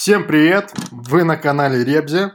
Всем 0.00 0.28
привет! 0.28 0.72
Вы 0.92 1.24
на 1.24 1.36
канале 1.36 1.82
Ребзи. 1.82 2.30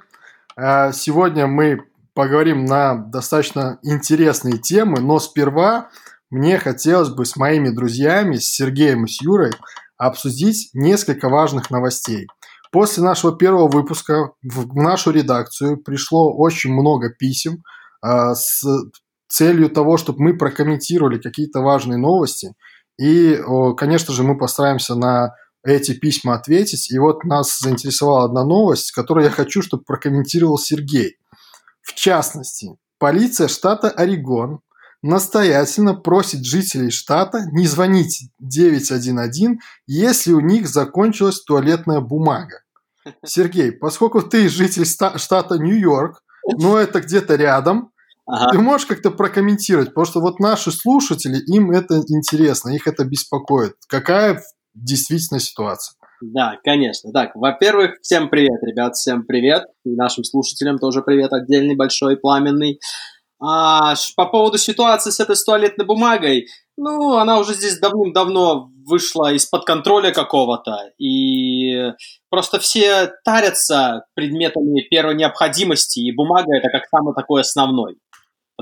А, 0.58 0.92
сегодня 0.92 1.48
мы 1.48 1.86
поговорим 2.14 2.66
на 2.66 2.94
достаточно 2.94 3.80
интересные 3.84 4.58
темы, 4.58 5.00
но 5.00 5.18
сперва 5.18 5.90
мне 6.30 6.58
хотелось 6.58 7.08
бы 7.08 7.24
с 7.24 7.38
моими 7.38 7.70
друзьями, 7.70 8.36
с 8.36 8.54
Сергеем 8.54 9.06
и 9.06 9.08
с 9.08 9.22
Юрой, 9.22 9.54
обсудить 9.96 10.72
несколько 10.74 11.30
важных 11.30 11.72
новостей. 11.72 12.28
После 12.70 13.02
нашего 13.02 13.34
первого 13.34 13.70
выпуска 13.70 14.34
в 14.44 14.76
нашу 14.76 15.12
редакцию 15.12 15.78
пришло 15.78 16.36
очень 16.36 16.74
много 16.74 17.12
писем 17.18 17.64
э, 18.06 18.34
с 18.34 18.62
целью 19.30 19.70
того, 19.70 19.96
чтобы 19.96 20.22
мы 20.22 20.38
прокомментировали 20.38 21.18
какие-то 21.18 21.62
важные 21.62 21.98
новости. 21.98 22.56
И, 23.00 23.42
конечно 23.78 24.14
же, 24.14 24.24
мы 24.24 24.38
постараемся 24.38 24.96
на 24.96 25.34
эти 25.64 25.94
письма 25.94 26.36
ответить. 26.36 26.92
И 26.92 27.00
вот 27.00 27.24
нас 27.24 27.60
заинтересовала 27.60 28.26
одна 28.26 28.44
новость, 28.44 28.92
которую 28.92 29.26
я 29.26 29.32
хочу, 29.32 29.62
чтобы 29.62 29.84
прокомментировал 29.84 30.58
Сергей. 30.58 31.18
В 31.82 31.94
частности, 31.96 32.78
полиция 33.00 33.48
штата 33.48 33.90
Орегон 33.90 34.60
настоятельно 35.02 35.94
просит 35.96 36.46
жителей 36.46 36.90
штата 36.90 37.46
не 37.52 37.68
звонить 37.68 38.30
911, 38.40 39.60
если 39.86 40.32
у 40.32 40.40
них 40.40 40.68
закончилась 40.68 41.42
туалетная 41.42 42.00
бумага. 42.00 42.62
Сергей, 43.26 43.74
поскольку 43.74 44.22
ты 44.22 44.48
житель 44.48 44.86
штата 44.86 45.58
Нью-Йорк, 45.58 46.24
но 46.58 46.78
это 46.78 47.02
где-то 47.02 47.36
рядом, 47.36 47.92
ага. 48.26 48.52
ты 48.52 48.60
можешь 48.60 48.88
как-то 48.88 49.12
прокомментировать, 49.12 49.90
потому 49.90 50.06
что 50.06 50.22
вот 50.22 50.40
наши 50.40 50.72
слушатели, 50.72 51.38
им 51.54 51.72
это 51.72 52.02
интересно, 52.08 52.70
их 52.70 52.88
это 52.88 53.04
беспокоит. 53.04 53.76
Какая 53.88 54.42
действительно 54.74 55.40
ситуация? 55.40 55.96
Да, 56.22 56.58
конечно. 56.64 57.12
Так, 57.12 57.36
во-первых, 57.36 57.96
всем 58.02 58.30
привет, 58.30 58.64
ребят, 58.64 58.96
всем 58.96 59.26
привет. 59.26 59.64
И 59.84 59.90
нашим 59.90 60.24
слушателям 60.24 60.78
тоже 60.80 61.02
привет 61.02 61.34
отдельный, 61.34 61.76
большой, 61.76 62.18
пламенный. 62.18 62.80
А, 63.42 63.96
по 64.16 64.26
поводу 64.28 64.58
ситуации 64.58 65.10
с 65.10 65.20
этой 65.20 65.36
туалетной 65.36 65.86
бумагой, 65.86 66.48
ну, 66.78 67.18
она 67.18 67.40
уже 67.40 67.54
здесь 67.54 67.78
давным-давно 67.78 68.70
вышла 68.86 69.34
из-под 69.34 69.66
контроля 69.66 70.12
какого-то, 70.12 70.92
и 70.98 71.92
просто 72.30 72.60
все 72.60 73.12
тарятся 73.26 74.06
предметами 74.14 74.88
первой 74.90 75.16
необходимости, 75.16 76.00
и 76.00 76.16
бумага 76.16 76.56
это 76.56 76.70
как 76.70 76.88
самый 76.88 77.14
такой 77.14 77.42
основной 77.42 77.98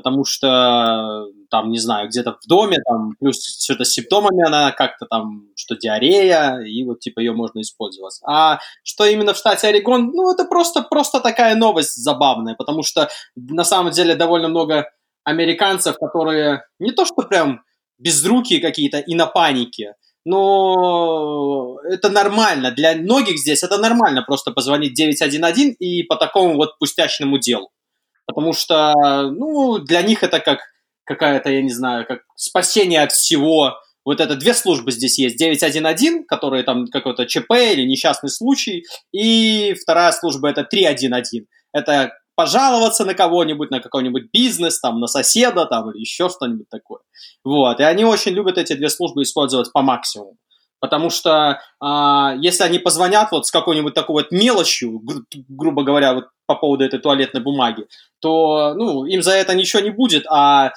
потому 0.02 0.25
что 0.25 1.27
там, 1.49 1.69
не 1.69 1.77
знаю, 1.77 2.07
где-то 2.07 2.38
в 2.41 2.47
доме, 2.47 2.77
там, 2.88 3.16
плюс 3.19 3.38
что-то 3.63 3.83
с 3.83 3.91
симптомами 3.91 4.45
она 4.45 4.71
как-то 4.71 5.05
там, 5.05 5.44
что 5.55 5.75
диарея, 5.75 6.59
и 6.61 6.83
вот, 6.83 6.99
типа, 6.99 7.19
ее 7.19 7.33
можно 7.33 7.61
использовать. 7.61 8.19
А 8.25 8.59
что 8.83 9.05
именно 9.05 9.33
в 9.33 9.38
штате 9.38 9.67
Орегон, 9.67 10.11
ну, 10.13 10.31
это 10.33 10.45
просто, 10.45 10.81
просто 10.81 11.19
такая 11.19 11.55
новость 11.55 11.95
забавная, 11.95 12.55
потому 12.55 12.83
что 12.83 13.09
на 13.35 13.63
самом 13.63 13.91
деле 13.91 14.16
довольно 14.16 14.47
много 14.47 14.89
американцев, 15.23 15.97
которые 15.97 16.63
не 16.79 16.91
то 16.91 17.05
что 17.05 17.22
прям 17.23 17.61
безрукие 17.99 18.59
какие-то 18.59 18.99
и 18.99 19.13
на 19.13 19.27
панике, 19.27 19.95
но 20.25 21.79
это 21.83 22.09
нормально. 22.09 22.72
Для 22.72 22.95
многих 22.95 23.38
здесь 23.38 23.63
это 23.63 23.77
нормально 23.77 24.23
просто 24.23 24.52
позвонить 24.52 24.94
911 24.94 25.75
и 25.79 26.03
по 26.03 26.16
такому 26.16 26.55
вот 26.55 26.77
пустячному 26.79 27.38
делу 27.38 27.69
потому 28.34 28.54
что, 28.54 28.94
ну, 29.32 29.78
для 29.80 30.02
них 30.02 30.24
это 30.24 30.40
как 30.40 30.60
какая-то, 31.06 31.50
я 31.50 31.62
не 31.62 31.72
знаю, 31.72 32.06
как 32.08 32.22
спасение 32.36 33.02
от 33.02 33.12
всего. 33.12 33.76
Вот 34.06 34.20
это 34.20 34.36
две 34.36 34.54
службы 34.54 34.92
здесь 34.92 35.20
есть. 35.20 35.38
911, 35.38 36.26
которые 36.26 36.64
там 36.64 36.88
какой-то 36.88 37.26
ЧП 37.26 37.52
или 37.52 37.84
несчастный 37.84 38.30
случай, 38.30 38.86
и 39.12 39.76
вторая 39.82 40.12
служба 40.12 40.50
это 40.50 40.64
311. 40.64 41.46
Это 41.74 42.12
пожаловаться 42.36 43.06
на 43.06 43.14
кого-нибудь, 43.14 43.72
на 43.72 43.82
какой-нибудь 43.82 44.30
бизнес, 44.34 44.80
там, 44.80 45.00
на 45.00 45.08
соседа, 45.08 45.66
там, 45.66 45.91
или 45.91 46.00
еще 46.00 46.30
что-нибудь 46.30 46.70
такое. 46.70 47.02
Вот, 47.44 47.80
и 47.80 47.84
они 47.84 48.06
очень 48.06 48.31
любят 48.31 48.58
эти 48.58 48.74
две 48.74 48.90
службы 48.90 49.22
использовать 49.22 49.72
по 49.72 49.81
максимуму. 49.81 50.38
Потому 50.81 51.12
что 51.12 51.62
э, 51.80 52.38
если 52.40 52.64
они 52.64 52.80
позвонят 52.80 53.31
вот 53.31 53.46
с 53.46 53.52
какой-нибудь 53.52 53.94
такой 53.94 54.24
вот 54.24 54.31
мелочью, 54.31 55.00
гру- 55.00 55.24
грубо 55.47 55.84
говоря, 55.84 56.16
вот 56.16 56.25
по 56.47 56.56
поводу 56.56 56.84
этой 56.84 57.00
туалетной 57.00 57.42
бумаги, 57.42 57.86
то 58.19 58.74
ну, 58.74 59.06
им 59.06 59.22
за 59.22 59.31
это 59.31 59.53
ничего 59.53 59.84
не 59.84 59.91
будет, 59.91 60.25
а 60.28 60.74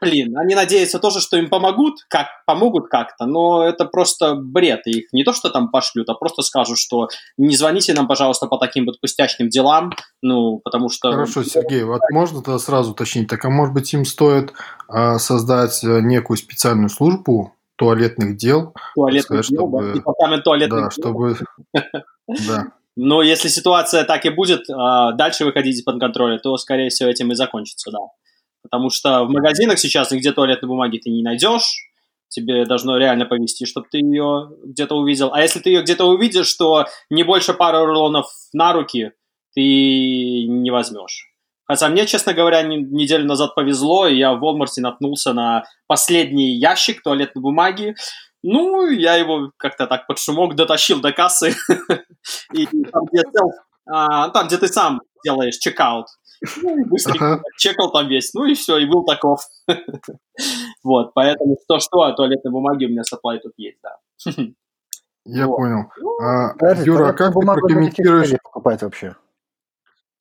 блин, 0.00 0.36
они 0.36 0.56
надеются 0.56 0.98
тоже, 0.98 1.20
что 1.20 1.36
им 1.36 1.48
помогут, 1.48 2.00
как 2.08 2.26
помогут 2.44 2.88
как-то, 2.88 3.24
но 3.24 3.64
это 3.64 3.84
просто 3.84 4.34
бред. 4.34 4.80
Их 4.86 5.12
не 5.12 5.22
то, 5.22 5.32
что 5.32 5.48
там 5.48 5.70
пошлют, 5.70 6.08
а 6.08 6.14
просто 6.14 6.42
скажут, 6.42 6.78
что 6.78 7.08
не 7.38 7.56
звоните 7.56 7.94
нам, 7.94 8.08
пожалуйста, 8.08 8.48
по 8.48 8.58
таким 8.58 8.86
вот 8.86 9.00
пустячным 9.00 9.48
делам, 9.48 9.92
ну, 10.20 10.58
потому 10.64 10.88
что... 10.88 11.12
Хорошо, 11.12 11.44
Сергей, 11.44 11.84
вот 11.84 12.00
можно 12.10 12.42
тогда 12.42 12.58
сразу 12.58 12.90
уточнить, 12.90 13.28
так 13.28 13.44
а 13.44 13.50
может 13.50 13.72
быть 13.72 13.92
им 13.94 14.04
стоит 14.04 14.52
э, 14.92 15.18
создать 15.18 15.78
некую 15.84 16.36
специальную 16.36 16.88
службу 16.88 17.54
туалетных 17.82 18.36
дел. 18.36 18.74
Туалетных 18.94 19.44
сказать, 19.44 19.48
дел, 19.48 19.60
чтобы... 19.60 19.82
да? 19.82 19.92
Департамент 19.92 20.44
туалетных 20.44 20.80
да, 20.80 20.88
дел. 20.88 20.90
чтобы... 20.90 21.36
Да. 22.48 22.72
Но 22.94 23.22
если 23.22 23.48
ситуация 23.48 24.04
так 24.04 24.24
и 24.26 24.30
будет 24.30 24.68
а, 24.70 25.12
дальше 25.12 25.44
выходить 25.44 25.76
из-под 25.76 25.98
контроля, 25.98 26.38
то, 26.38 26.56
скорее 26.56 26.90
всего, 26.90 27.08
этим 27.08 27.32
и 27.32 27.34
закончится, 27.34 27.90
да. 27.90 27.98
Потому 28.62 28.90
что 28.90 29.24
в 29.24 29.30
магазинах 29.30 29.78
сейчас 29.78 30.10
нигде 30.10 30.32
туалетной 30.32 30.68
бумаги 30.68 30.98
ты 30.98 31.10
не 31.10 31.22
найдешь, 31.22 31.88
тебе 32.28 32.64
должно 32.64 32.96
реально 32.98 33.26
повезти, 33.26 33.66
чтобы 33.66 33.86
ты 33.90 33.98
ее 33.98 34.50
где-то 34.64 34.94
увидел. 34.94 35.32
А 35.32 35.42
если 35.42 35.58
ты 35.58 35.70
ее 35.70 35.82
где-то 35.82 36.04
увидишь, 36.04 36.52
то 36.54 36.86
не 37.10 37.22
больше 37.24 37.54
пары 37.54 37.84
рулонов 37.84 38.26
на 38.52 38.72
руки 38.72 39.12
ты 39.54 39.60
не 40.46 40.70
возьмешь. 40.70 41.31
Хотя 41.64 41.88
мне, 41.88 42.06
честно 42.06 42.34
говоря, 42.34 42.62
неделю 42.62 43.24
назад 43.26 43.54
повезло, 43.54 44.06
и 44.06 44.16
я 44.16 44.34
в 44.34 44.44
Walmart 44.44 44.68
наткнулся 44.78 45.32
на 45.32 45.64
последний 45.86 46.56
ящик 46.56 47.02
туалетной 47.02 47.42
бумаги. 47.42 47.94
Ну, 48.42 48.88
я 48.88 49.16
его 49.16 49.52
как-то 49.56 49.86
так 49.86 50.06
под 50.06 50.18
шумок 50.18 50.56
дотащил 50.56 51.00
до 51.00 51.12
кассы. 51.12 51.54
И 52.52 52.66
там, 52.66 53.04
где, 53.04 53.22
а, 53.86 54.28
там, 54.30 54.48
где 54.48 54.58
ты 54.58 54.66
сам 54.66 55.00
делаешь 55.24 55.58
чекаут. 55.58 56.06
Ну, 56.60 56.76
и 56.76 56.84
быстренько 56.84 57.40
чекал 57.56 57.92
там 57.92 58.08
весь. 58.08 58.34
Ну 58.34 58.44
и 58.44 58.54
все, 58.54 58.78
и 58.78 58.86
был 58.86 59.04
таков. 59.04 59.40
Вот, 60.82 61.14
поэтому 61.14 61.56
что-что, 61.62 62.02
а 62.02 62.12
туалетной 62.12 62.50
бумаги 62.50 62.86
у 62.86 62.88
меня 62.88 63.02
supply 63.02 63.38
тут 63.38 63.52
есть, 63.56 63.78
да. 63.82 64.32
Я 65.24 65.46
понял. 65.46 65.84
Ну, 66.00 66.20
а, 66.20 66.54
Юра, 66.82 67.10
а 67.10 67.12
как 67.12 67.32
ты 67.32 67.40
прокомментируешь... 67.40 68.32
покупать 68.42 68.82
вообще? 68.82 69.14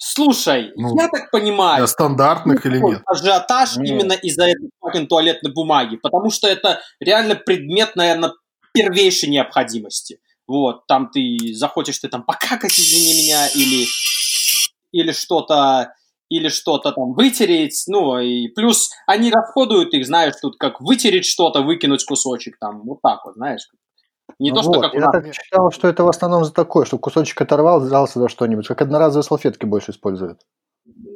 Слушай, 0.04 0.72
ну, 0.76 1.00
я 1.00 1.08
так 1.10 1.30
понимаю... 1.30 1.78
Для 1.78 1.88
стандартных 1.88 2.66
или 2.66 2.80
нет? 2.80 3.04
Ажиотаж 3.06 3.78
нет. 3.78 3.88
именно 3.88 4.14
из-за 4.14 4.46
этой 4.46 4.72
fucking 4.84 5.06
туалетной 5.06 5.54
бумаги, 5.54 5.98
потому 5.98 6.32
что 6.32 6.48
это 6.48 6.82
реально 7.00 7.36
предмет, 7.36 7.96
наверное, 7.96 8.32
первейшей 8.74 9.30
необходимости. 9.30 10.20
Вот, 10.48 10.88
там 10.88 11.12
ты 11.12 11.54
захочешь 11.54 12.00
ты 12.00 12.08
там 12.08 12.24
покакать, 12.24 12.72
извини 12.72 13.26
меня, 13.26 13.48
или, 13.50 13.86
или 14.92 15.12
что-то 15.12 15.94
или 16.30 16.48
что-то 16.48 16.94
там 16.94 17.14
вытереть, 17.14 17.84
ну, 17.88 18.18
и 18.18 18.48
плюс 18.48 18.90
они 19.06 19.30
расходуют 19.30 19.94
их, 19.94 20.06
знаешь, 20.06 20.34
тут 20.42 20.56
как 20.58 20.80
вытереть 20.82 21.26
что-то, 21.26 21.62
выкинуть 21.62 22.06
кусочек, 22.06 22.58
там, 22.58 22.84
вот 22.86 23.02
так 23.04 23.24
вот, 23.26 23.36
знаешь, 23.36 23.68
не 24.42 24.52
ну 24.52 24.62
то, 24.62 24.68
вот. 24.68 24.74
что 24.74 24.82
как 24.82 24.94
Я 24.94 25.12
так 25.12 25.34
считал, 25.34 25.72
что 25.72 25.88
это 25.88 26.04
в 26.04 26.10
основном 26.10 26.44
за 26.44 26.52
такое, 26.52 26.86
что 26.86 26.98
кусочек 26.98 27.40
оторвал, 27.42 27.80
взялся 27.80 28.20
за 28.20 28.28
что-нибудь. 28.28 28.68
Как 28.68 28.82
одноразовые 28.82 29.24
салфетки 29.24 29.66
больше 29.66 29.92
используют. 29.92 30.40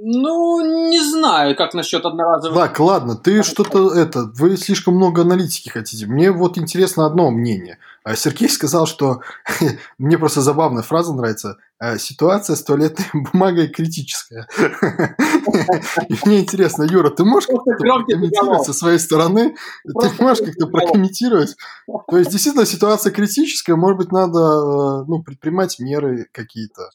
Ну, 0.08 0.90
не 0.90 1.00
знаю, 1.00 1.56
как 1.56 1.74
насчет 1.74 2.06
одноразовых. 2.06 2.56
Так, 2.56 2.80
ладно, 2.80 3.16
ты 3.16 3.42
что-то 3.42 3.92
это, 3.92 4.26
вы 4.36 4.56
слишком 4.56 4.96
много 4.96 5.24
аналитики 5.24 5.70
хотите. 5.70 6.06
Мне 6.06 6.32
вот 6.32 6.60
интересно 6.60 7.08
одно 7.08 7.32
мнение. 7.32 7.80
А 8.06 8.16
Сергей 8.16 8.50
сказал, 8.50 8.86
что 8.86 9.22
мне 9.98 10.20
просто 10.20 10.42
забавная 10.42 10.84
фраза 10.84 11.12
нравится. 11.14 11.58
«А 11.80 11.98
ситуация 11.98 12.56
с 12.56 12.64
туалетной 12.64 13.06
бумагой 13.34 13.68
критическая. 13.68 14.48
Мне 16.26 16.40
интересно, 16.40 16.84
Юра, 16.84 17.10
ты 17.10 17.26
можешь 17.26 17.48
как-то 17.48 17.72
прокомментировать 17.78 18.64
со 18.64 18.74
своей 18.74 19.00
стороны? 19.00 19.56
Ты 19.84 20.24
можешь 20.24 20.46
как-то 20.46 20.68
прокомментировать? 20.68 21.56
То 22.10 22.18
есть, 22.18 22.32
действительно, 22.32 22.66
ситуация 22.66 23.12
критическая, 23.12 23.76
может 23.76 23.98
быть, 23.98 24.12
надо 24.12 24.40
э, 24.40 25.06
ну, 25.08 25.24
предпринимать 25.24 25.80
меры 25.80 26.28
какие-то. 26.32 26.92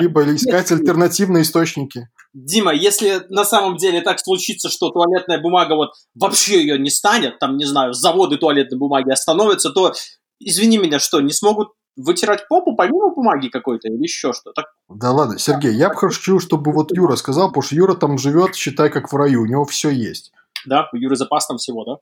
Либо 0.00 0.24
искать 0.34 0.72
альтернативные 0.72 1.42
источники. 1.42 2.08
Дима, 2.32 2.74
если 2.74 3.22
на 3.28 3.44
самом 3.44 3.76
деле 3.76 4.00
так 4.00 4.18
случится, 4.20 4.70
что 4.70 4.90
туалетная 4.90 5.40
бумага 5.40 5.74
вот 5.74 5.90
вообще 6.14 6.60
ее 6.60 6.78
не 6.78 6.90
станет, 6.90 7.38
там, 7.38 7.56
не 7.56 7.64
знаю, 7.64 7.92
заводы 7.92 8.38
туалетной 8.38 8.78
бумаги 8.78 9.10
остановятся, 9.10 9.70
то 9.70 9.92
извини 10.40 10.78
меня, 10.78 10.98
что, 10.98 11.20
не 11.20 11.32
смогут 11.32 11.68
вытирать 11.96 12.46
попу 12.48 12.76
помимо 12.76 13.14
бумаги 13.14 13.48
какой-то 13.48 13.88
или 13.88 14.02
еще 14.02 14.32
что? 14.32 14.52
то 14.52 14.64
Да 14.88 15.12
ладно, 15.12 15.38
Сергей, 15.38 15.74
я 15.74 15.88
бы 15.88 15.96
хочу, 15.96 16.38
чтобы 16.38 16.72
вот 16.72 16.92
Юра 16.92 17.16
сказал, 17.16 17.48
потому 17.48 17.62
что 17.62 17.74
Юра 17.74 17.94
там 17.94 18.18
живет, 18.18 18.54
считай, 18.54 18.90
как 18.90 19.12
в 19.12 19.16
раю, 19.16 19.42
у 19.42 19.46
него 19.46 19.64
все 19.64 19.90
есть. 19.90 20.32
Да, 20.66 20.88
у 20.92 20.96
Юры 20.96 21.16
запас 21.16 21.46
там 21.46 21.58
всего, 21.58 21.84
да? 21.84 21.96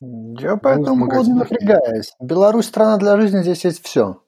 Я 0.00 0.56
по 0.56 0.68
этому 0.68 1.08
поводу 1.08 1.30
не 1.30 1.38
напрягаюсь. 1.38 2.12
Беларусь 2.20 2.66
страна 2.66 2.98
для 2.98 3.16
жизни, 3.20 3.42
здесь 3.42 3.64
есть 3.64 3.84
все. 3.84 4.20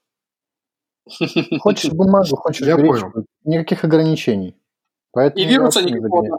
Хочешь 1.61 1.93
бумагу, 1.93 2.37
хочешь 2.37 2.67
Я 2.67 2.77
гречку. 2.77 3.11
Понял. 3.13 3.27
Никаких 3.45 3.85
ограничений. 3.85 4.57
Поэтому 5.13 5.45
и 5.45 5.49
вируса 5.49 5.83
никакого 5.83 6.39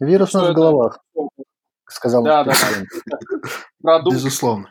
Вирус 0.00 0.34
у 0.34 0.38
нас 0.38 0.50
в 0.50 0.54
головах, 0.54 1.04
сказал 1.90 2.22
да, 2.22 2.44
да, 2.44 2.52
да. 3.82 4.02
Безусловно. 4.10 4.68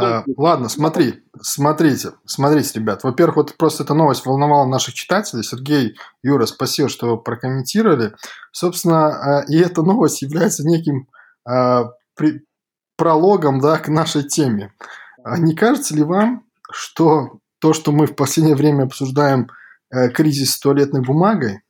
А, 0.00 0.24
ладно, 0.36 0.68
смотри, 0.68 1.24
смотрите, 1.40 2.12
смотрите, 2.26 2.78
ребят. 2.78 3.04
Во-первых, 3.04 3.36
вот 3.36 3.56
просто 3.56 3.84
эта 3.84 3.94
новость 3.94 4.26
волновала 4.26 4.66
наших 4.66 4.94
читателей. 4.94 5.42
Сергей, 5.42 5.96
Юра, 6.22 6.46
спасибо, 6.46 6.88
что 6.88 7.10
вы 7.10 7.22
прокомментировали. 7.22 8.14
Собственно, 8.52 9.38
а, 9.38 9.44
и 9.48 9.56
эта 9.58 9.82
новость 9.82 10.22
является 10.22 10.66
неким 10.66 11.08
а, 11.44 11.90
при, 12.16 12.44
прологом 12.96 13.60
да, 13.60 13.78
к 13.78 13.88
нашей 13.88 14.24
теме. 14.24 14.72
А 15.24 15.38
не 15.38 15.54
кажется 15.54 15.94
ли 15.94 16.02
вам, 16.02 16.44
что 16.70 17.38
то, 17.58 17.72
что 17.72 17.92
мы 17.92 18.06
в 18.06 18.14
последнее 18.14 18.56
время 18.56 18.84
обсуждаем 18.84 19.48
э, 19.90 20.10
кризис 20.10 20.54
с 20.54 20.60
туалетной 20.60 21.02
бумагой, 21.02 21.62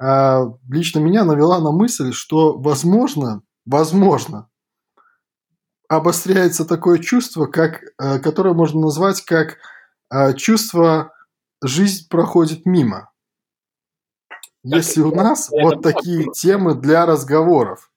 э, 0.00 0.40
лично 0.68 0.98
меня 0.98 1.24
навела 1.24 1.60
на 1.60 1.72
мысль, 1.72 2.12
что 2.12 2.58
возможно, 2.58 3.42
возможно, 3.68 4.48
обостряется 5.88 6.64
такое 6.64 6.98
чувство, 6.98 7.46
как, 7.46 7.82
э, 7.98 8.18
которое 8.18 8.54
можно 8.54 8.80
назвать 8.80 9.24
как 9.24 9.58
э, 10.10 10.34
чувство 10.34 11.12
«жизнь 11.62 12.08
проходит 12.08 12.66
мимо». 12.66 13.10
Если 14.64 15.00
у 15.00 15.14
нас 15.14 15.50
вот 15.50 15.82
такие 15.82 16.30
темы 16.32 16.74
для 16.74 17.06
разговоров. 17.06 17.90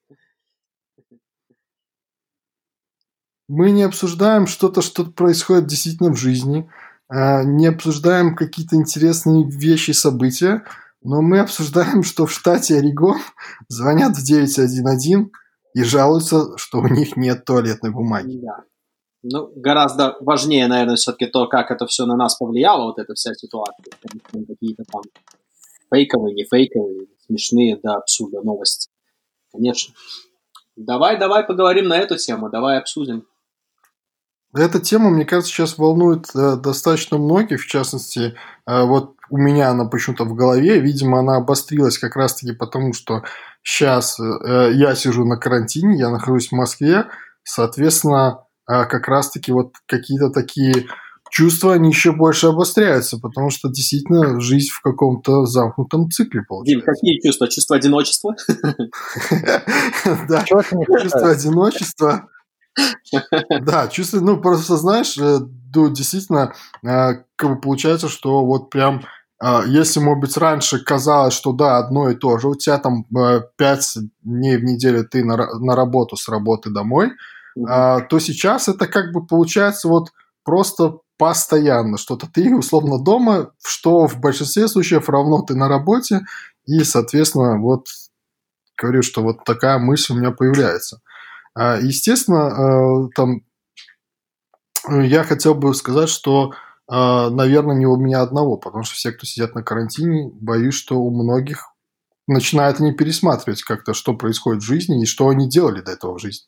Мы 3.48 3.72
не 3.72 3.82
обсуждаем 3.82 4.46
что-то, 4.46 4.80
что 4.80 5.04
происходит 5.04 5.66
действительно 5.66 6.10
в 6.10 6.16
жизни– 6.16 6.70
а, 7.14 7.44
не 7.44 7.66
обсуждаем 7.66 8.34
какие-то 8.34 8.76
интересные 8.76 9.44
вещи, 9.46 9.90
события, 9.90 10.64
но 11.02 11.20
мы 11.20 11.40
обсуждаем, 11.40 12.04
что 12.04 12.24
в 12.24 12.32
штате 12.32 12.78
Орегон 12.78 13.20
звонят 13.68 14.16
в 14.16 14.24
911 14.24 15.30
и 15.74 15.82
жалуются, 15.82 16.56
что 16.56 16.78
у 16.78 16.88
них 16.88 17.16
нет 17.16 17.44
туалетной 17.44 17.90
бумаги. 17.90 18.38
Да. 18.42 18.64
Ну, 19.22 19.52
гораздо 19.54 20.16
важнее, 20.20 20.66
наверное, 20.66 20.96
все-таки 20.96 21.26
то, 21.26 21.46
как 21.46 21.70
это 21.70 21.86
все 21.86 22.06
на 22.06 22.16
нас 22.16 22.36
повлияло, 22.36 22.86
вот 22.86 22.98
эта 22.98 23.14
вся 23.14 23.34
ситуация. 23.34 23.84
Какие-то 24.32 24.82
там 24.90 25.02
фейковые, 25.92 26.34
не 26.34 26.44
фейковые, 26.44 27.06
смешные 27.26 27.76
до 27.76 27.94
абсурда 27.94 28.42
новости. 28.42 28.90
Конечно. 29.52 29.94
Давай, 30.74 31.18
давай 31.18 31.44
поговорим 31.44 31.86
на 31.86 31.98
эту 31.98 32.16
тему, 32.16 32.50
давай 32.50 32.78
обсудим. 32.78 33.26
Эта 34.54 34.80
тема, 34.80 35.08
мне 35.08 35.24
кажется, 35.24 35.52
сейчас 35.52 35.78
волнует 35.78 36.26
э, 36.34 36.56
достаточно 36.56 37.16
многих, 37.16 37.62
в 37.62 37.66
частности, 37.66 38.34
э, 38.66 38.82
вот 38.84 39.14
у 39.30 39.38
меня 39.38 39.70
она 39.70 39.86
почему-то 39.86 40.24
в 40.24 40.34
голове, 40.34 40.78
видимо, 40.78 41.20
она 41.20 41.36
обострилась 41.36 41.96
как 41.96 42.16
раз-таки 42.16 42.52
потому, 42.52 42.92
что 42.92 43.22
сейчас 43.62 44.18
э, 44.18 44.72
я 44.74 44.94
сижу 44.94 45.24
на 45.24 45.36
карантине, 45.36 45.98
я 45.98 46.10
нахожусь 46.10 46.48
в 46.48 46.52
Москве, 46.52 47.06
соответственно, 47.44 48.44
э, 48.68 48.84
как 48.86 49.08
раз-таки 49.08 49.52
вот 49.52 49.74
какие-то 49.86 50.30
такие 50.30 50.86
чувства, 51.30 51.74
они 51.74 51.88
еще 51.88 52.12
больше 52.12 52.48
обостряются, 52.48 53.18
потому 53.18 53.50
что 53.50 53.68
действительно 53.68 54.40
жизнь 54.40 54.70
в 54.70 54.82
каком-то 54.82 55.46
замкнутом 55.46 56.10
цикле 56.10 56.42
получается. 56.46 56.86
Дим, 56.86 56.94
какие 56.94 57.20
чувства? 57.20 57.48
Чувство 57.48 57.76
одиночества? 57.76 58.34
Да, 60.28 60.44
чувство 60.44 61.30
одиночества 61.30 62.28
да, 63.60 63.88
чувствую, 63.88 64.24
ну, 64.24 64.40
просто 64.40 64.76
знаешь, 64.76 65.16
э, 65.18 65.40
действительно, 65.72 66.54
как 66.82 67.50
бы 67.50 67.60
получается, 67.60 68.08
что 68.08 68.44
вот 68.44 68.70
прям 68.70 69.04
если, 69.66 70.00
может 70.00 70.20
быть, 70.20 70.36
раньше 70.36 70.78
казалось, 70.78 71.34
что 71.34 71.52
да, 71.52 71.78
одно 71.78 72.10
и 72.10 72.14
то 72.14 72.38
же, 72.38 72.48
у 72.48 72.54
тебя 72.54 72.78
там 72.78 73.04
пять 73.56 73.96
дней 74.22 74.56
в 74.56 74.64
неделю 74.64 75.04
ты 75.08 75.24
на, 75.24 75.36
на 75.58 75.74
работу 75.74 76.16
с 76.16 76.28
работы 76.28 76.70
домой, 76.70 77.12
mm-hmm. 77.58 78.06
то 78.08 78.18
сейчас 78.20 78.68
это 78.68 78.86
как 78.86 79.12
бы 79.12 79.26
получается 79.26 79.88
вот 79.88 80.10
просто 80.44 80.98
постоянно, 81.18 81.98
что-то 81.98 82.26
ты 82.32 82.54
условно 82.54 82.98
дома, 82.98 83.52
что 83.64 84.08
в 84.08 84.18
большинстве 84.18 84.66
случаев 84.68 85.08
равно 85.08 85.42
ты 85.42 85.54
на 85.54 85.68
работе, 85.68 86.22
и, 86.66 86.82
соответственно, 86.84 87.60
вот 87.60 87.86
говорю, 88.76 89.02
что 89.02 89.22
вот 89.22 89.44
такая 89.44 89.78
мысль 89.78 90.14
у 90.14 90.16
меня 90.16 90.32
появляется. 90.32 91.00
А, 91.54 91.78
естественно, 91.78 92.48
э, 92.48 93.08
там 93.14 93.42
я 94.88 95.22
хотел 95.22 95.54
бы 95.54 95.74
сказать, 95.74 96.08
что, 96.08 96.50
а, 96.50 96.54
наверное, 96.94 97.76
не 97.76 97.86
у 97.86 97.96
меня 97.96 98.20
одного, 98.20 98.56
потому 98.56 98.84
что 98.84 98.94
все, 98.94 99.12
кто 99.12 99.24
сидят 99.24 99.54
на 99.54 99.62
карантине, 99.62 100.30
боюсь, 100.34 100.74
что 100.74 100.98
у 100.98 101.10
многих 101.10 101.72
начинают 102.26 102.80
они 102.80 102.92
пересматривать 102.92 103.62
как-то, 103.62 103.94
что 103.94 104.14
происходит 104.14 104.62
в 104.62 104.66
жизни 104.66 105.02
и 105.02 105.06
что 105.06 105.28
они 105.28 105.48
делали 105.48 105.80
до 105.80 105.92
этого 105.92 106.18
в 106.18 106.20
жизни. 106.20 106.46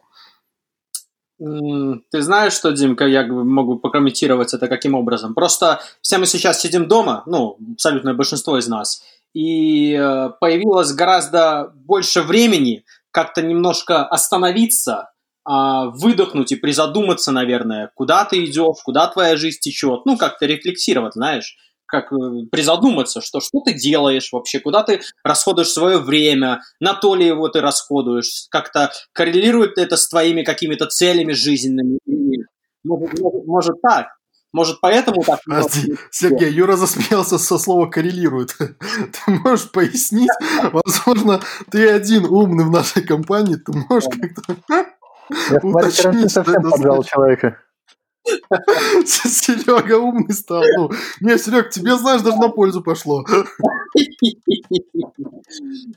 Ты 1.39 2.23
знаешь 2.23 2.53
что, 2.53 2.71
Димка, 2.71 3.07
я 3.07 3.27
могу 3.27 3.79
прокомментировать 3.79 4.55
это 4.55 4.69
каким 4.69 4.95
образом? 4.95 5.35
Просто 5.35 5.81
все 6.01 6.19
мы 6.19 6.27
сейчас 6.27 6.61
сидим 6.61 6.87
дома, 6.87 7.23
ну, 7.27 7.59
абсолютное 7.73 8.15
большинство 8.15 8.57
из 8.57 8.69
нас, 8.69 9.03
и 9.33 9.95
э, 9.95 10.31
появилось 10.41 10.93
гораздо 10.93 11.73
больше 11.75 12.23
времени 12.23 12.85
как-то 13.11 13.43
немножко 13.43 14.05
остановиться, 14.05 14.93
а, 15.01 15.14
выдохнуть 15.47 16.53
и 16.53 16.57
призадуматься, 16.57 17.31
наверное, 17.33 17.91
куда 17.95 18.25
ты 18.25 18.45
идешь, 18.45 18.79
куда 18.85 19.07
твоя 19.09 19.37
жизнь 19.37 19.59
течет, 19.61 20.07
ну, 20.07 20.17
как-то 20.17 20.47
рефлексировать, 20.47 21.15
знаешь, 21.15 21.57
как 21.87 22.13
э, 22.13 22.47
призадуматься, 22.51 23.21
что, 23.21 23.41
что 23.41 23.61
ты 23.61 23.75
делаешь 23.75 24.31
вообще, 24.33 24.61
куда 24.61 24.83
ты 24.83 25.01
расходуешь 25.23 25.69
свое 25.69 25.99
время, 25.99 26.61
на 26.81 26.95
то 26.95 27.15
ли 27.15 27.27
его 27.27 27.49
ты 27.49 27.61
расходуешь, 27.61 28.47
как-то 28.51 28.91
коррелирует 29.13 29.79
это 29.79 29.97
с 29.97 30.09
твоими 30.09 30.43
какими-то 30.43 30.87
целями 30.87 31.33
жизненными, 31.33 31.99
может, 32.85 33.21
может, 33.21 33.47
может 33.47 33.83
так, 33.83 34.09
может, 34.55 34.81
поэтому 34.81 35.25
так... 35.25 35.41
Подожди, 35.45 35.97
Сергей, 36.13 36.53
Юра 36.53 36.77
засмеялся 36.77 37.39
со 37.39 37.59
слова 37.59 37.87
«коррелирует». 37.87 38.57
Ты 38.59 39.19
можешь 39.27 39.69
пояснить? 39.73 40.31
Возможно, 40.73 41.41
ты 41.73 41.89
один 41.89 42.25
умный 42.27 42.65
в 42.65 42.71
нашей 42.71 43.03
компании, 43.03 43.57
ты 43.57 43.73
можешь 43.73 44.09
как-то 44.09 44.55
уточнить, 45.63 46.31
что 46.31 46.45
совсем 46.45 46.63
поджал 46.63 47.03
человека. 47.05 47.59
Серега 49.05 49.99
умный 49.99 50.33
стал. 50.33 50.63
Ну, 50.79 50.91
не, 51.21 51.37
Серег, 51.39 51.71
тебе, 51.71 51.97
знаешь, 51.97 52.23
даже 52.23 52.39
на 52.39 52.49
пользу 52.49 52.83
пошло. 52.83 53.23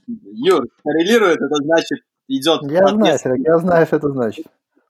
Юр, 0.07 0.67
коррелирует, 0.83 1.37
это 1.37 1.55
значит 1.55 1.99
идет... 2.27 2.61
Я 2.69 2.87
знаю, 2.87 3.17
Серег, 3.17 3.39
я 3.45 3.57
знаю, 3.59 3.85
что 3.85 3.95
это 3.95 4.09
значит. 4.09 4.45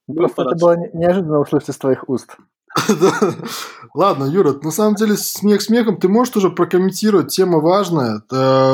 Ну, 0.08 0.15
Просто 0.15 0.44
это 0.44 0.56
было 0.56 0.77
неожиданно 0.94 1.39
услышать 1.39 1.70
из 1.70 1.77
твоих 1.77 2.10
уст. 2.10 2.38
Ладно, 3.93 4.25
Юра, 4.25 4.53
на 4.62 4.72
самом 4.72 4.96
деле 4.96 5.17
смех 5.17 5.62
смехом, 5.62 5.98
ты 6.00 6.07
можешь 6.07 6.36
уже 6.36 6.50
прокомментировать, 6.50 7.34
тема 7.34 7.60
важная. 7.60 8.22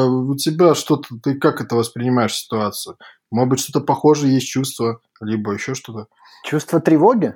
У 0.07 0.36
тебя 0.36 0.75
что-то, 0.75 1.15
ты 1.22 1.36
как 1.36 1.62
это 1.62 1.75
воспринимаешь 1.75 2.36
ситуацию? 2.36 2.98
Может 3.31 3.50
быть, 3.50 3.60
что-то 3.60 3.81
похожее 3.81 4.36
есть 4.36 4.48
чувство, 4.48 5.00
либо 5.22 5.53
еще 5.53 5.74
что-то? 5.75 6.07
Чувство 6.45 6.79
тревоги? 6.79 7.36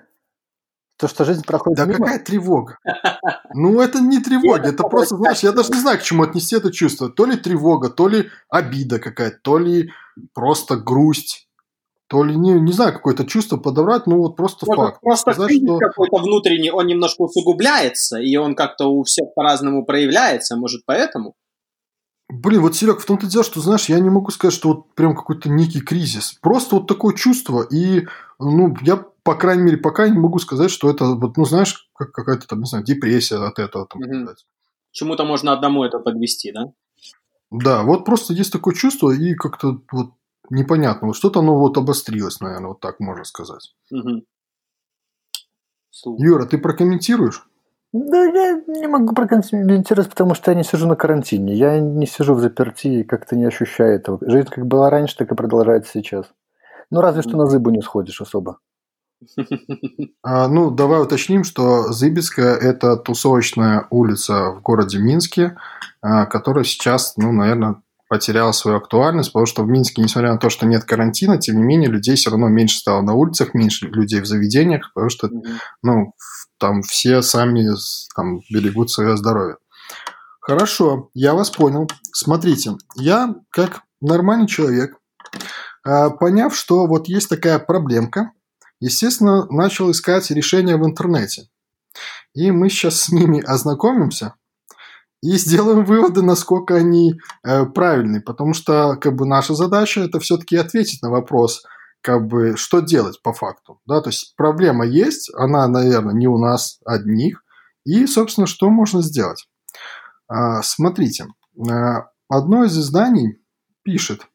То, 0.97 1.07
что 1.07 1.25
жизнь 1.25 1.43
проходит 1.45 1.77
Да 1.77 1.85
мимо? 1.85 1.99
какая 1.99 2.19
тревога? 2.19 2.79
Ну, 3.53 3.79
это 3.81 3.99
не 3.99 4.19
тревога, 4.19 4.67
это 4.69 4.83
просто, 4.83 5.15
знаешь, 5.15 5.39
я 5.39 5.51
даже 5.51 5.71
не 5.71 5.79
знаю, 5.79 5.99
к 5.99 6.03
чему 6.03 6.23
отнести 6.23 6.55
это 6.55 6.71
чувство. 6.71 7.09
То 7.09 7.25
ли 7.25 7.37
тревога, 7.37 7.89
то 7.89 8.07
ли 8.07 8.29
обида 8.49 8.99
какая-то, 8.99 9.37
то 9.41 9.59
ли 9.59 9.91
просто 10.33 10.75
грусть 10.75 11.46
то 12.07 12.23
ли 12.23 12.35
не, 12.35 12.53
не 12.53 12.71
знаю, 12.71 12.93
какое-то 12.93 13.25
чувство 13.25 13.57
подобрать, 13.57 14.07
ну 14.07 14.17
вот 14.17 14.35
просто 14.35 14.65
Может, 14.65 14.83
факт. 14.83 15.01
Просто 15.01 15.33
Сказать, 15.33 15.57
что... 15.61 15.77
какой-то 15.77 16.17
внутренний, 16.17 16.71
он 16.71 16.87
немножко 16.87 17.21
усугубляется, 17.21 18.17
и 18.17 18.35
он 18.37 18.55
как-то 18.55 18.87
у 18.87 19.03
всех 19.03 19.33
по-разному 19.35 19.85
проявляется, 19.85 20.55
может, 20.55 20.83
поэтому? 20.85 21.35
Блин, 22.29 22.61
вот, 22.61 22.75
Серег, 22.75 22.99
в 22.99 23.05
том-то 23.05 23.27
дело, 23.27 23.43
что, 23.43 23.61
знаешь, 23.61 23.87
я 23.87 23.99
не 23.99 24.09
могу 24.09 24.31
сказать, 24.31 24.53
что 24.53 24.69
вот 24.69 24.95
прям 24.95 25.15
какой-то 25.15 25.49
некий 25.49 25.79
кризис. 25.79 26.37
Просто 26.41 26.75
вот 26.75 26.87
такое 26.87 27.15
чувство, 27.15 27.61
и, 27.61 28.05
ну, 28.39 28.75
я, 28.81 29.05
по 29.23 29.35
крайней 29.35 29.63
мере, 29.63 29.77
пока 29.77 30.07
не 30.07 30.17
могу 30.17 30.39
сказать, 30.39 30.71
что 30.71 30.89
это, 30.89 31.15
вот, 31.15 31.37
ну, 31.37 31.45
знаешь, 31.45 31.89
как 31.93 32.11
какая-то 32.11 32.47
там, 32.47 32.59
не 32.59 32.65
знаю, 32.65 32.83
депрессия 32.83 33.37
от 33.37 33.59
этого. 33.59 33.87
Там, 33.87 34.01
угу. 34.01 34.31
Чему-то 34.91 35.23
можно 35.25 35.53
одному 35.53 35.83
это 35.83 35.99
подвести, 35.99 36.51
да? 36.51 36.65
Да, 37.49 37.83
вот 37.83 38.03
просто 38.03 38.33
есть 38.33 38.51
такое 38.51 38.73
чувство, 38.75 39.11
и 39.11 39.33
как-то 39.33 39.81
вот 39.91 40.11
непонятно. 40.49 41.07
Вот 41.07 41.15
что-то 41.15 41.39
оно 41.39 41.57
вот 41.57 41.77
обострилось, 41.77 42.39
наверное, 42.39 42.69
вот 42.69 42.79
так 42.79 42.99
можно 42.99 43.23
сказать. 43.23 43.73
Угу. 43.91 44.23
Юра, 46.19 46.45
ты 46.45 46.57
прокомментируешь? 46.57 47.47
Да, 47.93 48.25
я 48.25 48.61
не 48.67 48.87
могу 48.87 49.13
прокомментировать, 49.15 50.09
потому 50.09 50.35
что 50.35 50.51
я 50.51 50.57
не 50.57 50.63
сижу 50.63 50.87
на 50.87 50.95
карантине. 50.95 51.53
Я 51.53 51.79
не 51.79 52.05
сижу 52.05 52.33
в 52.33 52.41
заперти 52.41 52.87
и 52.87 53.03
как-то 53.03 53.35
не 53.35 53.45
ощущаю 53.45 53.95
этого. 53.95 54.19
Жизнь 54.21 54.49
как 54.49 54.65
была 54.67 54.89
раньше, 54.89 55.17
так 55.17 55.31
и 55.31 55.35
продолжается 55.35 55.91
сейчас. 55.93 56.31
Ну, 56.91 57.01
разве 57.01 57.21
что 57.21 57.37
на 57.37 57.47
зыбу 57.47 57.69
не 57.69 57.81
сходишь 57.81 58.21
особо. 58.21 58.59
А, 60.23 60.47
ну, 60.47 60.71
давай 60.71 61.01
уточним, 61.01 61.43
что 61.43 61.91
Зыбецкая– 61.91 62.55
это 62.55 62.97
тусовочная 62.97 63.87
улица 63.89 64.51
в 64.51 64.61
городе 64.61 64.99
Минске, 64.99 65.57
а, 66.01 66.25
которая 66.25 66.65
сейчас, 66.65 67.15
ну, 67.17 67.31
наверное, 67.31 67.81
потеряла 68.09 68.51
свою 68.51 68.77
актуальность, 68.77 69.31
потому 69.31 69.45
что 69.45 69.63
в 69.63 69.67
Минске, 69.67 70.01
несмотря 70.01 70.31
на 70.31 70.39
то, 70.39 70.49
что 70.49 70.65
нет 70.65 70.83
карантина, 70.83 71.37
тем 71.37 71.57
не 71.57 71.63
менее, 71.63 71.89
людей 71.89 72.15
все 72.15 72.29
равно 72.29 72.47
меньше 72.47 72.79
стало 72.79 73.01
на 73.01 73.13
улицах, 73.13 73.53
меньше 73.53 73.87
людей 73.87 74.21
в 74.21 74.25
заведениях, 74.25 74.91
потому 74.93 75.09
что, 75.09 75.29
ну, 75.81 76.13
там 76.59 76.81
все 76.81 77.21
сами 77.21 77.67
там, 78.15 78.39
берегут 78.49 78.91
свое 78.91 79.17
здоровье. 79.17 79.57
Хорошо, 80.39 81.09
я 81.13 81.33
вас 81.33 81.49
понял. 81.49 81.89
Смотрите, 82.13 82.71
я 82.95 83.35
как 83.49 83.81
нормальный 83.99 84.47
человек, 84.47 84.95
а, 85.83 86.09
поняв, 86.09 86.55
что 86.55 86.87
вот 86.87 87.09
есть 87.09 87.29
такая 87.29 87.59
проблемка, 87.59 88.31
естественно, 88.79 89.45
начал 89.49 89.91
искать 89.91 90.31
решения 90.31 90.77
в 90.77 90.85
интернете. 90.85 91.49
И 92.33 92.51
мы 92.51 92.69
сейчас 92.69 93.01
с 93.01 93.09
ними 93.09 93.41
ознакомимся 93.41 94.35
и 95.21 95.37
сделаем 95.37 95.83
выводы, 95.83 96.21
насколько 96.21 96.75
они 96.75 97.15
э, 97.43 97.65
правильные. 97.65 98.21
Потому 98.21 98.53
что 98.53 98.95
как 98.95 99.15
бы, 99.15 99.25
наша 99.25 99.55
задача 99.55 100.01
это 100.01 100.19
все-таки 100.19 100.55
ответить 100.55 101.01
на 101.01 101.09
вопрос, 101.09 101.63
как 102.01 102.27
бы, 102.27 102.55
что 102.55 102.79
делать 102.79 103.21
по 103.21 103.33
факту. 103.33 103.81
Да? 103.85 104.01
То 104.01 104.09
есть 104.09 104.35
проблема 104.35 104.85
есть, 104.85 105.31
она, 105.33 105.67
наверное, 105.67 106.13
не 106.13 106.27
у 106.27 106.37
нас 106.37 106.79
одних. 106.85 107.43
И, 107.83 108.05
собственно, 108.05 108.47
что 108.47 108.69
можно 108.69 109.01
сделать? 109.01 109.47
А, 110.27 110.61
смотрите, 110.61 111.27
а, 111.69 112.09
одно 112.27 112.65
из 112.65 112.77
изданий 112.77 113.41
пишет, 113.83 114.27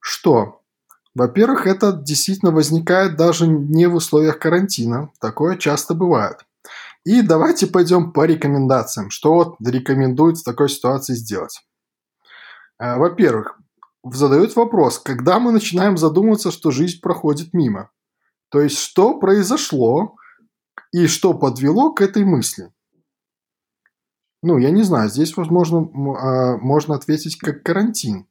что, 0.00 0.62
во-первых, 1.14 1.66
это 1.66 1.92
действительно 1.92 2.50
возникает 2.50 3.16
даже 3.16 3.46
не 3.46 3.86
в 3.86 3.94
условиях 3.94 4.38
карантина, 4.38 5.10
такое 5.20 5.56
часто 5.56 5.94
бывает. 5.94 6.47
И 7.04 7.22
давайте 7.22 7.66
пойдем 7.66 8.12
по 8.12 8.24
рекомендациям, 8.24 9.10
что 9.10 9.34
вот 9.34 9.56
рекомендуют 9.64 10.38
в 10.38 10.44
такой 10.44 10.68
ситуации 10.68 11.14
сделать. 11.14 11.60
А, 12.78 12.98
во-первых, 12.98 13.58
задают 14.04 14.54
вопрос, 14.56 14.98
когда 14.98 15.38
мы 15.38 15.52
начинаем 15.52 15.96
задумываться, 15.96 16.50
что 16.50 16.70
жизнь 16.70 17.00
проходит 17.00 17.52
мимо. 17.52 17.90
То 18.50 18.60
есть, 18.60 18.78
что 18.78 19.18
произошло 19.18 20.16
и 20.92 21.06
что 21.06 21.34
подвело 21.34 21.92
к 21.92 22.00
этой 22.00 22.24
мысли. 22.24 22.72
Ну, 24.42 24.58
я 24.58 24.70
не 24.70 24.84
знаю, 24.84 25.10
здесь, 25.10 25.36
возможно, 25.36 25.78
а, 25.78 26.56
можно 26.58 26.94
ответить 26.94 27.36
как 27.36 27.62
карантин. 27.62 28.26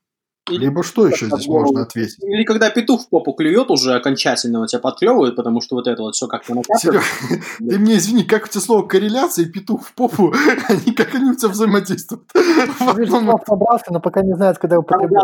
Или 0.49 0.65
Либо 0.65 0.83
что 0.83 1.07
еще 1.07 1.25
здесь 1.25 1.47
можно 1.47 1.81
ответить? 1.81 2.23
Или 2.23 2.43
когда 2.43 2.69
петух 2.69 3.03
в 3.03 3.09
попу 3.09 3.33
клюет 3.33 3.69
уже 3.69 3.95
окончательно, 3.95 4.61
у 4.61 4.65
тебя 4.65 4.79
подклевывает, 4.79 5.35
потому 5.35 5.61
что 5.61 5.75
вот 5.75 5.87
это 5.87 6.01
вот 6.01 6.15
все 6.15 6.27
как-то 6.27 6.55
накапливает. 6.55 7.03
ты 7.57 7.79
мне 7.79 7.97
извини, 7.97 8.23
как 8.23 8.45
у 8.45 8.47
тебя 8.47 8.61
слово 8.61 8.87
корреляция 8.87 9.45
и 9.45 9.49
петух 9.49 9.85
в 9.85 9.93
попу, 9.93 10.33
они 10.69 10.93
как 10.93 11.13
они 11.15 11.31
у 11.31 11.35
тебя 11.35 11.49
взаимодействуют? 11.49 12.23
Слово 12.77 13.41
собрался, 13.45 13.91
но 13.91 13.99
пока 13.99 14.21
не 14.21 14.35
знает, 14.35 14.57
когда 14.57 14.77
употреблять. 14.77 15.23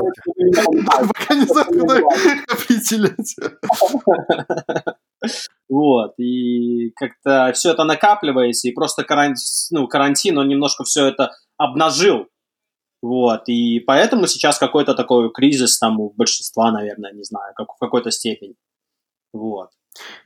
Пока 1.08 1.36
не 1.36 1.46
знает, 1.46 1.68
когда 1.68 1.96
определять. 2.50 3.36
Вот, 5.70 6.14
и 6.18 6.92
как-то 6.92 7.52
все 7.54 7.72
это 7.72 7.84
накапливается, 7.86 8.68
и 8.68 8.72
просто 8.72 9.04
карантин, 9.04 9.38
ну, 9.72 9.88
карантин, 9.88 10.38
он 10.38 10.48
немножко 10.48 10.84
все 10.84 11.08
это 11.08 11.32
обнажил. 11.58 12.28
Вот, 13.04 13.50
и 13.50 13.82
поэтому 13.82 14.28
сейчас 14.28 14.58
какой-то 14.58 14.96
такой 14.96 15.30
кризис 15.30 15.78
там 15.78 16.00
у 16.00 16.12
большинства, 16.12 16.72
наверное, 16.72 17.12
не 17.12 17.24
знаю, 17.24 17.54
как 17.54 17.74
в 17.74 17.78
какой-то 17.78 18.12
степени. 18.12 18.56
Вот. 19.34 19.72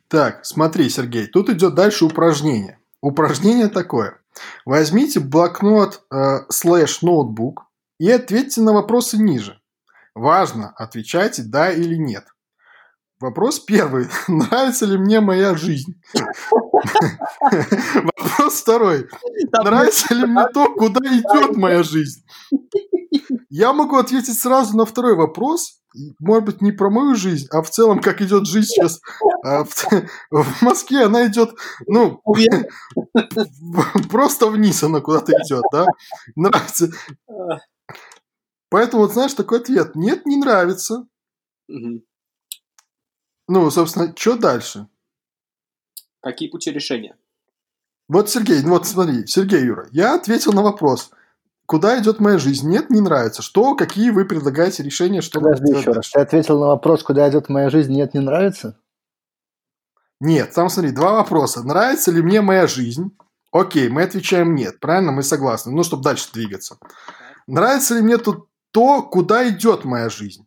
Так, 0.07 0.46
смотри, 0.46 0.88
Сергей, 0.88 1.25
тут 1.25 1.50
идет 1.50 1.74
дальше 1.74 2.05
упражнение. 2.05 2.79
Упражнение 3.01 3.69
такое. 3.69 4.22
Возьмите 4.63 5.19
блокнот 5.19 6.03
э, 6.12 6.41
слэш 6.50 7.01
ноутбук 7.01 7.65
и 8.00 8.12
ответьте 8.12 8.62
на 8.62 8.74
вопросы 8.74 9.17
ниже. 9.17 9.60
Важно, 10.13 10.72
отвечайте 10.77 11.41
да 11.41 11.72
или 11.72 11.96
нет. 11.96 12.25
Вопрос 13.20 13.60
первый. 13.60 14.08
Нравится 14.28 14.86
ли 14.86 14.98
мне 14.98 15.20
моя 15.22 15.56
жизнь? 15.56 16.00
Вопрос 17.42 18.62
второй. 18.62 19.08
Нравится 19.52 20.14
ли 20.14 20.26
мне 20.26 20.48
то, 20.54 20.74
куда 20.76 21.00
идет 21.00 21.58
моя 21.58 21.82
жизнь? 21.84 22.24
Я 23.50 23.74
могу 23.74 23.96
ответить 23.98 24.40
сразу 24.40 24.78
на 24.78 24.86
второй 24.86 25.16
вопрос. 25.16 25.82
Может 26.20 26.46
быть, 26.46 26.62
не 26.62 26.72
про 26.72 26.92
мою 26.92 27.16
жизнь, 27.16 27.48
а 27.50 27.64
в 27.64 27.72
целом, 27.72 28.00
как 28.02 28.22
идет 28.22 28.46
жизнь 28.46 28.68
сейчас. 28.68 29.00
А, 29.44 29.64
в 29.64 30.62
Москве 30.62 31.04
она 31.06 31.26
идет, 31.26 31.56
ну, 31.88 32.22
просто 34.12 34.48
вниз 34.48 34.84
она 34.84 35.00
куда-то 35.00 35.32
идет, 35.32 35.64
да? 35.72 35.88
Нравится. 36.36 36.90
Поэтому, 38.70 39.04
вот 39.04 39.14
знаешь, 39.14 39.34
такой 39.34 39.60
ответ. 39.60 39.96
Нет, 39.96 40.26
не 40.28 40.38
нравится. 40.38 41.08
Ну, 43.48 43.70
собственно, 43.72 44.13
что 44.16 44.38
дальше? 44.38 44.88
Какие 46.22 46.50
пути 46.50 46.72
решения? 46.72 47.16
Вот, 48.10 48.30
Сергей, 48.30 48.62
ну 48.63 48.70
вот 48.72 48.88
смотри, 48.88 49.25
Сергей, 49.27 49.66
Юра, 49.66 49.88
я 49.92 50.16
ответил 50.16 50.54
на 50.54 50.62
вопрос. 50.62 51.12
Куда 51.66 52.00
идет 52.00 52.22
моя 52.22 52.38
жизнь? 52.38 52.70
Нет, 52.70 52.89
не 52.89 53.01
нравится. 53.01 53.42
Что, 53.42 53.75
какие 53.75 54.10
вы 54.10 54.24
предлагаете 54.24 54.84
решения? 54.84 55.22
Что 55.22 55.42
Подожди 55.42 55.74
еще 55.74 55.92
раз. 55.92 56.10
Ты 56.10 56.22
ответил 56.22 56.60
на 56.60 56.68
вопрос, 56.68 57.04
куда 57.04 57.30
идет 57.30 57.50
моя 57.50 57.70
жизнь? 57.70 57.94
Нет, 57.94 58.13
не 58.13 58.22
нравится? 58.22 58.80
Нет, 60.22 60.54
там 60.54 60.70
смотри, 60.70 60.92
два 60.92 61.12
вопроса. 61.13 61.63
Нравится 61.63 62.12
ли 62.12 62.22
мне 62.22 62.39
моя 62.39 62.68
жизнь? 62.68 63.12
Окей, 63.51 63.89
мы 63.89 64.04
отвечаем 64.04 64.56
нет, 64.56 64.80
правильно? 64.80 65.12
Мы 65.12 65.24
согласны. 65.24 65.74
Ну, 65.74 65.84
чтобы 65.84 66.04
дальше 66.04 66.30
двигаться. 66.32 66.77
Нравится 67.48 67.96
ли 67.96 68.01
мне 68.01 68.18
тут 68.18 68.48
то, 68.72 69.01
куда 69.01 69.50
идет 69.50 69.84
моя 69.84 70.08
жизнь? 70.08 70.47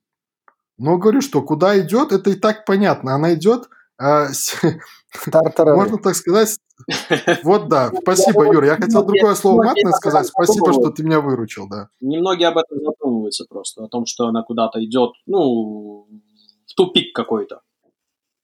Но 0.80 0.96
говорю, 0.96 1.20
что 1.20 1.42
куда 1.42 1.78
идет, 1.78 2.10
это 2.10 2.30
и 2.30 2.34
так 2.34 2.64
понятно. 2.64 3.14
Она 3.14 3.34
идет, 3.34 3.68
а, 3.98 4.28
можно 5.58 5.98
так 5.98 6.14
сказать. 6.14 6.56
Вот 7.42 7.68
да, 7.68 7.92
спасибо, 8.00 8.46
Юра. 8.46 8.66
Я 8.66 8.76
хотел 8.76 9.04
другое 9.04 9.34
слово 9.34 9.62
матное 9.62 9.92
сказать. 9.92 10.26
Спасибо, 10.26 10.72
что 10.72 10.90
ты 10.90 11.02
меня 11.02 11.20
выручил, 11.20 11.68
да. 11.68 11.90
Немногие 12.00 12.48
об 12.48 12.56
этом 12.56 12.78
задумываются 12.82 13.44
просто, 13.46 13.84
о 13.84 13.88
том, 13.88 14.06
что 14.06 14.26
она 14.28 14.42
куда-то 14.42 14.82
идет, 14.82 15.10
ну, 15.26 16.06
в 16.66 16.74
тупик 16.74 17.14
какой-то. 17.14 17.60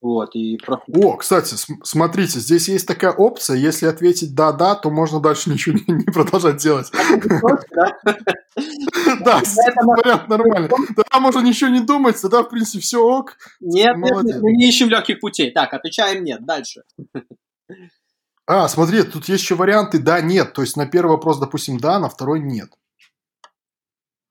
Вот, 0.03 0.37
и... 0.37 0.59
О, 0.95 1.17
кстати, 1.17 1.55
смотрите, 1.83 2.39
здесь 2.39 2.69
есть 2.69 2.87
такая 2.87 3.13
опция, 3.13 3.57
если 3.57 3.87
ответить 3.87 4.35
«да-да», 4.35 4.75
то 4.75 4.91
можно 4.91 5.21
дальше 5.21 5.51
ничего 5.51 5.77
не, 5.77 5.95
не 5.95 6.05
продолжать 6.05 6.59
делать. 6.59 6.91
Да, 6.93 7.41
вариант 9.83 10.29
нормальный. 10.29 10.69
Тогда 10.69 11.21
можно 11.21 11.41
ничего 11.41 11.71
не 11.71 11.81
думать, 11.81 12.21
тогда, 12.21 12.43
в 12.43 12.51
принципе, 12.51 12.81
все 12.81 13.03
ок. 13.03 13.37
Нет, 13.61 13.97
нет, 13.97 14.43
мы 14.43 14.53
не 14.53 14.69
ищем 14.69 14.91
легких 14.91 15.21
путей. 15.21 15.51
Так, 15.51 15.73
отвечаем 15.73 16.25
«нет», 16.25 16.45
дальше. 16.45 16.83
А, 18.47 18.69
смотри, 18.69 19.03
тут 19.03 19.29
есть 19.29 19.43
еще 19.43 19.55
варианты 19.55 19.99
«да», 19.99 20.21
«нет». 20.21 20.53
То 20.53 20.63
есть 20.63 20.77
на 20.77 20.87
первый 20.87 21.13
вопрос, 21.13 21.39
допустим, 21.39 21.79
«да», 21.79 21.99
на 21.99 22.09
второй 22.09 22.41
«нет». 22.41 22.71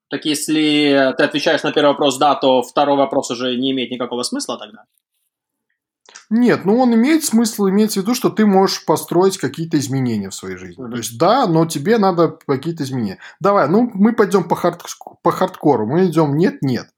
Так 0.08 0.24
если 0.24 1.12
ты 1.18 1.24
отвечаешь 1.24 1.64
на 1.64 1.72
первый 1.72 1.88
вопрос 1.88 2.18
«да», 2.18 2.36
то 2.36 2.62
второй 2.62 2.96
вопрос 2.96 3.30
уже 3.30 3.56
не 3.56 3.72
имеет 3.72 3.90
никакого 3.90 4.22
смысла 4.22 4.58
тогда? 4.58 4.84
Нет, 6.28 6.64
ну 6.64 6.78
он 6.78 6.92
имеет 6.94 7.24
смысл, 7.24 7.68
имеется 7.68 8.00
в 8.00 8.02
виду, 8.02 8.14
что 8.14 8.30
ты 8.30 8.46
можешь 8.46 8.84
построить 8.84 9.38
какие-то 9.38 9.78
изменения 9.78 10.30
в 10.30 10.34
своей 10.34 10.56
жизни. 10.56 10.84
Mm-hmm. 10.84 10.90
То 10.90 10.96
есть, 10.96 11.18
да, 11.18 11.46
но 11.46 11.66
тебе 11.66 11.98
надо 11.98 12.36
какие-то 12.46 12.82
изменения. 12.82 13.18
Давай, 13.38 13.68
ну 13.68 13.90
мы 13.94 14.12
пойдем 14.12 14.48
по, 14.48 14.56
хард... 14.56 14.82
по 15.22 15.30
хардкору. 15.30 15.86
Мы 15.86 16.06
идем 16.06 16.36
нет-нет. 16.36 16.88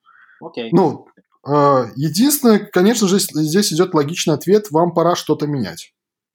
Okay. 0.42 0.68
Ну, 0.72 1.08
э, 1.46 1.90
единственное, 1.96 2.58
конечно 2.58 3.06
же, 3.06 3.18
здесь 3.18 3.72
идет 3.72 3.92
логичный 3.92 4.34
ответ, 4.34 4.70
вам 4.70 4.94
пора 4.94 5.14
что-то 5.14 5.46
менять. 5.46 5.92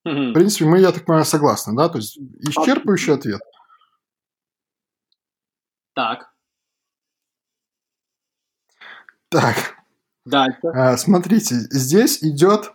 Mm-hmm. 0.07 0.31
В 0.31 0.33
принципе, 0.33 0.65
мы, 0.65 0.79
я 0.79 0.91
так 0.91 1.05
понимаю, 1.05 1.25
согласны, 1.25 1.75
да? 1.75 1.89
То 1.89 1.97
есть, 1.97 2.17
исчерпывающий 2.17 3.13
okay. 3.13 3.17
ответ. 3.17 3.41
Так. 5.95 6.29
Так. 9.29 9.55
Дальше. 10.25 10.67
А, 10.73 10.95
смотрите, 10.97 11.55
здесь 11.71 12.23
идет 12.23 12.71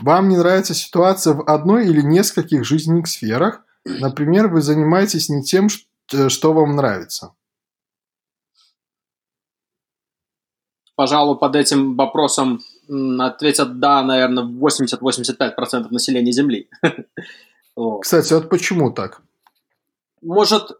вам 0.00 0.28
не 0.28 0.36
нравится 0.36 0.74
ситуация 0.74 1.34
в 1.34 1.48
одной 1.48 1.86
или 1.86 2.00
нескольких 2.00 2.64
жизненных 2.64 3.08
сферах. 3.08 3.64
Например, 3.84 4.48
вы 4.48 4.60
занимаетесь 4.62 5.28
не 5.28 5.42
тем, 5.42 5.68
э, 6.12 6.28
что 6.28 6.52
вам 6.52 6.76
нравится. 6.76 7.34
Пожалуй, 10.94 11.38
под 11.38 11.54
этим 11.54 11.96
вопросом 11.96 12.60
ответят 13.20 13.78
«да», 13.78 14.02
наверное, 14.02 14.44
80-85% 14.44 15.86
населения 15.90 16.32
Земли. 16.32 16.68
Кстати, 18.00 18.32
вот 18.32 18.48
почему 18.48 18.90
так? 18.90 19.22
Может, 20.22 20.72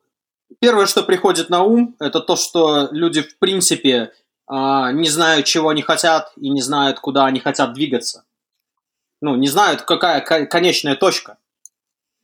первое, 0.58 0.86
что 0.86 1.04
приходит 1.04 1.50
на 1.50 1.62
ум, 1.62 1.94
это 2.00 2.20
то, 2.20 2.34
что 2.34 2.88
люди, 2.90 3.22
в 3.22 3.38
принципе, 3.38 4.12
а, 4.48 4.90
не 4.90 5.08
знают, 5.08 5.46
чего 5.46 5.68
они 5.68 5.82
хотят 5.82 6.32
и 6.36 6.50
не 6.50 6.62
знают, 6.62 6.98
куда 6.98 7.26
они 7.26 7.38
хотят 7.38 7.74
двигаться. 7.74 8.24
Ну, 9.20 9.36
не 9.36 9.48
знают, 9.48 9.82
какая 9.82 10.20
конечная 10.20 10.94
точка 10.94 11.38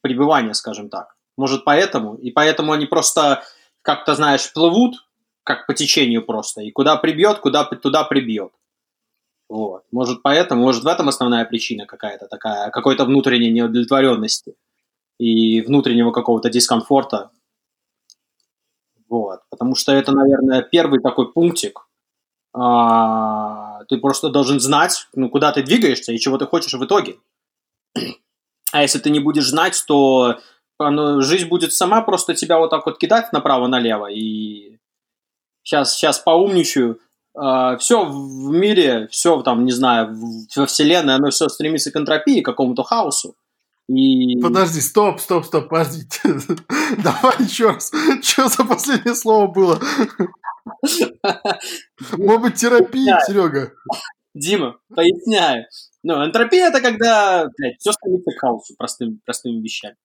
пребывания, 0.00 0.54
скажем 0.54 0.88
так. 0.88 1.16
Может, 1.36 1.64
поэтому? 1.64 2.14
И 2.16 2.30
поэтому 2.30 2.72
они 2.72 2.86
просто, 2.86 3.42
как-то, 3.82 4.14
знаешь, 4.14 4.52
плывут, 4.52 5.06
как 5.42 5.66
по 5.66 5.74
течению 5.74 6.24
просто, 6.24 6.62
и 6.62 6.70
куда 6.70 6.96
прибьет, 6.96 7.38
куда 7.38 7.64
туда 7.64 8.04
прибьет. 8.04 8.52
Вот. 9.48 9.84
Может, 9.92 10.22
поэтому, 10.22 10.62
может, 10.62 10.84
в 10.84 10.86
этом 10.86 11.08
основная 11.08 11.44
причина 11.44 11.86
какая-то 11.86 12.28
такая, 12.28 12.70
какой-то 12.70 13.04
внутренней 13.04 13.50
неудовлетворенности 13.50 14.54
и 15.18 15.60
внутреннего 15.60 16.12
какого-то 16.12 16.48
дискомфорта. 16.50 17.30
Вот. 19.08 19.40
Потому 19.50 19.74
что 19.74 19.92
это, 19.92 20.12
наверное, 20.12 20.62
первый 20.62 21.00
такой 21.00 21.32
пунктик. 21.32 21.83
А, 22.54 23.84
ты 23.88 23.98
просто 23.98 24.30
должен 24.30 24.60
знать, 24.60 25.08
ну, 25.14 25.28
куда 25.28 25.52
ты 25.52 25.62
двигаешься 25.62 26.12
и 26.12 26.18
чего 26.18 26.38
ты 26.38 26.46
хочешь 26.46 26.74
в 26.74 26.84
итоге. 26.84 27.16
А 28.72 28.82
если 28.82 28.98
ты 28.98 29.10
не 29.10 29.20
будешь 29.20 29.46
знать, 29.46 29.80
то 29.86 30.40
оно, 30.78 31.20
жизнь 31.20 31.46
будет 31.46 31.72
сама 31.72 32.02
просто 32.02 32.34
тебя 32.34 32.58
вот 32.58 32.70
так 32.70 32.84
вот 32.86 32.98
кидать 32.98 33.32
направо-налево. 33.32 34.10
И 34.10 34.78
сейчас, 35.62 35.94
сейчас 35.94 36.18
поумничаю. 36.18 36.98
Uh, 37.36 37.76
все 37.78 38.04
в 38.04 38.52
мире, 38.52 39.06
все 39.12 39.42
там, 39.42 39.64
не 39.64 39.70
знаю, 39.70 40.16
во 40.56 40.66
Вселенной, 40.66 41.14
оно 41.14 41.30
все 41.30 41.48
стремится 41.48 41.92
к 41.92 41.96
энтропии, 41.96 42.40
к 42.40 42.44
какому-то 42.44 42.82
хаосу. 42.82 43.36
И... 43.88 44.40
Подожди, 44.40 44.80
стоп, 44.80 45.20
стоп, 45.20 45.44
стоп, 45.44 45.68
подожди. 45.68 46.06
Давай 46.98 47.34
еще 47.42 47.70
раз. 47.70 47.92
Что 48.22 48.48
за 48.48 48.64
последнее 48.64 49.14
слово 49.14 49.46
было? 49.48 49.80
Может 52.16 52.42
быть, 52.42 52.54
терапия, 52.54 53.20
Серега? 53.26 53.72
Дима, 54.34 54.78
поясняю. 54.94 55.66
Ну, 56.02 56.24
энтропия 56.24 56.68
это 56.68 56.80
когда 56.80 57.48
блядь, 57.56 57.78
все 57.78 57.92
стремится 57.92 58.30
к 58.32 58.40
хаосу 58.40 58.74
простым, 58.76 59.20
простыми 59.24 59.60
вещами. 59.60 59.96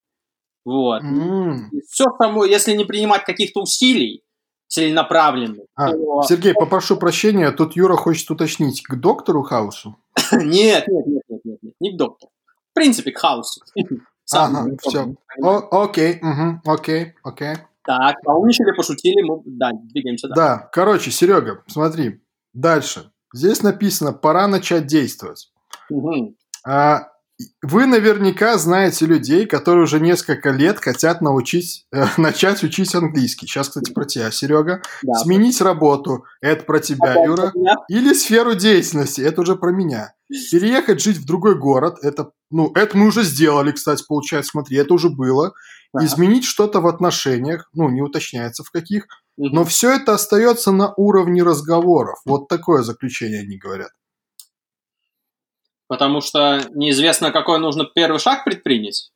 Вот. 0.66 1.02
Mm. 1.02 1.70
Все 1.90 2.06
само, 2.18 2.46
если 2.46 2.74
не 2.74 2.86
принимать 2.86 3.26
каких-то 3.26 3.62
усилий 3.62 4.24
целенаправленных. 4.68 5.66
А, 5.76 5.92
то... 5.92 6.22
Сергей, 6.24 6.54
попрошу 6.60 6.98
прощения, 6.98 7.52
тут 7.52 7.76
Юра 7.76 7.96
хочет 7.96 8.30
уточнить, 8.30 8.84
к 8.84 8.96
доктору 8.96 9.42
Хаусу? 9.42 9.98
нет, 10.32 10.88
нет, 10.88 11.08
нет, 11.08 11.24
нет, 11.28 11.42
нет, 11.44 11.58
нет, 11.62 11.74
не 11.80 11.94
к 11.94 11.98
доктору. 11.98 12.32
В 12.72 12.74
принципе, 12.74 13.12
к 13.12 13.18
Хаусу. 13.18 13.62
Ага, 14.32 14.78
все. 14.84 15.16
Окей, 15.42 16.22
окей, 16.64 17.14
окей. 17.24 17.56
Так, 17.86 18.22
поумничали, 18.24 18.76
пошутили, 18.76 19.22
мы, 19.22 19.42
да, 19.46 19.72
двигаемся 19.74 20.28
дальше. 20.28 20.42
Да, 20.42 20.70
короче, 20.72 21.12
Серега, 21.12 21.64
смотри, 21.68 22.22
дальше. 22.54 23.12
Здесь 23.34 23.62
написано, 23.64 24.12
пора 24.12 24.48
начать 24.48 24.88
действовать. 24.88 25.52
Угу. 25.90 26.36
А, 26.66 27.10
вы 27.62 27.86
наверняка 27.86 28.58
знаете 28.58 29.06
людей, 29.06 29.46
которые 29.46 29.84
уже 29.84 30.00
несколько 30.00 30.50
лет 30.50 30.80
хотят 30.80 31.22
научить, 31.22 31.86
э, 31.92 32.06
начать 32.18 32.64
учить 32.64 32.94
английский. 32.94 33.48
Сейчас, 33.48 33.70
кстати, 33.70 33.94
про 33.94 34.06
тебя, 34.06 34.30
Серега. 34.32 34.82
Да. 35.04 35.14
Сменить 35.16 35.62
работу– 35.62 36.26
это 36.42 36.66
про 36.66 36.80
тебя, 36.80 37.12
Опять 37.12 37.26
Юра. 37.26 37.52
Меня. 37.56 37.76
Или 37.88 38.14
сферу 38.14 38.56
деятельности– 38.56 39.22
это 39.26 39.42
уже 39.42 39.56
про 39.56 39.72
меня. 39.72 40.14
Переехать 40.52 41.02
жить 41.02 41.18
в 41.18 41.26
другой 41.26 41.58
город– 41.58 41.98
это, 42.02 42.32
ну, 42.52 42.72
это 42.76 42.98
мы 42.98 43.08
уже 43.08 43.24
сделали, 43.24 43.72
кстати, 43.72 44.04
получается, 44.08 44.52
смотри, 44.52 44.78
это 44.78 44.94
уже 44.94 45.10
было. 45.10 45.54
Да. 45.94 46.06
Изменить 46.06 46.46
что-то 46.46 46.82
в 46.82 46.88
отношениях, 46.88 47.70
ну, 47.74 47.90
не 47.90 48.02
уточняется 48.02 48.64
в 48.64 48.70
каких, 48.70 49.08
угу. 49.38 49.50
но 49.56 49.66
все 49.66 49.92
это 49.92 50.14
остается 50.14 50.72
на 50.72 50.94
уровне 50.96 51.42
разговоров. 51.42 52.20
Вот 52.26 52.48
такое 52.48 52.84
заключение 52.84 53.42
они 53.42 53.58
говорят. 53.58 53.90
Потому 55.88 56.22
что 56.22 56.62
неизвестно, 56.76 57.32
какой 57.32 57.60
нужно 57.60 57.86
первый 57.86 58.20
шаг 58.20 58.46
предпринять. 58.46 59.12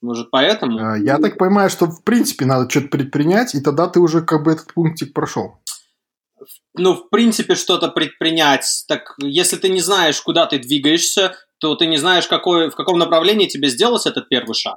Может, 0.00 0.30
поэтому? 0.30 0.78
А, 0.78 0.96
я 0.96 1.18
так 1.18 1.36
понимаю, 1.36 1.68
что 1.68 1.86
в 1.86 2.02
принципе 2.04 2.46
надо 2.46 2.70
что-то 2.70 2.88
предпринять, 2.88 3.54
и 3.54 3.60
тогда 3.60 3.88
ты 3.88 4.00
уже 4.00 4.22
как 4.22 4.44
бы 4.44 4.52
этот 4.52 4.72
пунктик 4.72 5.12
прошел. 5.12 5.58
Ну, 6.74 6.94
в 6.94 7.10
принципе, 7.10 7.56
что-то 7.56 7.88
предпринять. 7.88 8.84
Так, 8.86 9.14
если 9.18 9.56
ты 9.56 9.68
не 9.68 9.80
знаешь, 9.80 10.20
куда 10.20 10.46
ты 10.46 10.58
двигаешься, 10.58 11.34
то 11.58 11.74
ты 11.74 11.86
не 11.86 11.98
знаешь, 11.98 12.28
какой, 12.28 12.70
в 12.70 12.76
каком 12.76 12.98
направлении 12.98 13.48
тебе 13.48 13.68
сделать 13.68 14.06
этот 14.06 14.28
первый 14.28 14.54
шаг. 14.54 14.76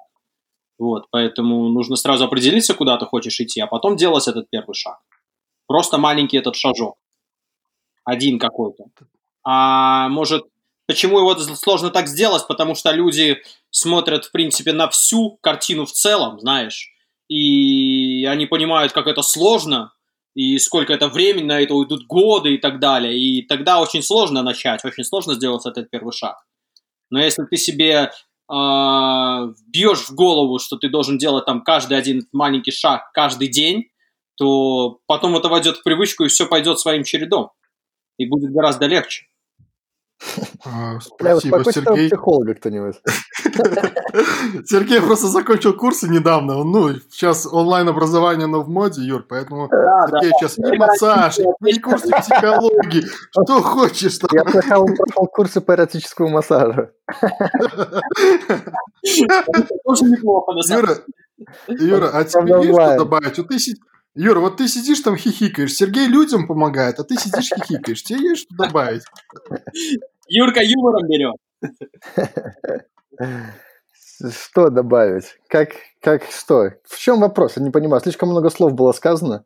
Вот, 0.82 1.06
поэтому 1.12 1.70
нужно 1.70 1.96
сразу 1.96 2.26
определиться, 2.26 2.74
куда 2.74 2.98
ты 2.98 3.06
хочешь 3.06 3.40
идти, 3.40 3.62
а 3.62 3.68
потом 3.68 3.98
делать 3.98 4.28
этот 4.28 4.50
первый 4.50 4.74
шаг. 4.74 4.98
Просто 5.68 6.00
маленький 6.00 6.38
этот 6.38 6.56
шажок. 6.56 6.96
Один 8.04 8.40
какой-то. 8.40 8.86
А 9.44 10.10
может, 10.10 10.48
Почему 10.88 11.20
его 11.20 11.38
сложно 11.38 11.92
так 11.92 12.08
сделать? 12.08 12.48
Потому 12.48 12.74
что 12.76 12.92
люди 12.92 13.38
смотрят, 13.70 14.26
в 14.26 14.32
принципе, 14.32 14.74
на 14.74 14.90
всю 14.90 15.38
картину 15.40 15.86
в 15.86 15.92
целом, 15.92 16.40
знаешь, 16.40 16.90
и 17.30 18.26
они 18.26 18.46
понимают, 18.48 18.92
как 18.92 19.08
это 19.08 19.22
сложно, 19.22 19.94
и 20.34 20.58
сколько 20.58 20.92
это 20.92 21.08
времени 21.08 21.46
на 21.46 21.62
это 21.62 21.76
уйдут 21.76 22.08
годы 22.08 22.56
и 22.56 22.58
так 22.58 22.80
далее. 22.80 23.18
И 23.18 23.46
тогда 23.48 23.80
очень 23.80 24.04
сложно 24.04 24.42
начать, 24.42 24.84
очень 24.84 25.06
сложно 25.06 25.36
сделать 25.36 25.66
этот 25.66 25.90
первый 25.90 26.12
шаг. 26.12 26.44
Но 27.10 27.22
если 27.22 27.46
ты 27.46 27.56
себе 27.56 28.12
э, 28.52 29.54
бьешь 29.68 30.10
в 30.10 30.14
голову, 30.14 30.60
что 30.60 30.78
ты 30.78 30.90
должен 30.90 31.18
делать 31.18 31.46
там 31.46 31.64
каждый 31.64 31.98
один 31.98 32.28
маленький 32.32 32.72
шаг 32.72 33.12
каждый 33.14 33.48
день, 33.48 33.90
то 34.36 35.00
потом 35.08 35.36
это 35.36 35.50
войдет 35.50 35.78
в 35.78 35.84
привычку, 35.84 36.24
и 36.24 36.28
все 36.28 36.46
пойдет 36.46 36.80
своим 36.80 37.04
чередом. 37.04 37.52
И 38.18 38.28
будет 38.28 38.52
гораздо 38.52 38.86
легче. 38.88 39.26
А, 40.66 41.00
спасибо, 41.00 41.64
Сергей. 41.72 42.08
психолога 42.08 42.54
кто-нибудь. 42.56 42.96
Сергей 44.66 45.02
просто 45.02 45.28
закончил 45.28 45.74
курсы 45.74 46.08
недавно. 46.08 46.64
Ну, 46.64 46.94
сейчас 47.10 47.46
онлайн-образование, 47.52 48.48
но 48.48 48.62
в 48.62 48.70
моде, 48.70 49.02
Юр, 49.02 49.26
поэтому 49.28 49.68
да, 49.70 50.08
Сергей 50.10 50.32
да, 50.32 50.38
сейчас 50.38 50.58
и 50.60 50.78
массаж, 50.78 51.40
и 51.40 51.80
курсы 51.80 52.10
психологии. 52.10 53.04
Что 53.32 53.62
хочешь. 53.62 54.20
Там. 54.20 54.30
Я 54.34 54.50
слыхал, 54.50 54.84
он 54.84 54.96
прошел 54.96 55.26
курсы 55.28 55.62
по 55.62 55.74
эротическому 55.74 56.30
массажу. 56.30 56.90
Тоже 59.84 60.06
неплохо, 60.06 60.54
на 60.54 60.62
самом 60.62 60.86
деле. 60.86 61.02
Юра, 61.68 62.12
а 62.14 62.24
тебе 62.24 62.68
есть 62.68 62.80
что 62.80 62.98
добавить? 62.98 63.38
Вот 63.38 63.48
ты 63.48 63.58
Юра, 64.14 64.42
вот 64.42 64.58
ты 64.58 64.68
сидишь 64.68 65.00
там 65.00 65.16
хихикаешь, 65.16 65.74
Сергей 65.74 66.08
людям 66.08 66.46
помогает, 66.46 67.00
а 67.00 67.04
ты 67.06 67.16
сидишь 67.16 67.50
хихикаешь. 67.56 68.04
Тебе 68.04 68.20
есть 68.20 68.42
что 68.44 68.66
добавить? 68.66 69.04
Юрка 70.34 70.62
юмором 70.64 71.08
берет. 71.08 71.36
Что 74.32 74.70
добавить? 74.70 75.36
Как, 75.50 75.72
как 76.02 76.24
что? 76.24 76.72
В 76.88 76.98
чем 76.98 77.20
вопрос? 77.20 77.58
Я 77.58 77.64
не 77.64 77.70
понимаю. 77.70 78.02
Слишком 78.02 78.30
много 78.30 78.50
слов 78.50 78.74
было 78.74 78.94
сказано. 78.94 79.44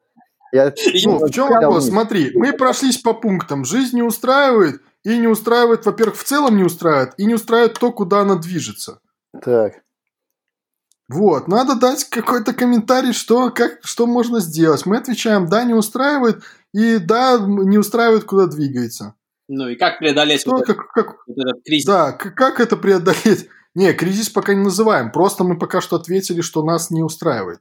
Я... 0.52 0.74
Ну, 1.06 1.26
в 1.26 1.32
чем 1.32 1.50
вопрос? 1.50 1.88
Смотри, 1.88 2.32
мы 2.36 2.54
прошлись 2.54 3.00
по 3.00 3.13
пунктам. 3.13 3.65
Жизнь 3.65 3.95
не 3.95 4.04
устраивает 4.04 4.82
и 5.04 5.17
не 5.17 5.28
устраивает, 5.28 5.86
во-первых, 5.86 6.17
в 6.17 6.24
целом 6.24 6.56
не 6.56 6.63
устраивает, 6.63 7.13
и 7.17 7.26
не 7.26 7.34
устраивает 7.34 7.80
то, 7.80 7.91
куда 7.91 8.21
она 8.21 8.36
движется. 8.36 9.00
Так. 9.43 9.74
Вот, 11.08 11.48
надо 11.48 11.76
дать 11.76 12.06
какой-то 12.06 12.54
комментарий, 12.54 13.13
что, 13.13 13.50
как, 13.52 13.80
что 13.84 14.08
можно 14.08 14.39
сделать. 14.39 14.86
Мы 14.86 14.98
отвечаем, 14.98 15.48
да, 15.48 15.63
не 15.63 15.74
устраивает, 15.74 16.43
и 16.74 16.98
да, 16.98 17.38
не 17.39 17.78
устраивает, 17.78 18.24
куда 18.24 18.48
двигается. 18.48 19.15
Ну 19.47 19.69
и 19.69 19.75
как 19.75 19.99
преодолеть 19.99 20.41
что, 20.41 20.51
вот, 20.51 20.65
как, 20.65 20.91
как, 20.91 21.17
вот 21.27 21.38
этот 21.38 21.63
кризис? 21.63 21.86
Да, 21.86 22.12
как, 22.12 22.36
как 22.36 22.60
это 22.60 22.77
преодолеть? 22.77 23.47
Не, 23.75 23.93
кризис 23.93 24.29
пока 24.29 24.53
не 24.53 24.63
называем, 24.63 25.12
просто 25.12 25.43
мы 25.43 25.58
пока 25.58 25.81
что 25.81 25.97
ответили, 25.97 26.39
что 26.39 26.63
нас 26.63 26.91
не 26.91 27.03
устраивает. 27.03 27.60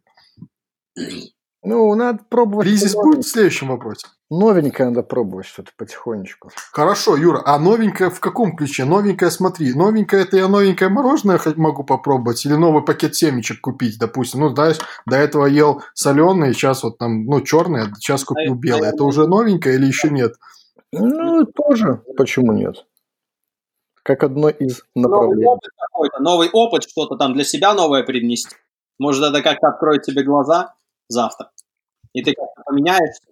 Ну, 1.65 1.95
надо 1.95 2.21
пробовать. 2.29 2.67
Кризис 2.67 2.95
будет 2.95 3.25
в 3.25 3.29
следующем 3.29 3.69
вопросе. 3.69 4.07
Новенькое 4.31 4.91
надо 4.91 5.03
пробовать 5.03 5.47
что-то 5.47 5.71
потихонечку. 5.79 6.51
Хорошо, 6.73 7.17
Юра, 7.17 7.43
а 7.45 7.59
новенькое 7.59 8.11
в 8.11 8.21
каком 8.21 8.55
ключе? 8.55 8.85
Новенькое, 8.85 9.31
смотри, 9.31 9.73
новенькое 9.73 10.23
это 10.23 10.37
я 10.37 10.49
новенькое 10.49 10.91
мороженое 10.91 11.41
могу 11.57 11.83
попробовать 11.83 12.45
или 12.45 12.53
новый 12.53 12.85
пакет 12.85 13.17
семечек 13.17 13.63
купить, 13.63 13.99
допустим. 13.99 14.41
Ну, 14.41 14.51
да, 14.51 14.73
до 15.07 15.17
этого 15.17 15.47
ел 15.47 15.83
соленые, 15.95 16.53
сейчас 16.53 16.83
вот 16.83 16.99
там, 16.99 17.25
ну, 17.25 17.41
черное, 17.41 17.91
сейчас 17.99 18.25
купил 18.25 18.53
а 18.53 18.57
белое. 18.57 18.91
Это 18.91 19.05
уже 19.05 19.27
новенькое 19.27 19.77
или 19.77 19.87
еще 19.87 20.11
нет? 20.11 20.35
Ну, 21.01 21.45
тоже. 21.45 22.03
Почему 22.17 22.53
нет? 22.53 22.87
Как 24.03 24.23
одно 24.23 24.49
из 24.51 24.83
направлений. 24.95 25.45
Новый 25.45 25.47
опыт 25.47 25.71
какой-то, 25.79 26.23
новый 26.23 26.51
опыт, 26.53 26.85
что-то 26.85 27.17
там 27.17 27.33
для 27.35 27.45
себя 27.45 27.75
новое 27.75 28.03
принести. 28.03 28.55
Может, 28.99 29.25
это 29.25 29.43
как-то 29.43 29.69
откроет 29.69 30.03
тебе 30.03 30.23
глаза 30.23 30.75
завтра. 31.09 31.51
И 32.13 32.23
ты 32.23 32.35
как-то 32.35 32.63
поменяешься. 32.65 33.23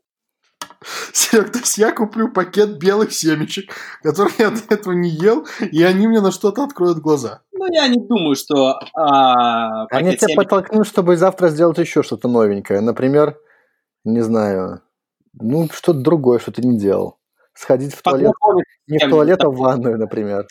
Серег, 1.13 1.53
то 1.53 1.59
есть 1.59 1.79
я 1.79 1.93
куплю 1.93 2.33
пакет 2.33 2.79
белых 2.79 3.13
семечек, 3.13 3.73
которые 4.03 4.35
я 4.39 4.51
до 4.51 4.75
этого 4.75 4.93
не 4.93 5.11
ел, 5.11 5.47
и 5.61 5.83
они 5.83 6.09
мне 6.09 6.21
на 6.21 6.33
что-то 6.33 6.65
откроют 6.65 6.99
глаза. 6.99 7.43
Ну, 7.53 7.67
я 7.73 7.87
не 7.89 8.01
думаю, 8.05 8.35
что... 8.35 8.81
А, 8.95 9.87
они 9.87 10.17
тебя 10.17 10.29
семечек... 10.29 10.37
подтолкнут, 10.37 10.87
чтобы 10.87 11.17
завтра 11.17 11.49
сделать 11.49 11.79
еще 11.79 12.03
что-то 12.03 12.29
новенькое. 12.29 12.81
Например, 12.81 13.39
не 14.05 14.21
знаю, 14.23 14.81
ну, 15.35 15.69
что-то 15.71 16.01
другое, 16.01 16.39
что 16.39 16.51
ты 16.51 16.63
не 16.63 16.77
делал. 16.77 17.19
Сходить 17.55 17.95
в 17.95 18.03
туалет, 18.03 18.33
не 18.87 18.99
в 18.99 19.09
туалет, 19.09 19.45
а 19.45 19.49
в 19.49 19.57
ванную, 19.57 19.99
например. 19.99 20.47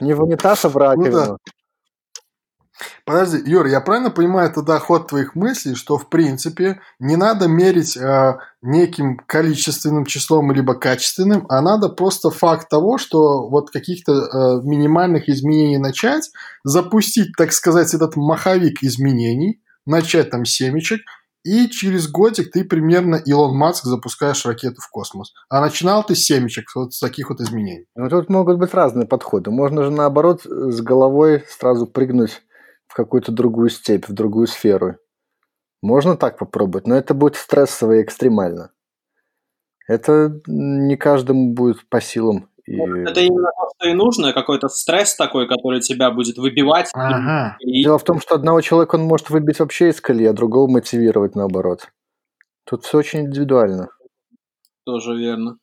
Не 0.00 0.12
в 0.14 0.22
унитаз, 0.22 0.64
а 0.64 0.68
в 0.68 0.76
раковину. 0.76 1.10
Ну, 1.10 1.26
да. 1.26 1.36
Подожди, 3.04 3.42
Юр, 3.50 3.66
я 3.66 3.80
правильно 3.80 4.10
понимаю 4.10 4.52
тогда 4.52 4.78
ход 4.78 5.08
твоих 5.08 5.34
мыслей, 5.34 5.74
что 5.74 5.98
в 5.98 6.08
принципе 6.08 6.80
не 7.00 7.16
надо 7.16 7.48
мерить 7.48 7.96
э, 7.96 8.38
неким 8.62 9.16
количественным 9.16 10.04
числом 10.04 10.52
либо 10.52 10.74
качественным, 10.74 11.46
а 11.48 11.60
надо 11.60 11.88
просто 11.88 12.30
факт 12.30 12.68
того, 12.68 12.98
что 12.98 13.48
вот 13.48 13.70
каких-то 13.70 14.12
э, 14.12 14.60
минимальных 14.62 15.28
изменений 15.28 15.78
начать, 15.78 16.30
запустить, 16.64 17.32
так 17.36 17.52
сказать, 17.52 17.94
этот 17.94 18.14
маховик 18.16 18.82
изменений, 18.82 19.60
начать 19.86 20.30
там 20.30 20.44
семечек, 20.44 21.00
и 21.44 21.68
через 21.68 22.08
годик 22.08 22.50
ты 22.52 22.64
примерно 22.64 23.16
Илон 23.16 23.56
Маск 23.56 23.84
запускаешь 23.84 24.44
ракету 24.44 24.80
в 24.80 24.90
космос. 24.90 25.32
А 25.48 25.60
начинал 25.60 26.04
ты 26.04 26.14
с 26.14 26.24
семечек, 26.24 26.66
вот 26.74 26.92
с 26.92 27.00
таких 27.00 27.30
вот 27.30 27.40
изменений. 27.40 27.86
Ну, 27.94 28.08
тут 28.08 28.28
могут 28.28 28.58
быть 28.58 28.74
разные 28.74 29.06
подходы. 29.06 29.50
Можно 29.50 29.84
же 29.84 29.90
наоборот 29.90 30.42
с 30.44 30.80
головой 30.80 31.44
сразу 31.48 31.86
прыгнуть 31.86 32.42
в 32.86 32.94
какую-то 32.94 33.32
другую 33.32 33.70
степь, 33.70 34.08
в 34.08 34.12
другую 34.12 34.46
сферу. 34.46 34.96
Можно 35.80 36.16
так 36.16 36.38
попробовать, 36.38 36.86
но 36.86 36.96
это 36.96 37.14
будет 37.14 37.36
стрессово 37.36 37.92
и 37.92 38.02
экстремально. 38.02 38.72
Это 39.86 40.40
не 40.46 40.96
каждому 40.96 41.54
будет 41.54 41.88
по 41.88 42.00
силам. 42.00 42.50
И... 42.68 42.76
Это 42.76 43.20
именно 43.20 43.50
то, 43.56 43.70
что 43.76 43.88
и 43.88 43.94
нужно, 43.94 44.32
какой-то 44.32 44.68
стресс 44.68 45.16
такой, 45.16 45.48
который 45.48 45.80
тебя 45.80 46.10
будет 46.10 46.36
выбивать. 46.36 46.90
Ага. 46.94 47.56
И... 47.60 47.82
Дело 47.82 47.98
в 47.98 48.04
том, 48.04 48.20
что 48.20 48.34
одного 48.34 48.60
человека 48.60 48.96
он 48.96 49.02
может 49.02 49.30
выбить 49.30 49.58
вообще 49.60 49.88
из 49.88 50.00
колеи, 50.00 50.26
а 50.26 50.34
другого 50.34 50.70
мотивировать 50.70 51.34
наоборот. 51.34 51.88
Тут 52.64 52.84
все 52.84 52.98
очень 52.98 53.20
индивидуально. 53.20 53.88
Тоже 54.84 55.16
верно. 55.16 55.56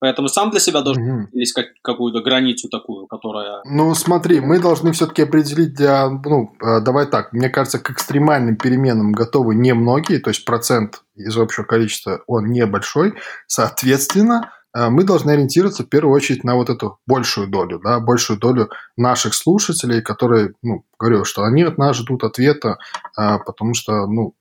Поэтому 0.00 0.28
сам 0.28 0.50
для 0.50 0.60
себя 0.60 0.82
должен 0.82 1.02
угу. 1.02 1.28
искать 1.32 1.68
какую-то 1.82 2.20
границу 2.20 2.68
такую, 2.68 3.06
которая... 3.08 3.62
Ну, 3.64 3.94
смотри, 3.94 4.40
мы 4.40 4.60
должны 4.60 4.92
все-таки 4.92 5.22
определить 5.22 5.74
для... 5.74 6.08
Ну, 6.08 6.52
э, 6.62 6.80
давай 6.80 7.06
так, 7.06 7.32
мне 7.32 7.48
кажется, 7.48 7.80
к 7.80 7.90
экстремальным 7.90 8.56
переменам 8.56 9.12
готовы 9.12 9.56
немногие, 9.56 10.20
то 10.20 10.30
есть 10.30 10.44
процент 10.44 11.02
из 11.16 11.36
общего 11.36 11.64
количества, 11.64 12.22
он 12.28 12.46
небольшой. 12.46 13.14
Соответственно, 13.48 14.52
мы 14.90 15.04
должны 15.04 15.30
ориентироваться 15.30 15.82
в 15.82 15.88
первую 15.88 16.14
очередь 16.14 16.44
на 16.44 16.54
вот 16.54 16.68
эту 16.70 16.98
большую 17.06 17.48
долю, 17.48 17.80
да, 17.82 18.00
большую 18.00 18.38
долю 18.38 18.70
наших 18.96 19.34
слушателей, 19.34 20.02
которые, 20.02 20.52
ну, 20.62 20.84
говорю, 20.98 21.24
что 21.24 21.44
они 21.44 21.62
от 21.62 21.78
нас 21.78 21.96
ждут 21.96 22.24
ответа, 22.24 22.78
э, 23.18 23.38
потому 23.44 23.74
что, 23.74 24.06
ну, 24.06 24.34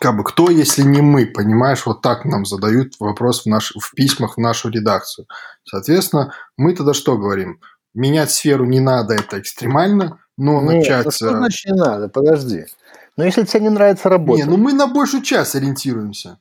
как 0.00 0.16
бы 0.16 0.24
кто, 0.24 0.50
если 0.50 0.82
не 0.82 1.00
мы, 1.00 1.26
понимаешь, 1.26 1.84
вот 1.86 2.02
так 2.02 2.24
нам 2.24 2.44
задают 2.44 2.94
вопрос 2.98 3.42
в, 3.42 3.46
наш, 3.46 3.72
в 3.72 3.94
письмах 3.94 4.36
в 4.36 4.40
нашу 4.40 4.70
редакцию. 4.70 5.26
Соответственно, 5.64 6.32
мы 6.56 6.74
тогда 6.74 6.94
что 6.94 7.16
говорим? 7.16 7.60
Менять 7.94 8.30
сферу 8.30 8.64
не 8.64 8.80
надо, 8.80 9.14
это 9.14 9.38
экстремально, 9.38 10.18
но 10.38 10.62
Нет, 10.62 10.78
начать... 10.78 11.04
Ну 11.04 11.10
что 11.10 11.26
э, 11.26 11.36
значит 11.36 11.70
не 11.70 11.78
надо? 11.78 12.08
Подожди. 12.08 12.66
Но 13.16 13.24
если 13.24 13.44
тебе 13.44 13.64
не 13.64 13.68
нравится 13.68 14.08
работа... 14.08 14.40
Не, 14.40 14.48
ну 14.48 14.56
мы 14.56 14.72
на 14.72 14.86
большую 14.86 15.22
часть 15.22 15.54
ориентируемся. 15.54 16.38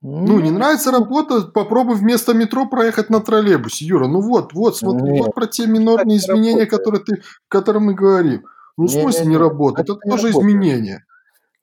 Ну, 0.00 0.38
не 0.38 0.50
нравится 0.50 0.92
работа, 0.92 1.42
попробуй 1.42 1.96
вместо 1.96 2.32
метро 2.32 2.66
проехать 2.66 3.10
на 3.10 3.20
троллейбусе. 3.20 3.84
Юра, 3.84 4.06
ну 4.06 4.20
вот, 4.20 4.52
вот, 4.52 4.76
смотри, 4.76 5.10
Нет, 5.10 5.26
вот 5.26 5.34
про 5.34 5.46
те 5.46 5.66
минорные 5.66 6.18
изменения, 6.18 6.66
которые 6.66 7.02
ты, 7.02 7.14
о 7.14 7.18
которых 7.48 7.82
мы 7.82 7.94
говорим. 7.94 8.44
Ну, 8.76 8.86
в 8.86 8.90
смысле 8.90 9.26
не, 9.26 9.36
работает? 9.36 9.88
Это, 9.88 9.98
это 9.98 10.08
тоже 10.08 10.28
работает. 10.28 10.52
изменение. 10.52 11.04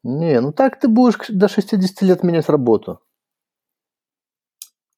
Не, 0.04 0.42
ну 0.42 0.52
так 0.52 0.80
ты 0.80 0.90
будешь 0.90 1.16
до 1.30 1.48
60 1.48 2.02
лет 2.02 2.24
менять 2.24 2.50
работу. 2.50 3.00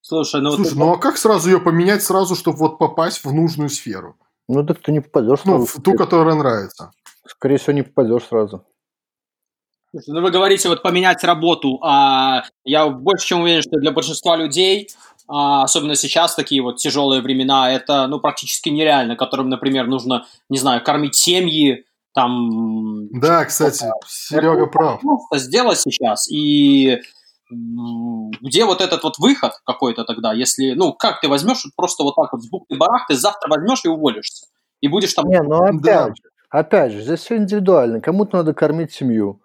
Слушай, 0.02 0.42
ну, 0.42 0.52
Слушай, 0.52 0.74
вот... 0.74 0.80
ну 0.80 0.94
а 0.94 0.98
как 0.98 1.18
сразу 1.18 1.50
ее 1.50 1.60
поменять 1.60 2.02
сразу, 2.02 2.36
чтобы 2.36 2.58
вот 2.58 2.80
попасть 2.80 3.24
в 3.24 3.32
нужную 3.32 3.70
сферу? 3.70 4.18
Ну 4.48 4.66
так 4.66 4.82
ты 4.82 4.92
не 4.92 5.00
попадешь 5.00 5.42
Ну, 5.46 5.66
в 5.66 5.82
ту, 5.82 5.94
которая 5.94 6.36
нравится. 6.36 6.92
Скорее 7.28 7.58
всего, 7.58 7.74
не 7.74 7.84
попадешь 7.84 8.24
сразу. 8.24 8.66
Ну, 9.94 10.22
вы 10.22 10.32
говорите, 10.32 10.70
вот 10.70 10.84
поменять 10.84 11.24
работу, 11.24 11.80
а 11.82 12.44
я 12.64 12.88
больше 12.90 13.28
чем 13.28 13.42
уверен, 13.42 13.62
что 13.62 13.80
для 13.80 13.92
большинства 13.92 14.36
людей, 14.36 14.90
а, 15.28 15.64
особенно 15.64 15.96
сейчас 15.96 16.36
такие 16.36 16.62
вот 16.62 16.78
тяжелые 16.78 17.22
времена, 17.22 17.72
это 17.72 18.08
ну 18.08 18.20
практически 18.20 18.70
нереально, 18.70 19.16
которым, 19.16 19.50
например, 19.50 19.88
нужно, 19.88 20.26
не 20.50 20.58
знаю, 20.58 20.84
кормить 20.84 21.16
семьи, 21.16 21.86
там... 22.14 23.10
Да, 23.12 23.46
кстати, 23.46 23.86
Серега 24.08 24.68
прав. 24.68 25.02
Просто 25.02 25.38
сделать 25.38 25.80
сейчас, 25.80 26.30
и 26.30 27.00
где 27.50 28.66
вот 28.66 28.82
этот 28.82 29.04
вот 29.04 29.20
выход 29.20 29.54
какой-то 29.66 30.04
тогда, 30.04 30.34
если, 30.34 30.74
ну, 30.74 30.94
как 30.94 31.22
ты 31.22 31.30
возьмешь 31.30 31.64
просто 31.78 32.04
вот 32.04 32.16
так 32.16 32.34
вот 32.34 32.42
с 32.42 32.50
бухты 32.50 32.76
барах, 32.76 33.08
ты 33.08 33.16
завтра 33.16 33.50
возьмешь 33.50 33.86
и 33.86 33.88
уволишься, 33.88 34.48
и 34.82 34.88
будешь 34.88 35.14
там... 35.14 35.30
Не, 35.30 35.42
ну 35.42 35.62
опять 35.64 35.82
да. 35.82 36.08
же, 36.08 36.14
опять 36.50 36.92
же, 36.92 37.02
здесь 37.02 37.22
все 37.22 37.38
индивидуально, 37.38 38.02
кому-то 38.02 38.38
надо 38.38 38.54
кормить 38.54 38.92
семью, 38.92 39.42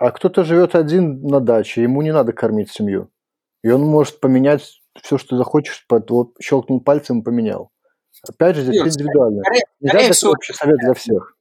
а 0.00 0.10
кто-то 0.10 0.44
живет 0.44 0.74
один 0.74 1.22
на 1.22 1.40
даче, 1.40 1.82
ему 1.82 2.02
не 2.02 2.12
надо 2.12 2.32
кормить 2.32 2.70
семью, 2.72 3.10
и 3.62 3.70
он 3.70 3.82
может 3.82 4.18
поменять 4.20 4.80
все, 5.00 5.18
что 5.18 5.36
захочешь, 5.36 5.84
под, 5.86 6.10
вот 6.10 6.30
щелкнул 6.40 6.80
пальцем 6.80 7.20
и 7.20 7.22
поменял. 7.22 7.70
Опять 8.28 8.56
же, 8.56 8.62
здесь 8.62 8.76
Нет, 8.76 8.86
индивидуально. 8.88 9.42
Скорее, 9.42 9.62
Нельзя 9.80 9.98
скорее 9.98 10.12
всего, 10.12 10.32
общий 10.32 10.52
совет 10.52 10.78
для 10.78 10.94
всех 10.94 11.36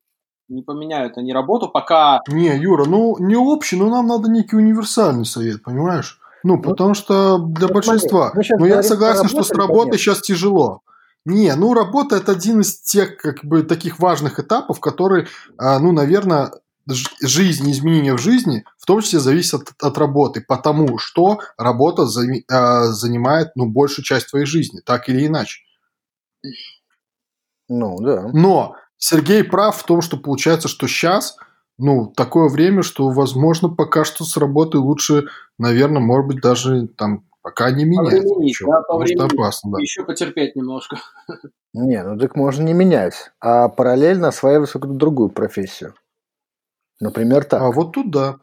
не 0.50 0.64
поменяют 0.64 1.18
они 1.18 1.32
работу, 1.32 1.70
пока... 1.70 2.22
Не, 2.28 2.58
Юра, 2.58 2.86
ну 2.86 3.16
не 3.20 3.36
общий, 3.36 3.78
но 3.78 3.90
нам 3.90 4.08
надо 4.08 4.30
некий 4.30 4.56
универсальный 4.56 5.26
совет, 5.26 5.64
понимаешь? 5.64 6.20
Ну, 6.44 6.56
ну 6.56 6.62
потому 6.62 6.94
что 6.96 7.38
для 7.38 7.68
ну, 7.68 7.74
большинства. 7.74 8.34
Но 8.58 8.66
я 8.66 8.84
согласен, 8.84 9.30
что 9.30 9.44
с 9.44 9.52
работой 9.52 10.00
сейчас 10.00 10.22
тяжело. 10.22 10.82
Не, 11.26 11.54
ну 11.56 11.74
работа 11.74 12.16
это 12.16 12.32
один 12.32 12.62
из 12.62 12.82
тех 12.82 13.18
как 13.18 13.46
бы 13.46 13.62
таких 13.62 14.00
важных 14.00 14.40
этапов, 14.40 14.80
которые, 14.80 15.28
а, 15.58 15.78
ну, 15.80 15.92
наверное, 15.92 16.52
жизнь, 16.90 17.72
изменения 17.72 18.14
в 18.14 18.22
жизни, 18.22 18.66
в 18.78 18.86
том 18.86 19.02
числе 19.02 19.20
зависят 19.20 19.62
от, 19.62 19.84
от 19.84 19.98
работы, 19.98 20.44
потому 20.46 20.98
что 20.98 21.40
работа 21.58 22.06
за, 22.06 22.26
а, 22.52 22.86
занимает 22.88 23.50
ну, 23.56 23.68
большую 23.68 24.06
часть 24.06 24.30
твоей 24.30 24.46
жизни, 24.46 24.82
так 24.84 25.10
или 25.10 25.28
иначе. 25.28 25.62
Ну, 27.68 27.98
да. 28.02 28.30
Но 28.34 28.76
Сергей 28.98 29.44
прав 29.44 29.78
в 29.78 29.84
том, 29.84 30.02
что 30.02 30.18
получается, 30.18 30.68
что 30.68 30.88
сейчас, 30.88 31.38
ну, 31.78 32.08
такое 32.08 32.50
время, 32.50 32.84
что, 32.84 33.10
возможно, 33.10 33.70
пока 33.70 34.04
что 34.04 34.26
с 34.26 34.36
работой 34.38 34.78
лучше, 34.78 35.26
наверное, 35.58 36.02
может 36.02 36.28
быть, 36.28 36.42
даже 36.42 36.88
там 36.88 37.26
пока 37.42 37.72
не 37.72 37.86
менять. 37.86 38.24
Ничего, 38.24 38.74
да, 38.74 38.82
по 38.82 38.98
времени. 38.98 39.34
опасно, 39.34 39.72
да. 39.72 39.80
Еще 39.80 40.04
потерпеть 40.04 40.56
немножко. 40.56 40.98
Не, 41.74 42.04
ну 42.04 42.18
так 42.18 42.36
можно 42.36 42.64
не 42.64 42.74
менять, 42.74 43.32
а 43.40 43.70
параллельно 43.70 44.30
осваивать 44.30 44.72
какую-то 44.72 44.98
другую 44.98 45.30
профессию. 45.30 45.94
Например, 47.00 47.44
так. 47.44 47.62
А 47.62 47.72
вот 47.72 47.94
тут 47.94 48.12
да. 48.12 48.40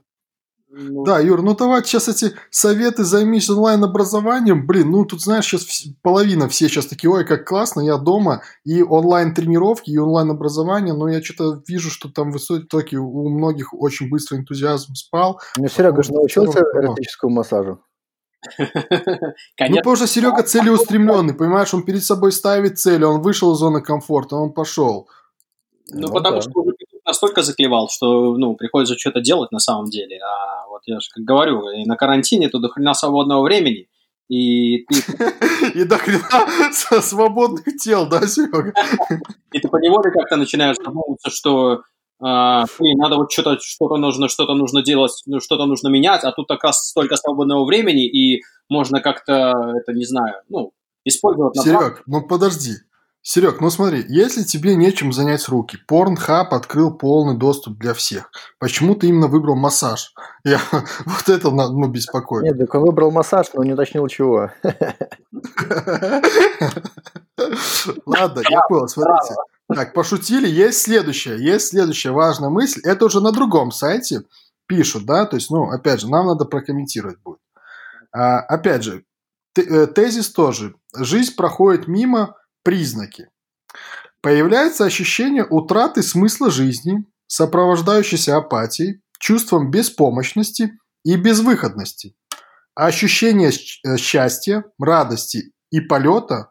Ну... 0.79 1.05
Да, 1.05 1.21
Юр, 1.21 1.42
ну 1.42 1.55
давай 1.55 1.83
сейчас 1.85 2.09
эти 2.09 2.33
советы, 2.51 3.05
займись 3.05 3.49
онлайн-образованием. 3.49 4.66
Блин, 4.66 4.90
ну 4.90 5.05
тут, 5.05 5.23
знаешь, 5.23 5.47
сейчас 5.47 5.87
половина 6.03 6.49
все 6.49 6.69
сейчас 6.69 6.87
такие, 6.87 7.11
ой, 7.11 7.25
как 7.25 7.47
классно, 7.47 7.81
я 7.81 7.97
дома, 7.97 8.42
и 8.64 8.83
онлайн-тренировки, 8.83 9.90
и 9.90 9.97
онлайн-образование, 9.97 10.92
но 10.92 11.09
я 11.09 11.23
что-то 11.23 11.62
вижу, 11.66 11.90
что 11.90 12.11
там 12.11 12.31
высокий, 12.31 12.99
у 12.99 13.29
многих 13.29 13.73
очень 13.73 14.11
быстро 14.11 14.37
энтузиазм 14.37 14.95
спал. 14.95 15.40
Ну, 15.57 15.69
Серега 15.69 16.03
же 16.03 16.12
научился 16.12 16.61
эротическому 16.61 17.37
массажу. 17.37 17.81
Ну, 19.59 19.77
потому 19.77 19.97
что 19.97 20.07
Серега 20.07 20.42
целеустремленный, 20.42 21.35
понимаешь, 21.35 21.73
он 21.73 21.85
перед 21.85 22.05
собой 22.05 22.33
ставит 22.33 22.79
цели, 22.79 23.03
он 23.03 23.23
вышел 23.23 23.53
из 23.55 23.59
зоны 23.59 23.81
комфорта, 23.81 24.37
он 24.37 24.53
пошел. 24.53 25.09
Ну, 25.88 26.09
ну 26.09 26.12
потому 26.12 26.42
что 26.42 26.51
настолько 27.17 27.43
заклевал, 27.43 27.89
что, 27.89 28.37
ну, 28.37 28.55
приходится 28.55 28.99
что-то 28.99 29.21
делать 29.21 29.53
на 29.53 29.59
самом 29.59 29.87
деле. 29.87 30.19
А 30.19 30.69
вот 30.69 30.83
я 30.85 31.01
же 31.01 31.09
как 31.15 31.25
говорю, 31.25 31.69
и 31.71 31.87
на 31.87 31.97
карантине 31.97 32.49
тут 32.49 32.61
до 32.63 32.69
хрена 32.69 32.93
свободного 32.95 33.43
времени, 33.43 33.89
и 34.29 34.85
ты... 34.85 34.95
И 35.75 35.85
до 35.85 35.97
хрена 35.99 36.73
свободных 37.01 37.65
тел, 37.83 38.09
да, 38.09 38.27
Серега? 38.27 38.73
И 39.53 39.61
ты 39.61 39.69
поневоле 39.69 40.11
как-то 40.11 40.37
начинаешь 40.37 40.77
задумываться, 40.77 41.31
что 41.31 41.83
а, 42.21 42.65
надо 42.81 43.17
вот 43.17 43.33
что-то 43.33 43.59
что 43.61 43.97
нужно, 43.97 44.29
что-то 44.29 44.55
нужно 44.55 44.83
делать, 44.83 45.23
ну, 45.27 45.41
что-то 45.41 45.67
нужно 45.67 45.89
менять, 45.89 46.25
а 46.25 46.33
тут 46.33 46.49
как 46.49 46.65
раз 46.65 46.89
столько 46.89 47.17
свободного 47.17 47.65
времени, 47.65 48.07
и 48.07 48.43
можно 48.69 49.01
как-то, 49.01 49.53
это 49.81 49.93
не 49.93 50.05
знаю, 50.05 50.35
ну, 50.49 50.73
использовать... 51.05 51.59
Серег, 51.61 52.03
ну 52.07 52.27
подожди, 52.27 52.73
Серег, 53.29 53.61
ну 53.61 53.71
смотри, 53.71 54.05
если 54.07 54.45
тебе 54.45 54.77
нечем 54.77 55.12
занять 55.12 55.49
руки, 55.49 55.79
Pornhub 55.91 56.47
открыл 56.51 56.93
полный 56.95 57.37
доступ 57.37 57.77
для 57.77 57.93
всех. 57.93 58.31
Почему 58.61 58.95
ты 58.95 59.09
именно 59.09 59.27
выбрал 59.27 59.57
массаж? 59.57 60.15
Я, 60.45 60.61
вот 60.71 61.29
это 61.29 61.51
ну, 61.51 61.89
беспокоит. 61.89 62.45
Нет, 62.45 62.57
так 62.57 62.73
он 62.77 62.83
выбрал 62.83 63.11
массаж, 63.11 63.49
но 63.53 63.65
не 63.65 63.73
уточнил 63.73 64.07
чего. 64.07 64.53
Ладно, 68.07 68.43
я 68.49 68.61
понял, 68.69 68.87
смотрите. 68.87 69.35
Так, 69.75 69.93
пошутили. 69.93 70.47
Есть 70.47 70.83
следующая, 70.83 71.37
есть 71.37 71.71
следующая 71.71 72.12
важная 72.12 72.51
мысль. 72.51 72.81
Это 72.85 73.07
уже 73.07 73.21
на 73.21 73.33
другом 73.33 73.73
сайте 73.73 74.23
пишут, 74.69 75.05
да, 75.05 75.27
то 75.27 75.35
есть, 75.35 75.51
ну, 75.51 75.69
опять 75.71 76.01
же, 76.01 76.09
нам 76.09 76.29
надо 76.29 76.45
прокомментировать 76.45 77.19
будет. 77.25 77.41
А, 78.12 78.39
опять 78.39 78.85
же, 78.85 79.03
э, 79.57 79.89
тезис 79.89 80.31
тоже. 80.31 80.77
Жизнь 80.95 81.35
проходит 81.35 81.89
мимо 81.89 82.37
признаки. 82.67 83.29
Появляется 84.21 84.85
ощущение 84.85 85.47
утраты 85.49 86.03
смысла 86.03 86.51
жизни, 86.51 87.05
сопровождающейся 87.29 88.37
апатией, 88.37 89.01
чувством 89.21 89.71
беспомощности 89.71 90.77
и 91.05 91.15
безвыходности. 91.15 92.17
Ощущение 92.75 93.51
э, 93.51 93.97
счастья, 93.99 94.65
радости 94.81 95.53
и 95.71 95.81
полета 95.81 96.51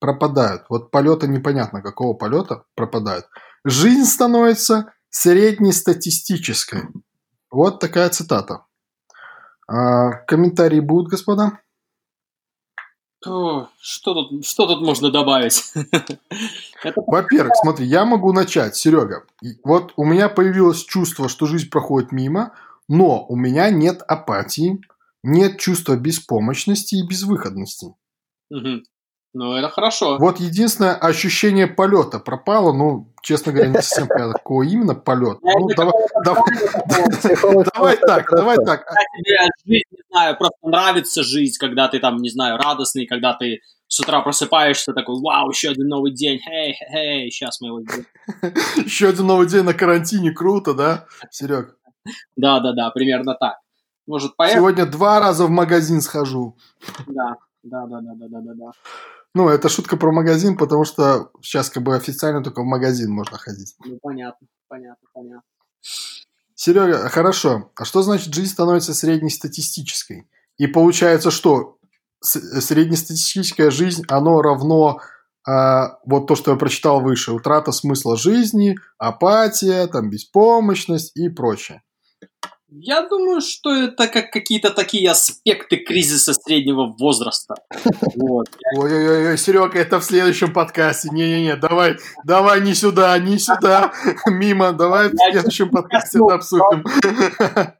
пропадают. 0.00 0.66
Вот 0.68 0.90
полета 0.90 1.26
непонятно, 1.26 1.80
какого 1.80 2.12
полета 2.12 2.64
пропадают. 2.74 3.24
Жизнь 3.64 4.04
становится 4.04 4.92
среднестатистической. 5.08 6.82
Вот 7.50 7.80
такая 7.80 8.10
цитата. 8.10 8.66
А, 9.66 10.10
комментарии 10.26 10.80
будут, 10.80 11.10
господа? 11.10 11.60
Что 13.22 14.14
тут, 14.14 14.44
что 14.44 14.66
тут 14.66 14.80
можно 14.80 15.10
добавить? 15.10 15.72
Во-первых, 17.06 17.52
смотри, 17.54 17.86
я 17.86 18.04
могу 18.04 18.32
начать, 18.32 18.74
Серега. 18.74 19.24
Вот 19.64 19.92
у 19.96 20.04
меня 20.04 20.28
появилось 20.28 20.84
чувство, 20.84 21.28
что 21.28 21.46
жизнь 21.46 21.70
проходит 21.70 22.10
мимо, 22.10 22.52
но 22.88 23.24
у 23.28 23.36
меня 23.36 23.70
нет 23.70 24.02
апатии, 24.02 24.80
нет 25.22 25.58
чувства 25.58 25.96
беспомощности 25.96 26.96
и 26.96 27.06
безвыходности. 27.06 27.94
Угу. 28.50 28.82
Ну, 29.34 29.54
это 29.54 29.68
хорошо. 29.68 30.18
Вот 30.18 30.40
единственное 30.40 30.94
ощущение 30.94 31.66
полета 31.66 32.18
пропало. 32.18 32.72
Ну, 32.72 33.11
честно 33.22 33.52
говоря, 33.52 33.70
не 33.70 33.76
совсем 33.76 34.08
понятно, 34.08 34.34
какого 34.34 34.62
именно 34.64 34.94
полета. 34.94 35.38
Ну, 35.42 35.68
давай, 35.76 35.92
давай, 36.24 36.42
давай 37.74 37.96
так, 37.96 38.30
давай 38.30 38.56
так. 38.64 38.84
Тебе 39.16 39.38
жизнь, 39.64 39.84
не 39.90 40.02
знаю, 40.10 40.36
просто 40.36 40.58
нравится 40.62 41.22
жизнь, 41.22 41.56
когда 41.58 41.88
ты 41.88 42.00
там, 42.00 42.18
не 42.18 42.28
знаю, 42.28 42.58
радостный, 42.58 43.06
когда 43.06 43.34
ты 43.34 43.60
с 43.86 44.00
утра 44.00 44.20
просыпаешься, 44.22 44.92
такой, 44.92 45.20
вау, 45.20 45.50
еще 45.50 45.70
один 45.70 45.88
новый 45.88 46.12
день, 46.12 46.38
хей, 46.38 46.74
хей, 46.74 47.30
сейчас 47.30 47.60
мы 47.60 47.68
его 47.68 47.82
сделаем. 47.82 48.06
Еще 48.84 49.08
один 49.08 49.26
новый 49.26 49.46
день 49.46 49.64
на 49.64 49.74
карантине, 49.74 50.30
круто, 50.30 50.72
да, 50.72 51.04
Серег? 51.30 51.76
Да, 52.34 52.60
да, 52.60 52.72
да, 52.72 52.90
примерно 52.90 53.34
так. 53.34 53.58
Может, 54.06 54.34
поехать? 54.34 54.58
Сегодня 54.58 54.86
два 54.86 55.20
раза 55.20 55.44
в 55.44 55.50
магазин 55.50 56.00
схожу. 56.00 56.56
Да, 57.06 57.36
да, 57.62 57.86
да, 57.86 58.00
да, 58.00 58.14
да, 58.14 58.40
да, 58.40 58.52
да. 58.54 58.70
Ну, 59.34 59.48
это 59.48 59.68
шутка 59.68 59.96
про 59.96 60.12
магазин, 60.12 60.56
потому 60.56 60.84
что 60.84 61.30
сейчас 61.40 61.70
как 61.70 61.82
бы 61.82 61.96
официально 61.96 62.42
только 62.42 62.62
в 62.62 62.66
магазин 62.66 63.10
можно 63.10 63.38
ходить. 63.38 63.74
Ну, 63.84 63.98
понятно, 64.02 64.46
понятно, 64.68 65.08
понятно. 65.12 65.42
Серега, 66.54 67.08
хорошо. 67.08 67.72
А 67.76 67.84
что 67.84 68.02
значит 68.02 68.34
жизнь 68.34 68.52
становится 68.52 68.94
среднестатистической? 68.94 70.28
И 70.58 70.66
получается, 70.66 71.30
что 71.30 71.78
среднестатистическая 72.20 73.70
жизнь, 73.70 74.04
оно 74.08 74.42
равно 74.42 75.00
а, 75.44 75.98
вот 76.04 76.26
то, 76.26 76.36
что 76.36 76.52
я 76.52 76.56
прочитал 76.56 77.00
выше, 77.00 77.32
утрата 77.32 77.72
смысла 77.72 78.16
жизни, 78.16 78.76
апатия, 78.98 79.86
там, 79.88 80.10
беспомощность 80.10 81.16
и 81.16 81.28
прочее. 81.28 81.82
Я 82.74 83.06
думаю, 83.06 83.42
что 83.42 83.70
это 83.70 84.08
как 84.08 84.30
какие-то 84.30 84.70
такие 84.70 85.10
аспекты 85.10 85.76
кризиса 85.76 86.32
среднего 86.32 86.86
возраста. 86.86 87.54
Вот. 88.14 88.46
Ой-ой-ой, 88.76 89.38
Серега, 89.38 89.78
это 89.78 89.98
в 89.98 90.04
следующем 90.04 90.52
подкасте. 90.52 91.08
Не-не-не, 91.10 91.56
давай, 91.56 91.96
давай 92.24 92.60
не 92.60 92.74
сюда, 92.74 93.18
не 93.18 93.38
сюда, 93.38 93.92
мимо, 94.26 94.72
давай 94.72 95.08
в 95.08 95.16
следующем 95.16 95.70
подкасте 95.70 96.18
это 96.18 96.34
обсудим. 96.34 96.84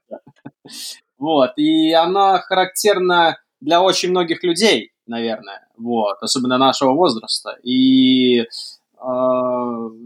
Вот, 1.19 1.53
и 1.57 1.93
она 1.93 2.41
характерна 2.41 3.39
для 3.61 3.81
очень 3.81 4.11
многих 4.11 4.43
людей, 4.43 4.93
наверное, 5.07 5.65
вот, 5.77 6.17
особенно 6.21 6.59
нашего 6.59 6.95
возраста. 6.95 7.57
И 7.63 8.41
э, 8.41 8.47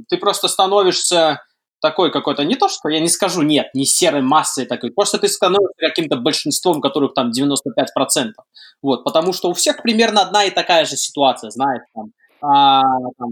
ты 0.09 0.18
просто 0.18 0.49
становишься 0.49 1.40
такой 1.87 2.11
какой-то, 2.11 2.44
не 2.44 2.57
то, 2.57 2.68
что 2.68 2.88
я 2.88 3.01
не 3.01 3.09
скажу 3.09 3.42
нет, 3.42 3.66
не 3.75 3.85
серой 3.85 4.22
массой 4.22 4.66
такой, 4.66 4.90
просто 4.90 5.18
ты 5.18 5.29
становишься 5.29 5.77
каким-то 5.79 6.16
большинством, 6.16 6.81
которых 6.81 7.14
там 7.14 7.31
95%. 7.31 8.33
Вот, 8.83 9.05
потому 9.05 9.33
что 9.33 9.51
у 9.51 9.53
всех 9.53 9.83
примерно 9.83 10.22
одна 10.22 10.44
и 10.44 10.51
такая 10.51 10.85
же 10.85 10.96
ситуация, 10.96 11.51
знаешь, 11.51 11.83
там, 11.94 12.07
а, 12.42 12.83
там 13.18 13.29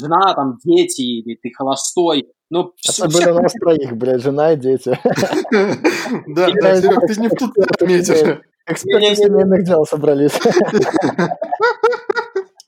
жена, 0.00 0.34
там 0.34 0.58
дети, 0.64 1.02
или 1.02 1.38
ты 1.42 1.50
холостой, 1.54 2.28
ну, 2.50 2.72
Особенно 2.88 3.10
всех... 3.10 3.42
нас 3.42 3.52
троих, 3.52 3.94
блядь, 3.94 4.22
жена 4.22 4.52
и 4.52 4.56
дети. 4.56 4.98
Да, 6.28 6.46
ты 6.46 7.20
не 7.20 7.28
в 7.28 7.34
тут 7.38 7.58
отметишь. 7.58 8.38
Эксперты 8.66 9.16
семейных 9.16 9.64
дел 9.64 9.84
собрались. 9.84 10.32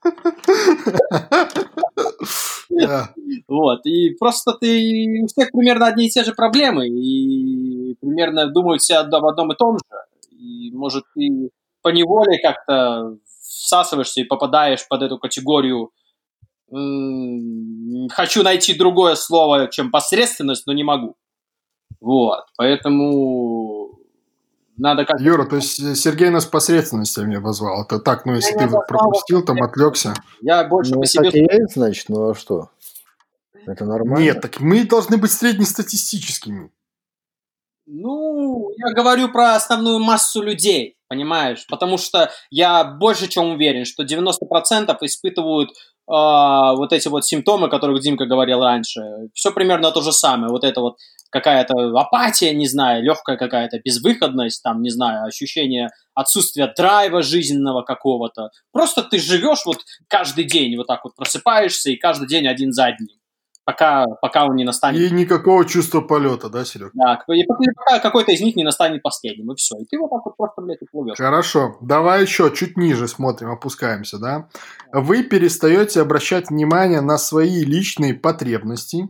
Вот, 3.49 3.81
и 3.85 4.11
просто 4.19 4.53
ты, 4.55 5.23
у 5.23 5.27
всех 5.27 5.51
примерно 5.53 5.87
одни 5.87 6.07
и 6.07 6.11
те 6.11 6.25
же 6.25 6.33
проблемы, 6.33 6.89
и 6.89 7.95
примерно 8.01 8.47
думают 8.47 8.83
все 8.83 8.97
об 8.97 9.15
одном 9.15 9.53
и 9.53 9.57
том 9.57 9.79
же. 9.79 9.85
И, 10.31 10.71
может, 10.73 11.05
ты 11.15 11.51
по 11.83 11.89
неволе 11.89 12.39
как-то 12.43 13.17
всасываешься 13.27 14.21
и 14.21 14.25
попадаешь 14.25 14.87
под 14.89 15.03
эту 15.03 15.19
категорию 15.19 15.91
хочу 18.13 18.43
найти 18.45 18.75
другое 18.75 19.17
слово, 19.17 19.69
чем 19.69 19.91
посредственность, 19.91 20.67
но 20.67 20.73
не 20.73 20.85
могу. 20.85 21.17
Вот, 22.01 22.45
поэтому 22.57 23.70
надо 24.81 25.05
как 25.05 25.21
Юра, 25.21 25.45
то 25.45 25.57
есть 25.57 25.79
э, 25.81 25.95
Сергей 25.95 26.31
нас 26.31 26.47
посредственностями 26.47 27.37
обозвал. 27.37 27.83
Это 27.83 27.99
так, 27.99 28.25
ну 28.25 28.35
если 28.35 28.59
я 28.59 28.67
ты 28.67 28.77
пропустил, 28.89 29.45
там 29.45 29.63
отвлекся. 29.63 30.15
Я 30.41 30.65
больше 30.65 30.95
ну, 30.95 31.01
по 31.01 31.07
себе... 31.07 31.31
Есть, 31.33 31.75
значит, 31.75 32.09
ну 32.09 32.31
а 32.31 32.35
что? 32.35 32.71
Это 33.67 33.85
нормально? 33.85 34.25
Нет, 34.25 34.41
так 34.41 34.61
мы 34.61 34.85
должны 34.85 35.19
быть 35.19 35.33
среднестатистическими. 35.33 36.71
Ну, 37.87 38.71
я 38.79 38.95
говорю 38.95 39.29
про 39.29 39.55
основную 39.55 39.99
массу 39.99 40.43
людей, 40.43 40.97
понимаешь? 41.09 41.67
Потому 41.69 41.99
что 41.99 42.31
я 42.51 42.85
больше 42.85 43.29
чем 43.29 43.51
уверен, 43.51 43.85
что 43.85 44.05
90% 44.05 44.97
испытывают 45.03 45.71
э, 45.71 45.75
вот 46.07 46.93
эти 46.93 47.09
вот 47.09 47.27
симптомы, 47.27 47.67
о 47.67 47.71
которых 47.71 48.01
Димка 48.01 48.27
говорил 48.27 48.63
раньше. 48.63 49.01
Все 49.35 49.51
примерно 49.51 49.91
то 49.91 50.01
же 50.01 50.13
самое. 50.13 50.51
Вот 50.51 50.65
это 50.65 50.81
вот 50.81 50.97
какая-то 51.31 51.75
апатия, 51.99 52.53
не 52.55 52.67
знаю, 52.67 53.03
легкая 53.03 53.37
какая-то 53.37 53.79
безвыходность, 53.79 54.63
там, 54.63 54.83
не 54.83 54.91
знаю, 54.91 55.27
ощущение 55.27 55.89
отсутствия 56.15 56.73
драйва 56.77 57.23
жизненного 57.23 57.83
какого-то. 57.83 58.51
Просто 58.73 59.03
ты 59.03 59.19
живешь 59.19 59.65
вот 59.65 59.79
каждый 60.09 60.45
день, 60.45 60.77
вот 60.77 60.87
так 60.87 61.05
вот 61.05 61.15
просыпаешься, 61.17 61.91
и 61.91 61.97
каждый 61.97 62.29
день 62.29 62.47
один 62.47 62.73
за 62.73 62.87
одним. 62.87 63.17
Пока, 63.67 64.07
пока 64.21 64.47
он 64.47 64.57
не 64.57 64.65
настанет. 64.65 65.01
И 65.01 65.15
никакого 65.15 65.65
чувства 65.65 66.01
полета, 66.01 66.49
да, 66.49 66.65
Серег? 66.65 66.91
Да, 66.95 67.23
и 67.29 67.45
пока 67.45 68.01
какой-то 68.01 68.33
из 68.33 68.41
них 68.41 68.57
не 68.57 68.65
настанет 68.65 69.01
последним, 69.01 69.53
и 69.53 69.55
все. 69.55 69.77
И 69.77 69.85
ты 69.85 69.97
вот 69.99 70.11
так 70.11 70.25
вот 70.25 70.37
просто, 70.37 70.61
блядь, 70.63 70.83
уплывешь. 70.83 71.19
Хорошо. 71.19 71.77
Давай 71.81 72.23
еще 72.23 72.53
чуть 72.53 72.77
ниже 72.77 73.07
смотрим, 73.07 73.51
опускаемся, 73.51 74.19
да? 74.19 74.49
Вы 74.93 75.23
перестаете 75.23 76.01
обращать 76.01 76.51
внимание 76.51 77.01
на 77.01 77.17
свои 77.17 77.63
личные 77.63 78.15
потребности, 78.15 79.05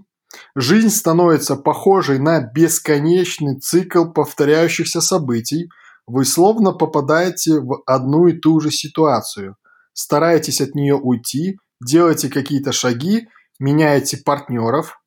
Жизнь 0.54 0.90
становится 0.90 1.56
похожей 1.56 2.18
на 2.18 2.40
бесконечный 2.40 3.58
цикл 3.58 4.06
повторяющихся 4.06 5.00
событий. 5.00 5.68
Вы 6.06 6.24
словно 6.24 6.72
попадаете 6.72 7.60
в 7.60 7.82
одну 7.86 8.26
и 8.26 8.32
ту 8.32 8.60
же 8.60 8.70
ситуацию. 8.70 9.56
Стараетесь 9.92 10.60
от 10.60 10.74
нее 10.74 10.94
уйти, 10.94 11.58
делаете 11.80 12.28
какие-то 12.28 12.72
шаги, 12.72 13.28
меняете 13.58 14.18
партнеров, 14.18 15.00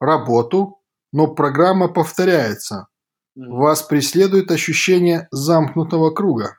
работу, 0.00 0.80
но 1.12 1.28
программа 1.28 1.88
повторяется. 1.88 2.88
Вас 3.34 3.82
преследует 3.82 4.50
ощущение 4.50 5.28
замкнутого 5.30 6.10
круга. 6.10 6.58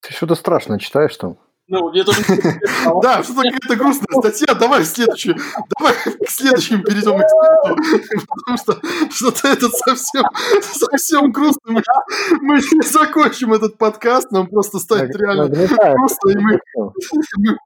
Ты 0.00 0.12
что-то 0.12 0.34
страшно 0.34 0.78
читаешь 0.78 1.16
там? 1.16 1.38
Ну, 1.66 1.90
мне 1.90 2.04
тоже... 2.04 2.20
Да, 3.02 3.22
что-то 3.22 3.42
какая-то 3.42 3.76
грустная 3.76 4.20
статья. 4.20 4.54
Давай 4.54 4.82
в 4.82 4.86
следующую. 4.86 5.36
Давай 5.78 5.94
к 5.94 6.28
следующему 6.30 6.82
перейдем 6.82 7.20
эксперту. 7.22 8.26
Потому 8.28 8.58
что 8.58 8.78
что-то 9.10 9.48
это 9.48 9.68
совсем, 9.70 10.24
совсем 10.60 11.32
грустно. 11.32 11.80
Мы, 12.42 12.56
не 12.56 12.86
закончим 12.86 13.54
этот 13.54 13.78
подкаст, 13.78 14.30
нам 14.30 14.46
просто 14.46 14.78
станет 14.78 15.16
реально 15.16 15.48
грустно, 15.48 16.30
и 16.30 16.36
мы, 16.36 16.60
мы, 17.38 17.56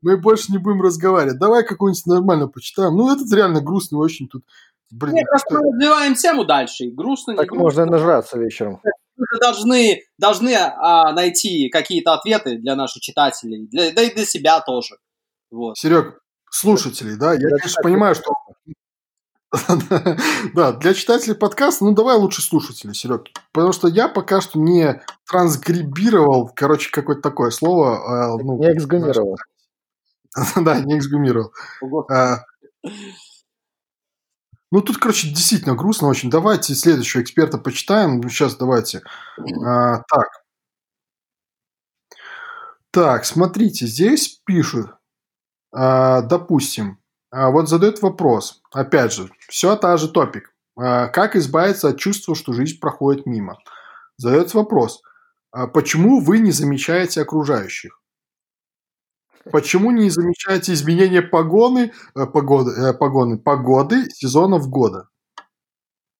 мы 0.00 0.16
больше 0.16 0.52
не 0.52 0.58
будем 0.58 0.80
разговаривать. 0.80 1.38
Давай 1.38 1.64
какую-нибудь 1.64 2.06
нормально 2.06 2.48
почитаем. 2.48 2.96
Ну, 2.96 3.14
этот 3.14 3.30
реально 3.32 3.60
грустный 3.60 3.98
очень 3.98 4.28
тут. 4.28 4.44
Блин, 4.90 5.14
Нет, 5.14 5.26
просто 5.28 5.56
развиваем 5.56 6.14
тему 6.14 6.44
дальше. 6.44 6.86
грустно, 6.90 7.36
Так 7.36 7.48
грустно. 7.48 7.62
можно 7.62 7.84
нажраться 7.84 8.38
вечером 8.38 8.80
мы 9.20 9.38
должны, 9.40 10.02
должны 10.18 10.54
а, 10.54 11.12
найти 11.12 11.68
какие-то 11.68 12.14
ответы 12.14 12.56
для 12.56 12.74
наших 12.76 13.02
читателей, 13.02 13.66
для, 13.68 13.92
да 13.92 14.02
и 14.02 14.14
для 14.14 14.24
себя 14.24 14.60
тоже. 14.60 14.96
Вот. 15.50 15.76
Серег, 15.78 16.20
слушателей, 16.50 17.16
да, 17.16 17.34
я, 17.34 17.48
конечно, 17.48 17.82
понимаю, 17.82 18.14
что 18.14 18.32
Да, 20.54 20.72
для 20.72 20.94
читателей 20.94 21.34
подкаста, 21.34 21.84
ну 21.84 21.92
давай 21.92 22.16
лучше 22.16 22.42
слушателей, 22.42 22.94
Серег. 22.94 23.26
Потому 23.52 23.72
что 23.72 23.88
я 23.88 24.08
пока 24.08 24.40
что 24.40 24.58
не 24.58 25.02
транскрибировал, 25.28 26.50
короче, 26.54 26.90
какое-то 26.90 27.22
такое 27.22 27.50
слово. 27.50 28.34
А, 28.34 28.36
ну, 28.36 28.58
не 28.58 28.72
эксгумировал. 28.72 29.36
Да, 30.56 30.80
не 30.80 30.96
эксгумировал. 30.96 31.52
А, 34.72 34.76
ну, 34.76 34.82
тут, 34.82 34.98
короче, 34.98 35.28
действительно 35.28 35.74
грустно 35.74 36.08
очень. 36.08 36.30
Давайте 36.30 36.74
следующего 36.74 37.22
эксперта 37.22 37.58
почитаем. 37.58 38.22
Сейчас 38.28 38.56
давайте. 38.56 39.02
А, 39.64 40.02
так. 40.08 40.28
Так, 42.92 43.24
смотрите, 43.24 43.86
здесь 43.86 44.40
пишут, 44.44 44.90
допустим, 45.72 46.98
вот 47.30 47.68
задает 47.68 48.02
вопрос. 48.02 48.62
Опять 48.72 49.12
же, 49.12 49.30
все 49.48 49.76
та 49.76 49.96
же 49.96 50.08
топик. 50.08 50.52
Как 50.74 51.36
избавиться 51.36 51.90
от 51.90 51.98
чувства, 51.98 52.34
что 52.34 52.52
жизнь 52.52 52.80
проходит 52.80 53.26
мимо? 53.26 53.58
Задается 54.16 54.56
вопрос. 54.56 55.02
Почему 55.72 56.20
вы 56.20 56.40
не 56.40 56.50
замечаете 56.50 57.22
окружающих? 57.22 57.99
Почему 59.50 59.90
не 59.90 60.10
замечаете 60.10 60.72
изменения 60.72 61.22
погоны, 61.22 61.92
э, 62.14 62.26
погоды, 62.26 62.72
э, 62.72 62.92
погоны, 62.92 63.38
погоды 63.38 64.04
сезонов 64.10 64.68
года? 64.68 65.08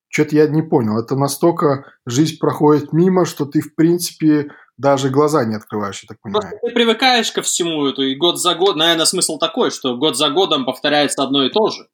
Что-то 0.09 0.37
я 0.37 0.49
не 0.49 0.63
понял. 0.63 0.99
Это 0.99 1.17
настолько 1.17 1.93
жизнь 2.07 2.39
проходит 2.39 2.93
мимо, 2.93 3.27
что 3.27 3.45
ты, 3.45 3.61
в 3.61 3.75
принципе, 3.75 4.51
даже 4.77 5.11
глаза 5.11 5.45
не 5.45 5.55
открываешь, 5.55 6.03
я 6.03 6.09
так 6.09 6.21
понимаю. 6.21 6.43
Просто 6.43 6.67
ты 6.67 6.75
привыкаешь 6.75 7.31
ко 7.31 7.43
всему 7.43 7.87
эту, 7.87 8.03
и 8.03 8.17
год 8.17 8.41
за 8.41 8.55
год, 8.55 8.77
наверное, 8.77 9.05
смысл 9.05 9.39
такой, 9.39 9.71
что 9.71 9.97
год 9.97 10.17
за 10.17 10.31
годом 10.31 10.65
повторяется 10.65 11.23
одно 11.23 11.45
и 11.45 11.51
то 11.51 11.69
же. 11.69 11.87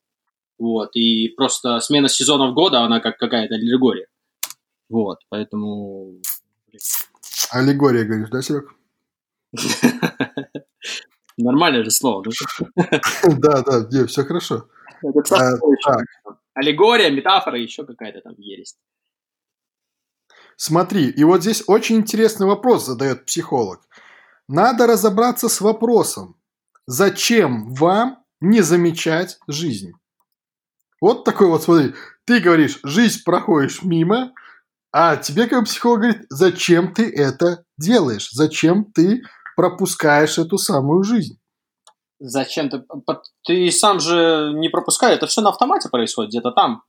Вот, 0.59 0.95
и 0.95 1.29
просто 1.37 1.81
смена 1.81 2.09
сезонов 2.09 2.55
года, 2.55 2.81
она 2.81 3.01
как 3.01 3.19
какая-то 3.19 3.57
аллегория. 3.57 4.07
Вот, 4.89 5.19
поэтому... 5.29 6.15
Аллегория, 7.51 8.05
говоришь, 8.05 8.31
да, 8.31 8.41
Серег? 8.41 8.73
Нормальное 11.37 11.85
же 11.85 11.91
слово, 11.91 12.25
да? 12.25 13.01
Да, 13.39 14.07
все 14.07 14.25
хорошо. 14.25 14.69
А, 15.31 15.53
Аллегория, 16.55 17.11
метафора, 17.11 17.59
еще 17.59 17.85
какая-то 17.85 18.21
там 18.23 18.35
есть. 18.39 18.79
Смотри, 20.57 21.11
и 21.11 21.23
вот 21.25 21.43
здесь 21.43 21.63
очень 21.67 21.97
интересный 21.97 22.47
вопрос 22.47 22.87
задает 22.87 23.27
психолог. 23.27 23.83
Надо 24.49 24.87
разобраться 24.87 25.49
с 25.51 25.61
вопросом, 25.61 26.37
зачем 26.87 27.75
вам 27.75 28.25
не 28.41 28.63
замечать 28.63 29.39
жизнь? 29.47 29.93
Вот 31.01 31.25
такой 31.25 31.49
вот, 31.49 31.63
смотри, 31.63 31.93
ты 32.25 32.41
говоришь, 32.41 32.81
жизнь 32.83 33.23
проходишь 33.23 33.83
мимо, 33.83 34.33
а 34.93 35.17
тебе 35.17 35.47
как 35.47 35.67
психолог 35.67 36.01
говорит, 36.01 36.27
зачем 36.31 36.95
ты 36.95 37.11
это 37.11 37.65
делаешь? 37.77 38.31
Зачем 38.33 38.85
ты 38.93 39.23
пропускаешь 39.57 40.39
эту 40.39 40.59
самую 40.59 41.03
жизнь. 41.03 41.39
Зачем 42.19 42.69
ты? 42.71 42.85
Ты 43.45 43.71
сам 43.71 44.01
же 44.01 44.53
не 44.55 44.69
пропускаешь, 44.69 45.17
это 45.17 45.27
все 45.27 45.41
на 45.41 45.51
автомате 45.51 45.89
происходит, 45.89 46.31
где-то 46.31 46.53
там, 46.53 46.83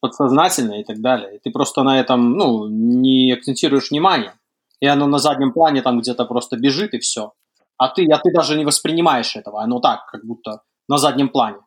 подсознательно 0.00 0.80
и 0.80 0.84
так 0.84 1.00
далее. 1.00 1.40
ты 1.42 1.50
просто 1.50 1.82
на 1.82 1.98
этом, 1.98 2.32
ну, 2.32 2.68
не 2.68 3.32
акцентируешь 3.32 3.90
внимание. 3.90 4.34
И 4.80 4.86
оно 4.86 5.06
на 5.06 5.18
заднем 5.18 5.52
плане 5.52 5.80
там 5.80 6.00
где-то 6.00 6.26
просто 6.26 6.56
бежит 6.58 6.92
и 6.92 6.98
все. 6.98 7.32
А 7.78 7.88
ты, 7.88 8.06
а 8.12 8.18
ты 8.18 8.30
даже 8.32 8.56
не 8.56 8.64
воспринимаешь 8.64 9.34
этого. 9.34 9.62
Оно 9.62 9.80
так, 9.80 10.06
как 10.06 10.24
будто 10.24 10.60
на 10.88 10.98
заднем 10.98 11.30
плане. 11.30 11.58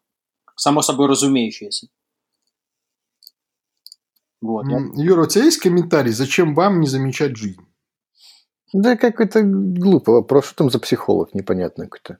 Само 0.55 0.81
собой 0.81 1.07
разумеющееся. 1.07 1.87
Вот. 4.39 4.65
Юра, 4.95 5.23
у 5.23 5.27
тебя 5.27 5.45
есть 5.45 5.59
комментарий, 5.59 6.11
зачем 6.11 6.53
вам 6.53 6.79
не 6.79 6.87
замечать 6.87 7.35
жизнь? 7.35 7.66
Да 8.73 8.97
какой-то 8.97 9.41
глупый 9.43 10.15
вопрос. 10.15 10.45
Что 10.45 10.55
там 10.55 10.69
за 10.69 10.79
психолог 10.79 11.33
непонятный 11.33 11.87
какой-то? 11.87 12.19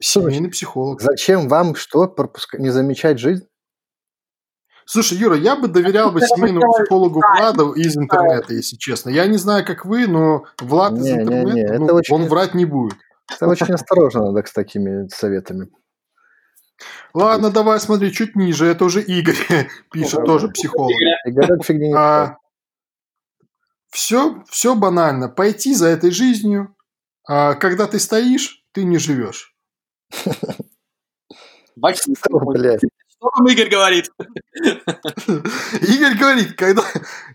Семейный 0.00 0.50
психолог. 0.50 1.00
Зачем 1.00 1.48
вам 1.48 1.74
что, 1.74 2.06
пропускать, 2.06 2.60
не 2.60 2.70
замечать 2.70 3.18
жизнь? 3.18 3.46
Слушай, 4.86 5.18
Юра, 5.18 5.36
я 5.36 5.56
бы 5.56 5.68
доверял 5.68 6.10
бы 6.10 6.20
семейному 6.20 6.72
психологу 6.72 7.20
Влада 7.20 7.72
из 7.74 7.96
интернета, 7.96 8.52
если 8.52 8.76
честно. 8.76 9.10
Я 9.10 9.26
не 9.26 9.38
знаю, 9.38 9.64
как 9.64 9.86
вы, 9.86 10.06
но 10.06 10.44
Влад 10.60 10.94
из 10.94 11.08
интернета, 11.10 11.78
ну, 11.78 12.00
он 12.10 12.26
врать 12.26 12.54
не 12.54 12.66
будет. 12.66 12.98
Это 13.30 13.48
очень 13.48 13.72
осторожно 13.72 14.30
надо 14.30 14.46
с 14.46 14.52
такими 14.52 15.08
советами. 15.08 15.68
Ладно, 17.14 17.50
давай 17.50 17.80
смотри, 17.80 18.12
чуть 18.12 18.36
ниже. 18.36 18.66
Это 18.66 18.84
уже 18.84 19.00
Игорь 19.00 19.36
пишет, 19.92 20.24
тоже 20.24 20.48
психолог. 20.48 20.92
Игорь 21.26 21.62
фигня 21.62 21.86
не 21.88 22.43
все, 23.94 24.42
все 24.50 24.74
банально. 24.74 25.28
Пойти 25.28 25.72
за 25.72 25.86
этой 25.86 26.10
жизнью, 26.10 26.76
а 27.26 27.54
когда 27.54 27.86
ты 27.86 28.00
стоишь, 28.00 28.64
ты 28.72 28.84
не 28.84 28.98
живешь. 28.98 29.54
Что 33.08 33.30
там 33.36 33.46
Игорь 33.48 33.68
говорит? 33.70 34.10
Игорь 35.80 36.18
говорит, 36.18 36.56
когда, 36.56 36.82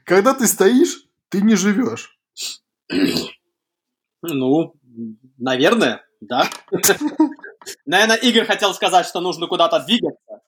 когда 0.04 0.34
ты 0.34 0.48
стоишь, 0.48 1.06
ты 1.30 1.42
не 1.42 1.56
живешь. 1.56 2.18
Ну, 4.22 4.76
наверное, 5.38 6.06
да. 6.20 6.50
Наверное, 7.86 8.18
Игорь 8.18 8.46
хотел 8.46 8.74
сказать, 8.74 9.06
что 9.06 9.22
нужно 9.22 9.48
куда-то 9.48 9.80
двигаться. 9.80 10.42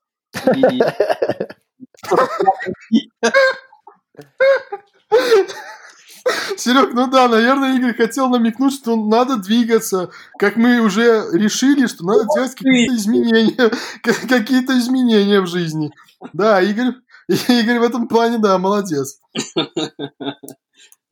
Серег, 6.57 6.93
ну 6.93 7.07
да, 7.07 7.27
наверное, 7.27 7.75
Игорь 7.75 7.95
хотел 7.95 8.29
намекнуть, 8.29 8.73
что 8.73 8.95
надо 8.95 9.37
двигаться. 9.37 10.11
Как 10.37 10.55
мы 10.55 10.79
уже 10.79 11.25
решили, 11.33 11.87
что 11.87 12.05
надо 12.05 12.25
делать 12.35 12.55
какие-то 12.55 12.95
изменения. 12.95 13.71
Какие-то 14.03 14.77
изменения 14.79 15.41
в 15.41 15.47
жизни. 15.47 15.91
Да, 16.33 16.61
Игорь, 16.61 16.93
Игорь 17.27 17.79
в 17.79 17.83
этом 17.83 18.07
плане, 18.07 18.37
да, 18.37 18.57
молодец. 18.57 19.19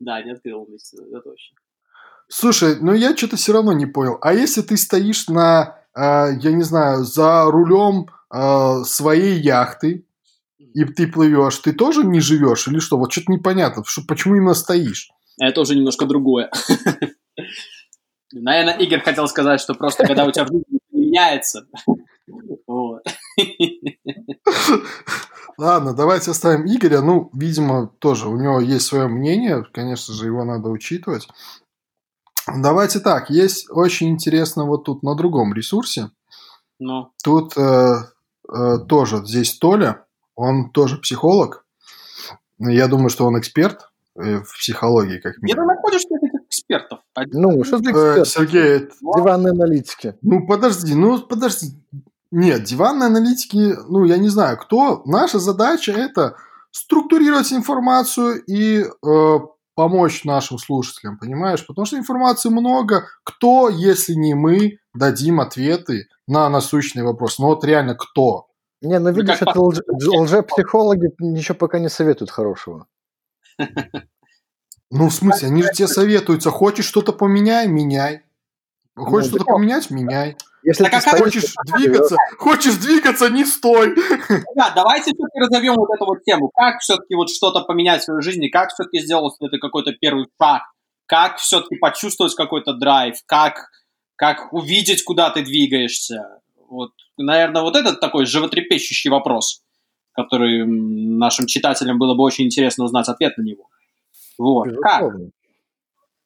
Да, 0.02 0.22
не 0.22 0.30
открыл 0.32 0.66
это 0.66 1.20
точно. 1.20 1.58
Слушай, 2.26 2.78
ну 2.80 2.94
я 2.94 3.14
что-то 3.14 3.36
все 3.36 3.52
равно 3.52 3.74
не 3.74 3.84
понял. 3.84 4.16
А 4.22 4.32
если 4.32 4.62
ты 4.62 4.78
стоишь 4.78 5.28
на, 5.28 5.76
э, 5.94 6.38
я 6.40 6.52
не 6.52 6.62
знаю, 6.62 7.04
за 7.04 7.44
рулем 7.44 8.06
э, 8.32 8.84
своей 8.84 9.38
яхты, 9.38 10.06
и 10.58 10.84
ты 10.84 11.06
плывешь, 11.06 11.58
ты 11.58 11.74
тоже 11.74 12.04
не 12.04 12.20
живешь 12.20 12.66
или 12.66 12.78
что? 12.78 12.96
Вот 12.96 13.12
что-то 13.12 13.32
непонятно, 13.32 13.82
что, 13.84 14.02
почему 14.08 14.36
именно 14.36 14.54
стоишь? 14.54 15.10
Это 15.40 15.62
уже 15.62 15.74
немножко 15.74 16.06
другое. 16.06 16.50
Наверное, 18.32 18.76
Игорь 18.76 19.00
хотел 19.00 19.26
сказать, 19.26 19.60
что 19.60 19.74
просто 19.74 20.06
когда 20.06 20.24
у 20.24 20.30
тебя 20.30 20.44
в 20.44 20.48
жизни 20.48 20.78
меняется. 20.92 21.66
Ладно, 25.58 25.94
давайте 25.94 26.30
оставим 26.30 26.66
Игоря. 26.66 27.00
Ну, 27.00 27.30
видимо, 27.32 27.88
тоже 27.98 28.28
у 28.28 28.36
него 28.36 28.60
есть 28.60 28.86
свое 28.86 29.08
мнение. 29.08 29.64
Конечно 29.72 30.14
же, 30.14 30.26
его 30.26 30.44
надо 30.44 30.68
учитывать. 30.68 31.26
Давайте 32.46 33.00
так. 33.00 33.30
Есть 33.30 33.68
очень 33.70 34.10
интересно 34.10 34.66
вот 34.66 34.84
тут 34.84 35.02
на 35.02 35.14
другом 35.16 35.52
ресурсе. 35.54 36.10
Ну. 36.78 37.10
Тут 37.22 37.56
э, 37.56 37.94
э, 38.48 38.78
тоже 38.88 39.24
здесь 39.26 39.58
Толя 39.58 40.06
он 40.34 40.70
тоже 40.70 40.96
психолог. 40.96 41.66
Я 42.58 42.88
думаю, 42.88 43.10
что 43.10 43.26
он 43.26 43.38
эксперт 43.38 43.89
в 44.20 44.58
психологии, 44.58 45.18
как 45.18 45.38
минимум. 45.38 45.46
Где 45.46 45.54
ты 45.54 45.66
находишь 45.66 46.02
этих 46.04 46.46
экспертов? 46.46 47.00
Ну, 47.32 47.64
что 47.64 47.78
за 47.78 47.90
эксперт? 47.90 48.28
Сергей, 48.28 48.88
диванные 49.00 49.52
аналитики. 49.52 50.14
Ну, 50.22 50.46
подожди, 50.46 50.94
ну, 50.94 51.20
подожди. 51.20 51.68
Нет, 52.30 52.62
диванные 52.64 53.06
аналитики, 53.06 53.74
ну, 53.88 54.04
я 54.04 54.16
не 54.16 54.28
знаю, 54.28 54.56
кто. 54.58 55.02
Наша 55.04 55.38
задача 55.38 55.92
это 55.92 56.36
структурировать 56.70 57.52
информацию 57.52 58.42
и 58.44 58.84
э, 58.84 59.38
помочь 59.74 60.24
нашим 60.24 60.58
слушателям, 60.58 61.18
понимаешь? 61.18 61.66
Потому 61.66 61.86
что 61.86 61.96
информации 61.96 62.50
много. 62.50 63.06
Кто, 63.24 63.68
если 63.68 64.14
не 64.14 64.34
мы, 64.34 64.78
дадим 64.94 65.40
ответы 65.40 66.06
на 66.26 66.48
насущные 66.48 67.04
вопросы? 67.04 67.42
Ну 67.42 67.48
вот 67.48 67.64
реально 67.64 67.94
кто? 67.94 68.46
Не, 68.82 68.98
ну 68.98 69.10
видишь, 69.12 69.38
как 69.38 69.48
это 69.48 69.60
лже, 69.60 69.82
лжепсихологи 69.90 71.10
ничего 71.18 71.56
пока 71.56 71.78
не 71.78 71.88
советуют 71.88 72.30
хорошего. 72.30 72.86
Ну, 74.90 75.08
в 75.08 75.14
смысле, 75.14 75.48
они 75.48 75.62
же 75.62 75.68
тебе 75.72 75.86
советуются. 75.86 76.50
Хочешь 76.50 76.86
что-то 76.86 77.12
поменяй, 77.12 77.68
меняй. 77.68 78.22
Хочешь 78.96 79.30
ну, 79.30 79.38
что-то 79.38 79.52
поменять, 79.52 79.90
меняй. 79.90 80.36
Если 80.62 80.84
ты 80.84 81.00
хочешь 81.00 81.54
двигаться, 81.74 82.16
хочешь 82.36 82.74
двигаться, 82.74 83.30
не 83.30 83.44
стой. 83.44 83.94
Да, 84.54 84.72
давайте 84.74 85.12
все-таки 85.12 85.38
разовьем 85.38 85.74
вот 85.74 85.88
эту 85.94 86.04
вот 86.04 86.22
тему. 86.24 86.50
Как 86.54 86.80
все-таки 86.80 87.14
вот 87.14 87.30
что-то 87.30 87.60
поменять 87.60 88.02
в 88.02 88.04
своей 88.04 88.22
жизни, 88.22 88.48
как 88.48 88.70
все-таки 88.70 89.00
сделать 89.00 89.34
это 89.40 89.58
какой-то 89.58 89.92
первый 89.92 90.26
шаг, 90.40 90.62
как 91.06 91.38
все-таки 91.38 91.76
почувствовать 91.76 92.34
какой-то 92.34 92.74
драйв, 92.74 93.16
как, 93.26 93.70
как 94.16 94.52
увидеть, 94.52 95.02
куда 95.04 95.30
ты 95.30 95.42
двигаешься. 95.42 96.40
Вот, 96.68 96.92
наверное, 97.16 97.62
вот 97.62 97.76
этот 97.76 98.00
такой 98.00 98.26
животрепещущий 98.26 99.10
вопрос, 99.10 99.62
который 100.24 100.64
нашим 100.66 101.46
читателям 101.46 101.98
было 101.98 102.14
бы 102.14 102.22
очень 102.22 102.46
интересно 102.46 102.84
узнать 102.84 103.08
ответ 103.08 103.36
на 103.38 103.42
него. 103.42 103.68
Вот. 104.38 104.68
Как? 104.82 105.12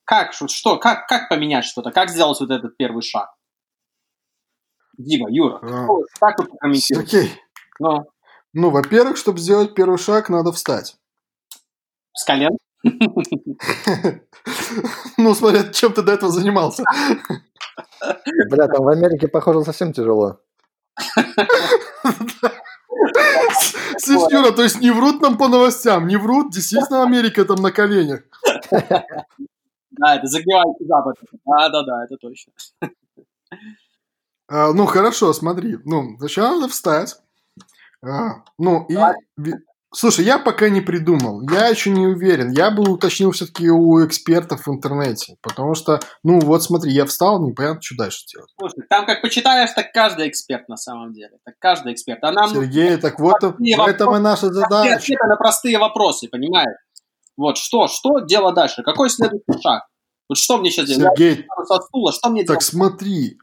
Как, 0.03 0.33
что, 0.33 0.77
как, 0.77 1.07
как 1.07 1.29
поменять 1.29 1.65
что-то? 1.65 1.91
Как 1.91 2.09
сделать 2.09 2.39
вот 2.39 2.51
этот 2.51 2.77
первый 2.77 3.01
шаг? 3.01 3.29
Дима, 4.97 5.29
Юра, 5.29 5.59
а, 5.61 5.87
как 6.19 6.39
вы 6.39 6.45
прокомментируете? 6.45 7.19
Окей. 7.19 7.41
Ну, 7.79 8.05
ну 8.53 8.69
во-первых, 8.69 9.17
чтобы 9.17 9.39
сделать 9.39 9.73
первый 9.73 9.97
шаг, 9.97 10.29
надо 10.29 10.51
встать. 10.51 10.97
С 12.13 12.23
колен? 12.25 12.57
Ну, 15.17 15.33
смотря, 15.33 15.63
чем 15.71 15.91
ты 15.91 16.03
до 16.03 16.11
этого 16.11 16.31
занимался. 16.31 16.83
Бля, 18.49 18.67
там 18.67 18.83
в 18.83 18.89
Америке, 18.89 19.27
похоже, 19.27 19.63
совсем 19.63 19.91
тяжело. 19.91 20.39
Слышь, 23.97 24.31
Юра, 24.31 24.51
то 24.51 24.63
есть 24.63 24.81
не 24.81 24.91
врут 24.91 25.21
нам 25.21 25.37
по 25.37 25.47
новостям, 25.47 26.07
не 26.07 26.17
врут, 26.17 26.51
действительно 26.51 27.03
Америка 27.03 27.45
там 27.45 27.61
на 27.61 27.71
коленях. 27.71 28.21
Да, 29.97 30.17
это 30.17 30.27
загнивающий 30.27 30.85
Запад. 30.85 31.15
Да-да-да, 31.45 32.03
это 32.03 32.17
точно. 32.17 32.51
А, 34.49 34.73
ну, 34.73 34.85
хорошо, 34.85 35.31
смотри. 35.31 35.77
Ну, 35.85 36.17
сначала 36.17 36.55
надо 36.55 36.67
встать. 36.67 37.15
А, 38.03 38.43
ну, 38.57 38.85
и... 38.89 38.97
Слушай, 39.95 40.25
я 40.25 40.39
пока 40.39 40.67
не 40.67 40.81
придумал. 40.81 41.41
Я 41.49 41.69
еще 41.69 41.89
не 41.89 42.05
уверен. 42.05 42.51
Я 42.51 42.69
бы 42.69 42.83
уточнил 42.83 43.31
все-таки 43.31 43.69
у 43.69 44.05
экспертов 44.05 44.67
в 44.67 44.69
интернете. 44.69 45.37
Потому 45.41 45.73
что, 45.73 46.01
ну 46.21 46.41
вот 46.41 46.63
смотри, 46.63 46.91
я 46.91 47.05
встал, 47.05 47.41
непонятно, 47.41 47.81
что 47.81 47.95
дальше 47.95 48.25
делать. 48.27 48.49
Слушай, 48.59 48.85
там 48.89 49.05
как 49.05 49.21
почитаешь, 49.21 49.69
так 49.71 49.93
каждый 49.93 50.27
эксперт 50.27 50.67
на 50.67 50.75
самом 50.75 51.13
деле. 51.13 51.37
Так 51.45 51.55
каждый 51.59 51.93
эксперт. 51.93 52.21
А 52.23 52.33
нам 52.33 52.49
Сергей, 52.49 52.97
так 52.97 53.21
вот 53.21 53.41
в 53.41 53.87
этом 53.87 54.15
и 54.17 54.19
наша 54.19 54.51
задача. 54.51 54.95
Ответы 54.95 55.27
на 55.27 55.37
простые 55.37 55.79
вопросы, 55.79 56.27
понимаешь? 56.27 56.77
Вот 57.37 57.57
что, 57.57 57.87
что 57.87 58.19
дело 58.19 58.53
дальше? 58.53 58.83
Какой 58.83 59.09
следующий 59.09 59.61
шаг? 59.63 59.83
Вот 60.27 60.37
что 60.37 60.57
мне 60.57 60.71
сейчас 60.71 60.87
делать? 60.87 61.17
Сергей, 61.17 61.45
я 61.45 61.79
стула, 61.79 62.11
что 62.11 62.29
мне 62.29 62.41
так 62.41 62.47
делать? 62.47 62.63
смотри, 62.63 63.37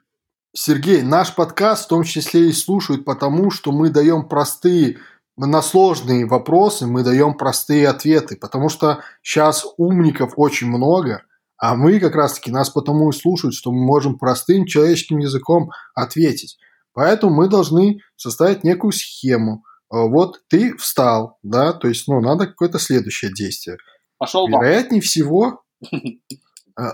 Сергей, 0.55 1.01
наш 1.01 1.35
подкаст 1.35 1.87
в 1.87 1.89
том 1.89 2.05
числе 2.05 2.51
и 2.51 2.53
слушают 2.53 3.07
потому, 3.07 3.51
что 3.51 3.73
мы 3.73 3.89
даем 3.89 4.29
простые 4.29 4.99
на 5.37 5.63
сложные 5.63 6.27
вопросы 6.27 6.87
мы 6.87 7.03
даем 7.03 7.35
простые 7.35 7.89
ответы, 7.89 8.37
потому 8.37 8.69
что 8.69 9.01
сейчас 9.23 9.67
умников 9.77 10.35
очень 10.37 10.69
много, 10.69 11.23
а 11.57 11.75
мы 11.75 12.01
как 12.01 12.15
раз-таки 12.15 12.51
нас 12.51 12.71
потому 12.71 13.11
и 13.11 13.13
слушают, 13.13 13.55
что 13.55 13.73
мы 13.73 13.85
можем 13.85 14.19
простым 14.19 14.67
человеческим 14.67 15.19
языком 15.19 15.71
ответить. 15.95 16.59
Поэтому 16.93 17.35
мы 17.35 17.49
должны 17.49 18.01
составить 18.17 18.65
некую 18.65 18.93
схему. 18.93 19.65
Э, 19.91 20.09
вот 20.09 20.41
ты 20.49 20.77
встал, 20.77 21.39
да, 21.43 21.73
то 21.73 21.89
есть, 21.89 22.09
ну, 22.09 22.21
надо 22.21 22.47
какое-то 22.47 22.79
следующее 22.79 23.33
действие. 23.33 23.79
Пошел 24.19 24.47
Вероятнее 24.49 25.01
всего, 25.01 25.63
э, 25.93 26.17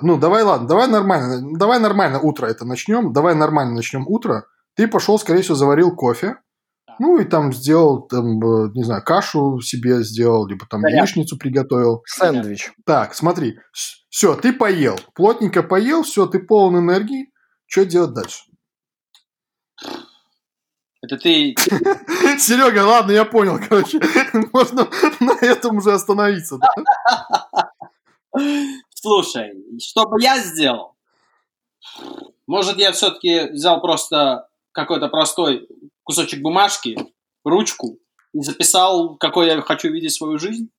ну, 0.03 0.19
давай, 0.19 0.43
ладно, 0.45 0.69
давай 0.69 0.87
нормально, 0.87 1.59
давай 1.59 1.81
нормально 1.81 2.21
утро 2.21 2.47
это 2.47 2.65
начнем, 2.65 3.13
давай 3.13 3.35
нормально 3.35 3.75
начнем 3.75 4.07
утро. 4.07 4.47
Ты 4.75 4.87
пошел, 4.87 5.19
скорее 5.19 5.43
всего, 5.43 5.57
заварил 5.57 5.97
кофе, 5.97 6.37
ну, 6.99 7.19
и 7.19 7.25
там 7.25 7.53
сделал, 7.53 8.03
там, 8.03 8.41
э, 8.43 8.71
не 8.75 8.83
знаю, 8.83 9.03
кашу 9.05 9.61
себе 9.61 10.03
сделал, 10.03 10.47
либо 10.47 10.67
там 10.67 10.83
Понятно. 10.83 11.03
яичницу 11.03 11.39
приготовил. 11.39 12.03
Сэндвич. 12.07 12.73
Так, 12.85 13.15
смотри. 13.15 13.59
Все, 14.09 14.35
ты 14.35 14.53
поел. 14.53 14.99
Плотненько 15.15 15.63
поел, 15.63 16.03
все, 16.03 16.27
ты 16.27 16.39
полон 16.39 16.79
энергии. 16.79 17.31
Что 17.67 17.85
делать 17.85 18.15
дальше? 18.15 18.45
Это 21.01 21.17
ты... 21.17 21.55
Серега, 22.39 22.85
ладно, 22.85 23.13
я 23.13 23.25
понял, 23.25 23.59
короче. 23.69 24.01
Можно 24.53 24.89
на 25.21 25.33
этом 25.45 25.77
уже 25.77 25.93
остановиться. 25.93 26.59
Слушай, 28.95 29.53
что 29.81 30.07
бы 30.07 30.21
я 30.21 30.39
сделал? 30.39 30.97
Может, 32.47 32.79
я 32.79 32.93
все-таки 32.93 33.51
взял 33.51 33.81
просто 33.81 34.49
какой-то 34.73 35.09
простой 35.09 35.69
кусочек 36.09 36.41
бумажки, 36.41 36.97
ручку 37.45 37.99
и 38.33 38.41
записал, 38.41 39.17
какой 39.19 39.49
я 39.49 39.61
хочу 39.61 39.93
видеть 39.93 40.15
свою 40.15 40.39
жизнь. 40.39 40.71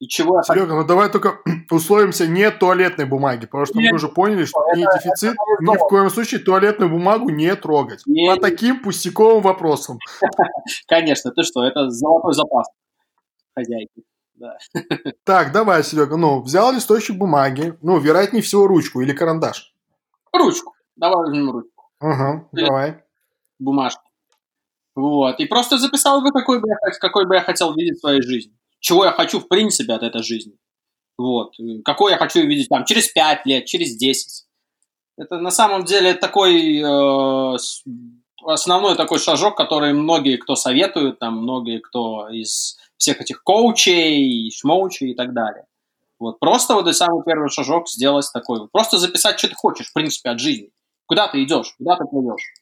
И 0.00 0.08
чего 0.08 0.42
Серега, 0.42 0.74
ну 0.74 0.84
давай 0.84 1.08
только 1.08 1.38
условимся 1.70 2.26
не 2.26 2.50
туалетной 2.50 3.04
бумаги, 3.04 3.46
потому 3.46 3.66
что 3.66 3.78
нет, 3.78 3.92
мы 3.92 3.96
уже 3.96 4.08
поняли, 4.08 4.44
что 4.44 4.60
это, 4.68 4.76
не 4.76 4.84
дефицит, 4.84 5.34
это 5.34 5.62
ни 5.62 5.76
в 5.76 5.88
коем 5.88 6.10
случае 6.10 6.40
туалетную 6.40 6.90
бумагу 6.90 7.30
не 7.30 7.54
трогать. 7.54 8.02
Нет. 8.04 8.34
По 8.34 8.42
таким 8.42 8.82
пустяковым 8.82 9.42
вопросам. 9.42 10.00
Конечно, 10.88 11.30
ты 11.30 11.44
что, 11.44 11.62
это 11.62 11.88
золотой 11.90 12.34
запас 12.34 12.66
хозяйки. 13.54 14.02
Да. 14.34 14.58
Так, 15.22 15.52
давай, 15.52 15.84
Серега, 15.84 16.16
ну, 16.16 16.42
взял 16.42 16.72
листочек 16.72 17.16
бумаги, 17.16 17.78
ну, 17.80 18.00
вероятнее 18.00 18.42
всего, 18.42 18.66
ручку 18.66 19.02
или 19.02 19.12
карандаш. 19.12 19.72
Ручку. 20.32 20.74
Давай 20.96 21.28
возьмем 21.28 21.52
ручку. 21.52 21.90
Или 22.02 22.64
давай. 22.66 23.04
Бумажку. 23.60 24.02
Вот. 24.94 25.40
И 25.40 25.46
просто 25.46 25.78
записал 25.78 26.22
бы, 26.22 26.30
какой 26.30 26.60
бы, 26.60 26.68
я, 26.68 26.76
какой 27.00 27.26
бы 27.26 27.34
я 27.34 27.40
хотел 27.40 27.74
видеть 27.74 27.98
в 27.98 28.00
своей 28.00 28.22
жизни. 28.22 28.52
Чего 28.80 29.04
я 29.04 29.12
хочу, 29.12 29.40
в 29.40 29.48
принципе, 29.48 29.92
от 29.92 30.02
этой 30.02 30.22
жизни. 30.22 30.56
Вот. 31.16 31.54
Какой 31.84 32.12
я 32.12 32.18
хочу 32.18 32.40
видеть 32.46 32.68
там 32.68 32.84
через 32.84 33.08
5 33.08 33.46
лет, 33.46 33.66
через 33.66 33.96
10. 33.96 34.44
Это 35.16 35.38
на 35.38 35.50
самом 35.50 35.84
деле 35.84 36.14
такой 36.14 36.80
э, 36.80 37.56
основной 38.44 38.96
такой 38.96 39.18
шажок, 39.18 39.56
который 39.56 39.92
многие 39.92 40.36
кто 40.36 40.56
советуют, 40.56 41.18
там 41.18 41.38
многие 41.38 41.78
кто 41.80 42.28
из 42.28 42.76
всех 42.96 43.20
этих 43.20 43.42
коучей, 43.42 44.50
шмоучей 44.50 45.12
и 45.12 45.14
так 45.14 45.32
далее. 45.32 45.66
Вот 46.18 46.38
просто 46.40 46.74
вот 46.74 46.86
и 46.88 46.92
самый 46.92 47.22
первый 47.24 47.48
шажок 47.48 47.88
сделать 47.88 48.26
такой. 48.32 48.68
Просто 48.68 48.98
записать, 48.98 49.38
что 49.38 49.48
ты 49.48 49.54
хочешь, 49.54 49.88
в 49.88 49.92
принципе, 49.92 50.30
от 50.30 50.40
жизни. 50.40 50.70
Куда 51.06 51.28
ты 51.28 51.42
идешь, 51.42 51.74
куда 51.76 51.96
ты 51.96 52.04
плывешь. 52.06 52.54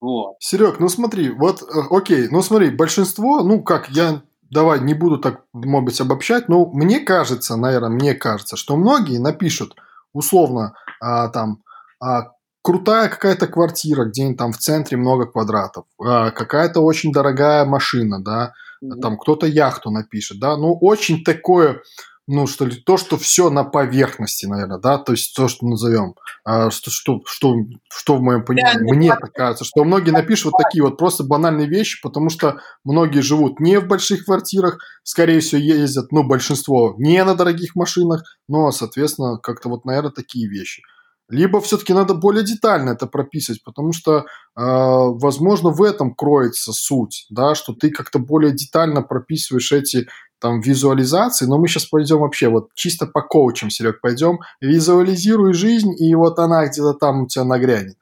Вот. 0.00 0.36
Серег, 0.38 0.78
ну 0.78 0.88
смотри, 0.88 1.30
вот, 1.30 1.62
э, 1.62 1.66
окей, 1.90 2.28
ну 2.30 2.42
смотри, 2.42 2.70
большинство, 2.70 3.42
ну 3.42 3.62
как, 3.62 3.88
я 3.90 4.22
давай 4.50 4.80
не 4.80 4.94
буду 4.94 5.18
так, 5.18 5.42
может 5.52 5.84
быть, 5.84 6.00
обобщать, 6.00 6.48
но 6.48 6.66
мне 6.66 7.00
кажется, 7.00 7.56
наверное, 7.56 7.90
мне 7.90 8.14
кажется, 8.14 8.56
что 8.56 8.76
многие 8.76 9.18
напишут 9.18 9.74
условно 10.12 10.74
а, 11.00 11.28
там 11.28 11.62
а, 12.00 12.30
крутая 12.62 13.08
какая-то 13.08 13.46
квартира, 13.46 14.04
где-нибудь 14.04 14.38
там 14.38 14.52
в 14.52 14.58
центре 14.58 14.96
много 14.96 15.26
квадратов, 15.26 15.84
а, 16.00 16.30
какая-то 16.30 16.80
очень 16.80 17.12
дорогая 17.12 17.64
машина, 17.64 18.22
да, 18.22 18.52
mm-hmm. 18.82 19.00
там 19.00 19.18
кто-то 19.18 19.46
яхту 19.46 19.90
напишет, 19.90 20.38
да, 20.40 20.56
ну 20.56 20.76
очень 20.80 21.24
такое 21.24 21.82
ну, 22.28 22.46
что 22.46 22.66
ли, 22.66 22.76
то, 22.76 22.98
что 22.98 23.16
все 23.16 23.48
на 23.48 23.64
поверхности, 23.64 24.44
наверное, 24.44 24.78
да, 24.78 24.98
то 24.98 25.12
есть 25.12 25.34
то, 25.34 25.48
что 25.48 25.66
назовем, 25.66 26.14
а, 26.44 26.70
что, 26.70 26.90
что, 26.90 27.22
что, 27.24 27.54
что 27.90 28.16
в 28.16 28.20
моем 28.20 28.44
понимании, 28.44 28.92
мне 28.92 29.08
так 29.08 29.32
кажется, 29.32 29.64
что 29.64 29.82
многие 29.82 30.10
напишут 30.10 30.52
вот 30.52 30.62
такие 30.62 30.84
вот 30.84 30.98
просто 30.98 31.24
банальные 31.24 31.66
вещи, 31.66 32.00
потому 32.02 32.28
что 32.28 32.60
многие 32.84 33.20
живут 33.20 33.60
не 33.60 33.80
в 33.80 33.86
больших 33.86 34.26
квартирах, 34.26 34.78
скорее 35.04 35.40
всего, 35.40 35.62
ездят, 35.62 36.12
ну, 36.12 36.22
большинство 36.22 36.94
не 36.98 37.24
на 37.24 37.34
дорогих 37.34 37.74
машинах, 37.74 38.22
но, 38.46 38.70
соответственно, 38.72 39.38
как-то 39.38 39.70
вот, 39.70 39.86
наверное, 39.86 40.12
такие 40.12 40.48
вещи. 40.48 40.82
Либо 41.30 41.60
все-таки 41.60 41.92
надо 41.92 42.14
более 42.14 42.42
детально 42.42 42.90
это 42.90 43.06
прописывать, 43.06 43.62
потому 43.62 43.92
что, 43.92 44.18
э, 44.18 44.22
возможно, 44.56 45.70
в 45.70 45.82
этом 45.82 46.14
кроется 46.14 46.72
суть, 46.72 47.26
да, 47.28 47.54
что 47.54 47.74
ты 47.74 47.90
как-то 47.90 48.18
более 48.18 48.52
детально 48.52 49.02
прописываешь 49.02 49.72
эти 49.72 50.08
там 50.40 50.60
визуализации, 50.60 51.46
но 51.46 51.58
мы 51.58 51.68
сейчас 51.68 51.86
пойдем 51.86 52.18
вообще 52.18 52.48
вот 52.48 52.68
чисто 52.74 53.06
по 53.06 53.22
коучам, 53.22 53.70
Серег, 53.70 54.00
пойдем, 54.00 54.38
визуализируй 54.60 55.52
жизнь, 55.54 55.94
и 55.98 56.14
вот 56.14 56.38
она 56.38 56.66
где-то 56.66 56.94
там 56.94 57.24
у 57.24 57.26
тебя 57.26 57.44
нагрянет. 57.44 57.96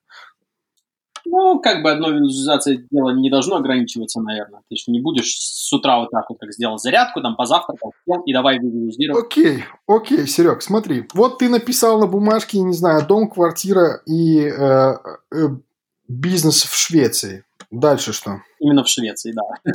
Ну, 1.29 1.61
как 1.61 1.83
бы 1.83 1.91
одной 1.91 2.13
визуализацией 2.13 2.87
дело 2.91 3.11
не 3.11 3.31
должно 3.31 3.57
ограничиваться, 3.57 4.21
наверное. 4.21 4.61
Ты 4.71 4.77
же 4.77 4.85
не 4.93 5.01
будешь 5.01 5.37
с 5.37 5.73
утра 5.73 5.99
вот 5.99 6.11
так 6.11 6.31
вот, 6.31 6.39
как 6.39 6.53
сделал 6.53 6.79
зарядку, 6.79 7.21
там 7.21 7.35
позавтракал, 7.37 7.93
и 8.25 8.33
давай 8.33 8.59
визуализировать. 8.59 9.25
Окей, 9.25 9.65
окей, 9.89 10.27
Серег, 10.27 10.63
смотри. 10.63 11.07
Вот 11.15 11.39
ты 11.39 11.49
написал 11.49 11.99
на 11.99 12.07
бумажке, 12.07 12.61
не 12.61 12.75
знаю, 12.75 13.05
дом, 13.07 13.29
квартира 13.29 14.03
и 14.07 14.41
э, 14.43 14.95
э, 15.35 15.49
бизнес 16.09 16.63
в 16.63 16.77
Швеции. 16.77 17.45
Дальше 17.73 18.13
что? 18.13 18.41
Именно 18.61 18.85
в 18.85 18.89
Швеции, 18.89 19.33
да. 19.33 19.73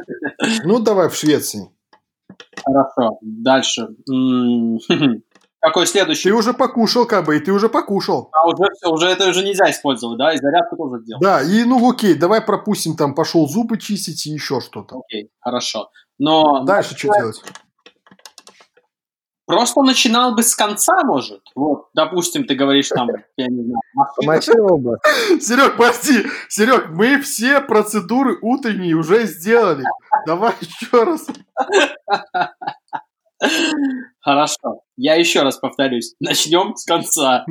Ну, 0.63 0.79
давай 0.79 1.09
в 1.09 1.15
Швеции. 1.15 1.69
Хорошо, 2.63 3.17
дальше. 3.21 3.87
Какой 5.61 5.85
следующий? 5.85 6.29
Ты 6.29 6.35
уже 6.35 6.53
покушал, 6.53 7.05
как 7.05 7.25
бы, 7.25 7.37
и 7.37 7.39
ты 7.39 7.51
уже 7.51 7.69
покушал. 7.69 8.29
А 8.31 8.47
уже 8.47 8.63
все, 8.73 8.89
уже 8.89 9.07
это 9.07 9.29
уже 9.29 9.43
нельзя 9.43 9.69
использовать, 9.69 10.17
да, 10.17 10.33
и 10.33 10.37
зарядку 10.37 10.75
тоже 10.75 11.03
сделал. 11.03 11.21
Да, 11.21 11.43
и 11.43 11.63
ну 11.65 11.87
окей, 11.87 12.15
давай 12.15 12.41
пропустим, 12.41 12.95
там 12.95 13.13
пошел 13.13 13.47
зубы 13.47 13.77
чистить 13.77 14.25
и 14.25 14.31
еще 14.31 14.59
что-то. 14.59 15.01
Окей, 15.05 15.29
хорошо. 15.39 15.91
Но... 16.17 16.63
Дальше 16.65 16.97
что 16.97 17.13
делать? 17.13 17.43
Просто 19.51 19.81
начинал 19.81 20.33
бы 20.33 20.43
с 20.43 20.55
конца, 20.55 20.93
может. 21.03 21.41
Вот, 21.55 21.89
допустим, 21.93 22.45
ты 22.45 22.55
говоришь 22.55 22.87
там, 22.87 23.09
я 23.35 23.47
не 23.47 23.65
знаю, 23.65 24.77
бы. 24.77 24.97
Серег, 25.41 25.75
подожди. 25.75 26.25
Серег, 26.47 26.91
мы 26.91 27.19
все 27.19 27.59
процедуры 27.59 28.37
утренние 28.41 28.95
уже 28.95 29.25
сделали. 29.25 29.83
Давай 30.25 30.53
еще 30.61 31.03
раз. 31.03 31.27
Хорошо. 34.21 34.83
Я 34.95 35.15
еще 35.15 35.41
раз 35.41 35.57
повторюсь. 35.57 36.15
Начнем 36.21 36.73
с 36.73 36.85
конца. 36.85 37.45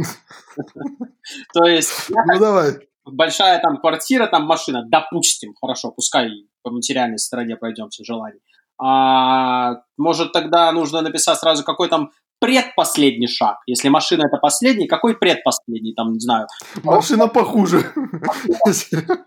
То 1.52 1.64
есть 1.64 2.08
Ну 2.08 2.38
давай. 2.38 2.78
большая 3.04 3.60
там 3.60 3.76
квартира, 3.76 4.26
там 4.26 4.46
машина, 4.46 4.84
допустим, 4.88 5.52
хорошо, 5.60 5.90
пускай 5.90 6.30
по 6.62 6.70
материальной 6.70 7.18
стороне 7.18 7.56
пройдемся 7.56 8.04
желаний. 8.04 8.40
А, 8.82 9.82
может, 9.98 10.32
тогда 10.32 10.72
нужно 10.72 11.02
написать 11.02 11.38
сразу, 11.38 11.64
какой 11.64 11.88
там 11.88 12.10
предпоследний 12.40 13.28
шаг. 13.28 13.58
Если 13.66 13.90
машина 13.90 14.24
это 14.26 14.38
последний, 14.38 14.86
какой 14.88 15.14
предпоследний, 15.16 15.94
там, 15.94 16.12
не 16.14 16.20
знаю. 16.20 16.46
Машина 16.82 17.28
похуже. 17.28 17.92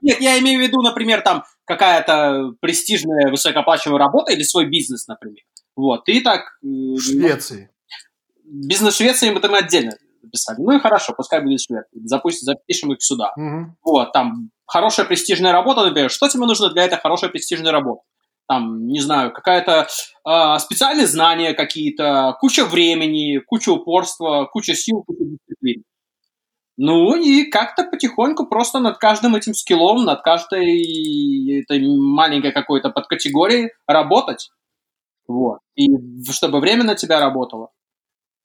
Нет, 0.02 0.20
я 0.20 0.40
имею 0.40 0.60
в 0.60 0.64
виду, 0.64 0.82
например, 0.82 1.22
там 1.22 1.44
какая-то 1.66 2.54
престижная 2.60 3.30
высокооплачиваемая 3.30 4.04
работа 4.04 4.34
или 4.34 4.42
свой 4.42 4.66
бизнес, 4.66 5.08
например. 5.08 5.44
Вот, 5.76 6.10
и 6.10 6.22
так... 6.22 6.42
э, 6.64 6.66
В 6.66 7.00
Швеции. 7.00 7.70
Бизнес 8.46 8.96
Швеции 8.96 9.30
мы 9.30 9.40
там 9.40 9.54
отдельно 9.54 9.92
написали. 10.24 10.58
Ну 10.60 10.76
и 10.76 10.80
хорошо, 10.80 11.14
пускай 11.16 11.42
будет 11.42 11.62
Швеция. 11.62 11.86
Запустим, 12.06 12.46
запишем 12.46 12.94
их 12.94 13.04
сюда. 13.04 13.32
Мгм. 13.36 13.78
Вот, 13.84 14.12
там 14.12 14.50
хорошая 14.66 15.06
престижная 15.06 15.52
работа, 15.52 15.84
например. 15.86 16.10
Что 16.10 16.28
тебе 16.28 16.46
нужно 16.46 16.70
для 16.70 16.86
этой 16.86 16.98
хорошей 16.98 17.30
престижной 17.30 17.72
работы? 17.72 18.02
Там, 18.48 18.88
не 18.88 19.00
знаю, 19.00 19.32
какая-то 19.32 19.88
а, 20.26 20.60
специальные 20.60 21.08
знания 21.08 21.54
какие-то, 21.54 22.36
куча 22.40 22.66
времени, 22.66 23.38
куча 23.38 23.70
упорства, 23.70 24.50
куча 24.52 24.76
сил, 24.76 25.04
куча 25.06 25.24
дисциплин. 25.24 25.84
Ну 26.76 27.16
и 27.16 27.46
как-то 27.46 27.84
потихоньку 27.84 28.48
просто 28.48 28.80
над 28.80 28.98
каждым 28.98 29.36
этим 29.36 29.54
скиллом, 29.54 30.06
над 30.06 30.24
каждой 30.24 31.62
этой 31.62 31.80
маленькой 31.98 32.52
какой-то 32.52 32.90
подкатегорией 32.90 33.72
работать. 33.88 34.50
Вот. 35.28 35.60
И 35.76 35.88
чтобы 36.32 36.60
время 36.60 36.84
на 36.84 36.96
тебя 36.96 37.20
работало. 37.20 37.70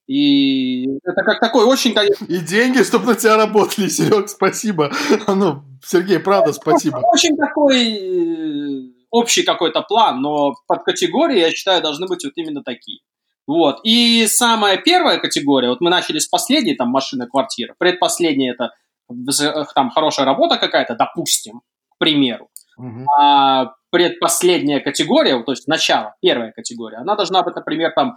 И 0.07 0.87
это 1.05 1.23
как 1.23 1.39
такой 1.39 1.65
очень, 1.65 1.93
конечно, 1.93 2.25
И 2.25 2.39
деньги, 2.39 2.83
чтобы 2.83 3.07
на 3.07 3.15
тебя 3.15 3.37
работали, 3.37 3.89
Серег, 3.89 4.29
спасибо. 4.29 4.91
Ну, 5.27 5.63
Сергей, 5.85 6.19
правда, 6.19 6.53
спасибо. 6.55 7.03
Очень 7.13 7.37
такой 7.37 7.93
э, 7.93 8.98
общий 9.11 9.43
какой-то 9.43 9.83
план, 9.83 10.21
но 10.21 10.55
под 10.67 10.83
категории, 10.83 11.41
я 11.41 11.51
считаю, 11.51 11.83
должны 11.83 12.07
быть 12.07 12.25
вот 12.25 12.33
именно 12.37 12.63
такие. 12.63 13.01
Вот. 13.47 13.81
И 13.83 14.27
самая 14.27 14.77
первая 14.77 15.19
категория, 15.19 15.71
вот 15.71 15.81
мы 15.81 15.91
начали 15.91 16.19
с 16.19 16.29
последней, 16.29 16.75
там, 16.75 16.91
машина, 16.91 17.27
квартира. 17.27 17.75
Предпоследняя 17.79 18.53
это 18.53 18.73
там 19.75 19.91
хорошая 19.91 20.27
работа 20.27 20.59
какая-то, 20.59 20.95
допустим, 20.95 21.63
к 21.89 21.99
примеру. 21.99 22.49
Мгм. 22.77 23.07
А 23.19 23.73
предпоследняя 23.91 24.81
категория, 24.81 25.43
то 25.43 25.53
есть 25.53 25.67
начало, 25.67 26.15
первая 26.21 26.53
категория, 26.53 26.99
она 26.99 27.17
должна 27.17 27.43
быть, 27.43 27.57
например, 27.57 27.93
там, 27.97 28.17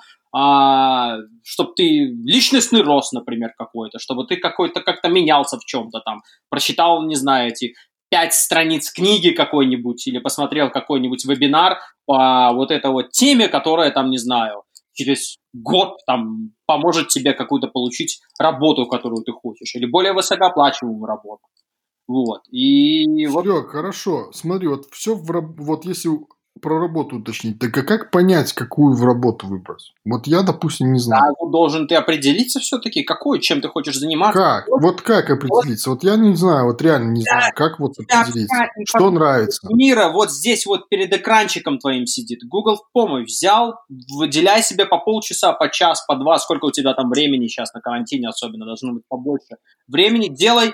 чтобы 1.44 1.74
ты 1.76 2.14
личностный 2.26 2.82
рост, 2.82 3.14
например, 3.14 3.54
какой-то, 3.58 4.00
чтобы 4.00 4.28
ты 4.28 4.36
какой-то 4.36 4.82
как-то 4.82 5.08
менялся 5.08 5.58
в 5.58 5.66
чем-то 5.66 6.02
там, 6.02 6.22
прочитал, 6.50 7.06
не 7.08 7.16
знаю, 7.16 7.48
эти 7.48 7.74
пять 8.12 8.34
страниц 8.34 8.92
книги 8.92 9.30
какой-нибудь 9.30 10.06
или 10.06 10.20
посмотрел 10.20 10.70
какой-нибудь 10.70 11.26
вебинар 11.26 11.78
по 12.06 12.52
вот 12.54 12.70
этой 12.70 12.92
вот 12.92 13.12
теме, 13.12 13.48
которая 13.48 13.90
там, 13.90 14.10
не 14.10 14.18
знаю, 14.18 14.64
через 14.94 15.38
год 15.54 15.96
там 16.06 16.52
поможет 16.66 17.08
тебе 17.08 17.34
какую-то 17.34 17.68
получить 17.68 18.20
работу, 18.38 18.86
которую 18.86 19.24
ты 19.24 19.32
хочешь, 19.32 19.74
или 19.76 19.86
более 19.86 20.14
высокооплачиваемую 20.14 21.06
работу. 21.06 21.44
Вот. 22.08 22.42
И 22.52 23.26
вот 23.28 23.46
Серег, 23.46 23.70
хорошо. 23.70 24.32
Смотри, 24.34 24.68
вот 24.68 24.86
все 24.92 25.16
в 25.16 25.56
вот 25.58 25.86
если 25.86 26.10
про 26.60 26.80
работу 26.80 27.18
уточнить, 27.18 27.60
так 27.60 27.76
а 27.78 27.84
как 27.84 28.12
понять, 28.12 28.54
какую 28.54 28.96
в 28.96 29.04
работу 29.04 29.48
выбрать? 29.48 29.94
Вот 30.06 30.28
я, 30.28 30.44
допустим, 30.44 30.92
не 30.92 31.00
знаю. 31.00 31.22
Да, 31.22 31.36
вот 31.40 31.52
должен 31.52 31.88
ты 31.88 31.96
определиться 31.96 32.60
все-таки, 32.60 33.04
какой, 33.04 33.40
чем 33.40 33.62
ты 33.62 33.68
хочешь 33.68 33.98
заниматься. 33.98 34.40
Как? 34.40 34.68
Вот 34.68 35.02
как 35.02 35.30
определиться? 35.30 35.90
Вот 35.90 36.04
я 36.04 36.16
не 36.18 36.36
знаю, 36.36 36.66
вот 36.66 36.82
реально 36.82 37.12
не 37.12 37.22
знаю, 37.22 37.52
как 37.56 37.80
вот 37.80 37.94
Да, 38.08 38.22
определиться. 38.22 38.56
Катя, 38.56 38.72
Что 38.86 39.12
нравится? 39.12 39.68
Мира 39.72 40.10
вот 40.10 40.32
здесь 40.32 40.66
вот 40.66 40.90
перед 40.90 41.14
экранчиком 41.14 41.80
твоим 41.80 42.06
сидит. 42.06 42.40
Google 42.48 42.76
в 42.76 42.92
помощь 42.92 43.28
взял, 43.28 43.76
выделяй 44.18 44.62
себе 44.62 44.86
по 44.86 44.98
полчаса, 44.98 45.54
по 45.54 45.70
час, 45.70 46.04
по 46.06 46.16
два, 46.16 46.38
сколько 46.38 46.66
у 46.66 46.72
тебя 46.72 46.94
там 46.94 47.10
времени 47.10 47.48
сейчас 47.48 47.74
на 47.74 47.82
карантине 47.82 48.28
особенно, 48.28 48.66
должно 48.66 48.94
быть 48.94 49.04
побольше. 49.08 49.56
Времени 49.88 50.28
делай 50.28 50.74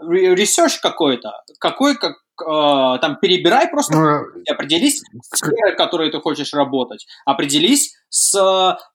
ре- 0.00 0.34
research 0.34 0.78
какой-то, 0.80 1.32
какой, 1.58 1.96
как, 1.96 2.16
э, 2.42 2.98
там 3.00 3.18
перебирай 3.20 3.68
просто 3.68 3.94
Ну, 3.96 4.40
и 4.44 4.50
определись 4.50 5.02
с 5.22 5.38
сферой, 5.38 5.74
в 5.74 5.76
которой 5.76 6.10
ты 6.10 6.20
хочешь 6.20 6.52
работать. 6.54 7.06
Определись 7.24 7.94
с, 8.08 8.34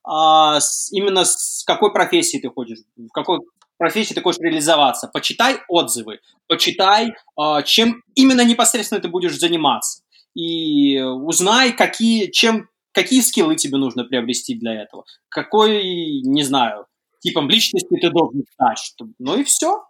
а, 0.04 0.60
с- 0.60 0.92
именно 0.92 1.24
с 1.24 1.64
какой 1.66 1.92
профессией 1.92 2.40
ты 2.42 2.48
хочешь, 2.50 2.78
в 2.96 3.08
какой 3.12 3.40
профессии 3.78 4.14
ты 4.14 4.20
хочешь 4.20 4.40
реализоваться. 4.40 5.08
Почитай 5.12 5.58
отзывы, 5.68 6.20
почитай, 6.48 7.14
а, 7.36 7.62
чем 7.62 8.02
именно 8.14 8.44
непосредственно 8.44 9.00
ты 9.00 9.08
будешь 9.08 9.38
заниматься. 9.38 10.02
И 10.34 11.00
узнай, 11.00 11.72
какие, 11.72 12.30
чем, 12.30 12.68
какие 12.92 13.20
skill 13.20 13.50
ы 13.50 13.56
тебе 13.56 13.76
нужно 13.78 14.04
приобрести 14.04 14.54
для 14.54 14.74
этого. 14.82 15.04
Какой, 15.28 16.20
не 16.22 16.42
знаю, 16.42 16.86
типом 17.20 17.48
личности 17.50 17.96
ты 18.00 18.10
должен 18.10 18.44
стать. 18.54 18.94
Ну 19.18 19.36
и 19.38 19.44
все. 19.44 19.84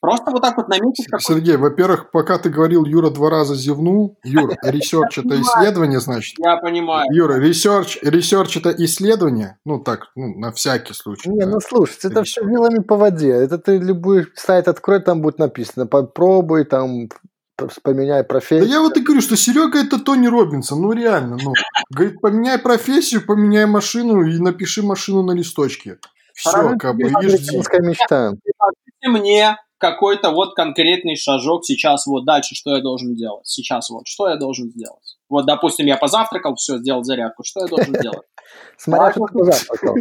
Просто 0.00 0.30
вот 0.30 0.42
так 0.42 0.56
вот 0.56 0.68
наметить 0.68 1.06
какой 1.06 1.20
Сергей, 1.22 1.56
во-первых, 1.56 2.12
пока 2.12 2.38
ты 2.38 2.50
говорил, 2.50 2.84
Юра 2.84 3.10
два 3.10 3.30
раза 3.30 3.56
зевнул. 3.56 4.16
Юр, 4.22 4.52
research 4.62 5.18
это 5.18 5.40
исследование, 5.40 5.98
значит? 5.98 6.36
Я 6.38 6.56
понимаю. 6.56 7.04
Юра, 7.10 7.34
research, 7.34 7.98
research 8.02 8.58
это 8.58 8.70
исследование? 8.70 9.58
Ну, 9.64 9.80
так, 9.80 10.10
ну, 10.14 10.38
на 10.38 10.52
всякий 10.52 10.94
случай. 10.94 11.28
Не, 11.28 11.40
да. 11.40 11.46
ну 11.46 11.60
слушай, 11.60 11.98
это 12.04 12.22
все 12.22 12.44
вилами 12.44 12.78
по 12.78 12.96
воде. 12.96 13.32
Это 13.32 13.58
ты 13.58 13.78
любой 13.78 14.28
сайт 14.36 14.68
открой, 14.68 15.02
там 15.02 15.20
будет 15.20 15.40
написано, 15.40 15.86
попробуй, 15.86 16.64
там, 16.64 17.08
поменяй 17.82 18.22
Да 18.22 18.28
профессию. 18.28 18.68
я 18.68 18.80
вот 18.80 18.96
и 18.96 19.00
говорю, 19.00 19.20
что 19.20 19.36
Серега 19.36 19.80
это 19.80 19.98
Тони 19.98 20.28
Робинсон, 20.28 20.80
ну 20.80 20.92
реально, 20.92 21.38
ну. 21.42 21.52
Говорит, 21.90 22.20
поменяй 22.20 22.58
профессию, 22.60 23.26
поменяй 23.26 23.66
машину 23.66 24.22
и 24.22 24.38
напиши 24.38 24.84
машину 24.84 25.24
на 25.24 25.32
листочке. 25.32 25.98
Все, 26.34 26.76
как 26.78 26.94
бы, 26.94 27.08
и 27.08 27.28
жди. 27.28 27.56
Мечта. 27.56 28.34
Мне 29.02 29.56
какой-то 29.78 30.30
вот 30.30 30.54
конкретный 30.54 31.16
шажок 31.16 31.64
сейчас 31.64 32.06
вот 32.06 32.24
дальше, 32.24 32.54
что 32.54 32.74
я 32.74 32.82
должен 32.82 33.14
делать. 33.14 33.46
Сейчас 33.46 33.90
вот, 33.90 34.06
что 34.06 34.28
я 34.28 34.36
должен 34.36 34.70
сделать. 34.70 35.16
Вот, 35.28 35.46
допустим, 35.46 35.86
я 35.86 35.96
позавтракал, 35.96 36.56
все, 36.56 36.78
сделал 36.78 37.04
зарядку. 37.04 37.44
Что 37.44 37.60
я 37.60 37.66
должен 37.66 37.92
делать? 38.02 38.26
Смотря 38.76 39.12
что 39.12 39.26
ты 39.26 39.44
завтракал. 39.44 39.94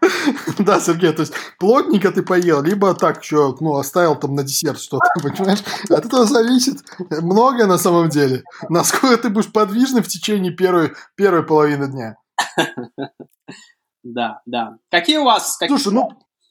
Да, 0.58 0.80
Сергей, 0.80 1.12
то 1.12 1.20
есть 1.20 1.34
плотненько 1.58 2.10
ты 2.10 2.22
поел, 2.22 2.62
либо 2.62 2.94
так, 2.94 3.22
что, 3.22 3.54
ну, 3.60 3.76
оставил 3.76 4.16
там 4.16 4.34
на 4.34 4.42
десерт 4.42 4.80
что-то, 4.80 5.06
понимаешь? 5.22 5.62
От 5.90 6.06
этого 6.06 6.24
зависит 6.24 6.78
многое 7.10 7.66
на 7.66 7.76
самом 7.76 8.08
деле. 8.08 8.42
Насколько 8.70 9.18
ты 9.18 9.28
будешь 9.28 9.52
подвижный 9.52 10.00
в 10.02 10.08
течение 10.08 10.52
первой, 10.52 10.92
первой 11.16 11.42
половины 11.42 11.86
дня. 11.90 12.16
Да, 14.02 14.40
да. 14.46 14.78
Какие 14.90 15.18
у 15.18 15.24
вас 15.24 15.58
Слушай, 15.58 15.92
ну, 15.92 16.10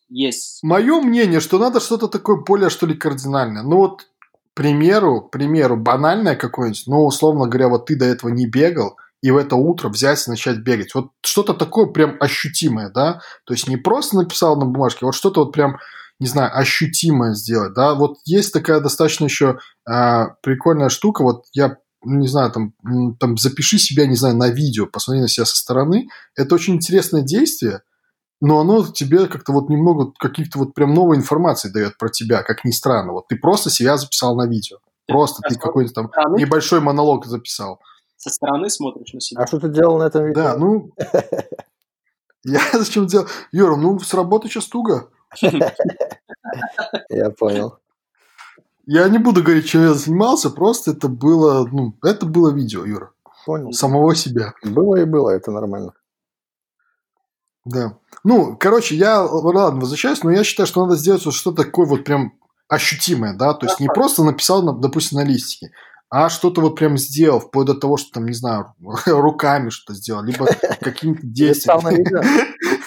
есть? 0.09 0.59
Мое 0.63 1.01
мнение, 1.01 1.39
что 1.39 1.59
надо 1.59 1.79
что-то 1.79 2.07
такое 2.07 2.37
более, 2.37 2.69
что 2.69 2.85
ли, 2.85 2.95
кардинальное. 2.95 3.63
Ну 3.63 3.77
вот, 3.77 4.01
к 4.01 4.55
примеру, 4.55 5.21
к 5.21 5.31
примеру, 5.31 5.77
банальное 5.77 6.35
какое-нибудь, 6.35 6.83
ну, 6.87 7.05
условно 7.05 7.47
говоря, 7.47 7.69
вот 7.69 7.85
ты 7.85 7.95
до 7.95 8.05
этого 8.05 8.29
не 8.29 8.45
бегал, 8.45 8.97
и 9.21 9.31
в 9.31 9.37
это 9.37 9.55
утро 9.55 9.89
взять 9.89 10.25
и 10.27 10.29
начать 10.29 10.59
бегать. 10.59 10.95
Вот 10.95 11.11
что-то 11.21 11.53
такое 11.53 11.87
прям 11.87 12.17
ощутимое, 12.19 12.89
да? 12.89 13.21
То 13.45 13.53
есть 13.53 13.67
не 13.67 13.77
просто 13.77 14.17
написал 14.17 14.57
на 14.57 14.65
бумажке, 14.65 15.05
вот 15.05 15.15
что-то 15.15 15.43
вот 15.43 15.51
прям, 15.51 15.77
не 16.19 16.27
знаю, 16.27 16.57
ощутимое 16.57 17.33
сделать, 17.33 17.73
да? 17.73 17.95
Вот 17.95 18.17
есть 18.25 18.53
такая 18.53 18.79
достаточно 18.79 19.25
еще 19.25 19.59
а, 19.85 20.35
прикольная 20.41 20.89
штука, 20.89 21.23
вот 21.23 21.45
я 21.53 21.77
не 22.01 22.27
знаю, 22.27 22.51
там, 22.51 22.73
там 23.19 23.37
запиши 23.37 23.77
себя, 23.77 24.05
не 24.05 24.15
знаю, 24.15 24.35
на 24.37 24.49
видео, 24.49 24.85
посмотри 24.85 25.21
на 25.21 25.27
себя 25.27 25.45
со 25.45 25.57
стороны. 25.57 26.07
Это 26.35 26.55
очень 26.55 26.75
интересное 26.75 27.21
действие, 27.21 27.81
но 28.41 28.59
оно 28.59 28.85
тебе 28.85 29.27
как-то 29.27 29.51
вот 29.51 29.69
немного 29.69 30.11
каких-то 30.17 30.59
вот 30.59 30.73
прям 30.73 30.93
новой 30.93 31.17
информации 31.17 31.69
дает 31.69 31.97
про 31.97 32.09
тебя, 32.09 32.43
как 32.43 32.63
ни 32.63 32.71
странно. 32.71 33.13
Вот 33.13 33.27
ты 33.27 33.35
просто 33.35 33.69
себя 33.69 33.97
записал 33.97 34.35
на 34.35 34.47
видео. 34.47 34.77
Просто 35.07 35.41
ты 35.47 35.55
какой-то 35.55 35.93
там 35.93 36.09
стороны? 36.09 36.39
небольшой 36.39 36.79
монолог 36.81 37.25
записал. 37.25 37.79
Со 38.15 38.29
стороны 38.29 38.69
смотришь 38.69 39.13
на 39.13 39.21
себя. 39.21 39.41
А 39.41 39.47
что 39.47 39.59
ты 39.59 39.69
делал 39.69 39.97
на 39.97 40.03
этом 40.03 40.25
видео? 40.25 40.41
Да, 40.41 40.57
ну... 40.57 40.91
Я 42.43 42.61
зачем 42.73 43.07
делал? 43.07 43.27
Юра, 43.51 43.75
ну 43.75 43.99
с 43.99 44.13
работы 44.13 44.47
сейчас 44.47 44.67
туго. 44.67 45.09
Я 47.09 47.29
понял. 47.31 47.77
Я 48.85 49.07
не 49.07 49.19
буду 49.19 49.43
говорить, 49.43 49.67
чем 49.67 49.83
я 49.83 49.93
занимался, 49.93 50.49
просто 50.49 50.91
это 50.91 51.09
было, 51.09 51.63
ну, 51.71 51.93
это 52.01 52.25
было 52.25 52.51
видео, 52.51 52.85
Юра. 52.85 53.11
Понял. 53.45 53.71
Самого 53.71 54.15
себя. 54.15 54.55
Было 54.63 54.95
и 54.95 55.05
было, 55.05 55.29
это 55.29 55.51
нормально. 55.51 55.93
Да. 57.65 57.97
Ну, 58.23 58.57
короче, 58.59 58.95
я, 58.95 59.21
ладно, 59.21 59.81
возвращаюсь, 59.81 60.23
но 60.23 60.31
я 60.31 60.43
считаю, 60.43 60.67
что 60.67 60.85
надо 60.85 60.97
сделать 60.97 61.25
вот 61.25 61.33
что-то 61.33 61.63
такое 61.63 61.85
вот 61.85 62.03
прям 62.03 62.33
ощутимое, 62.67 63.33
да, 63.33 63.53
то 63.53 63.65
есть 63.65 63.79
не 63.79 63.87
просто 63.87 64.23
написал, 64.23 64.79
допустим, 64.79 65.17
на 65.17 65.25
листике, 65.25 65.71
а 66.09 66.29
что-то 66.29 66.61
вот 66.61 66.75
прям 66.75 66.97
сделал, 66.97 67.39
вплоть 67.39 67.67
до 67.67 67.73
того, 67.73 67.97
что 67.97 68.11
там, 68.11 68.25
не 68.25 68.33
знаю, 68.33 68.73
руками 69.05 69.69
что-то 69.69 69.97
сделал, 69.97 70.23
либо 70.23 70.45
какими-то 70.81 71.21
действиями. 71.23 72.03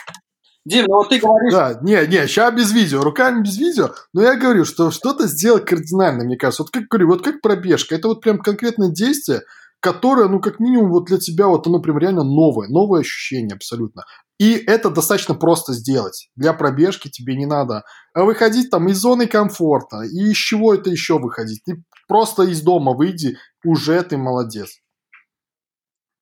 Дим, 0.64 0.86
ну 0.86 0.94
вот 0.94 1.08
ты 1.08 1.18
говоришь... 1.18 1.52
Да, 1.52 1.78
не, 1.82 2.06
не, 2.06 2.26
сейчас 2.28 2.54
без 2.54 2.70
видео, 2.70 3.02
руками 3.02 3.42
без 3.42 3.58
видео, 3.58 3.90
но 4.12 4.22
я 4.22 4.36
говорю, 4.36 4.64
что 4.64 4.92
что-то 4.92 5.26
сделать 5.26 5.64
кардинально, 5.64 6.22
мне 6.22 6.36
кажется. 6.36 6.62
Вот 6.62 6.70
как 6.70 6.84
говорю, 6.84 7.08
вот 7.08 7.24
как 7.24 7.40
пробежка, 7.40 7.96
это 7.96 8.06
вот 8.06 8.20
прям 8.20 8.38
конкретное 8.38 8.90
действие, 8.90 9.42
которое, 9.82 10.28
ну, 10.28 10.40
как 10.40 10.60
минимум, 10.60 10.90
вот 10.90 11.06
для 11.06 11.18
тебя 11.18 11.48
вот 11.48 11.66
оно 11.66 11.80
прям 11.80 11.98
реально 11.98 12.22
новое, 12.22 12.68
новое 12.68 13.00
ощущение 13.00 13.54
абсолютно. 13.54 14.04
И 14.38 14.54
это 14.54 14.90
достаточно 14.90 15.34
просто 15.34 15.72
сделать. 15.74 16.30
Для 16.36 16.52
пробежки 16.52 17.08
тебе 17.08 17.36
не 17.36 17.46
надо 17.46 17.84
выходить 18.14 18.70
там 18.70 18.88
из 18.88 18.98
зоны 18.98 19.26
комфорта. 19.26 20.02
И 20.02 20.30
из 20.30 20.36
чего 20.36 20.74
это 20.74 20.88
еще 20.88 21.18
выходить? 21.18 21.62
Ты 21.64 21.82
просто 22.08 22.44
из 22.44 22.62
дома 22.62 22.94
выйди, 22.94 23.36
уже 23.64 24.02
ты 24.02 24.16
молодец 24.16 24.78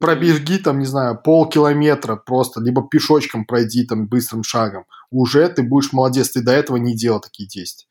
пробежги 0.01 0.57
там, 0.57 0.79
не 0.79 0.87
знаю, 0.87 1.21
полкилометра 1.23 2.17
просто, 2.17 2.61
либо 2.61 2.89
пешочком 2.89 3.45
пройди 3.45 3.85
там 3.85 4.09
быстрым 4.09 4.43
шагом, 4.43 4.87
уже 5.11 5.47
ты 5.49 5.63
будешь 5.63 5.93
молодец, 5.93 6.31
ты 6.31 6.43
до 6.43 6.53
этого 6.53 6.79
не 6.79 6.97
делал 6.97 7.21
такие 7.21 7.47
действия. 7.47 7.87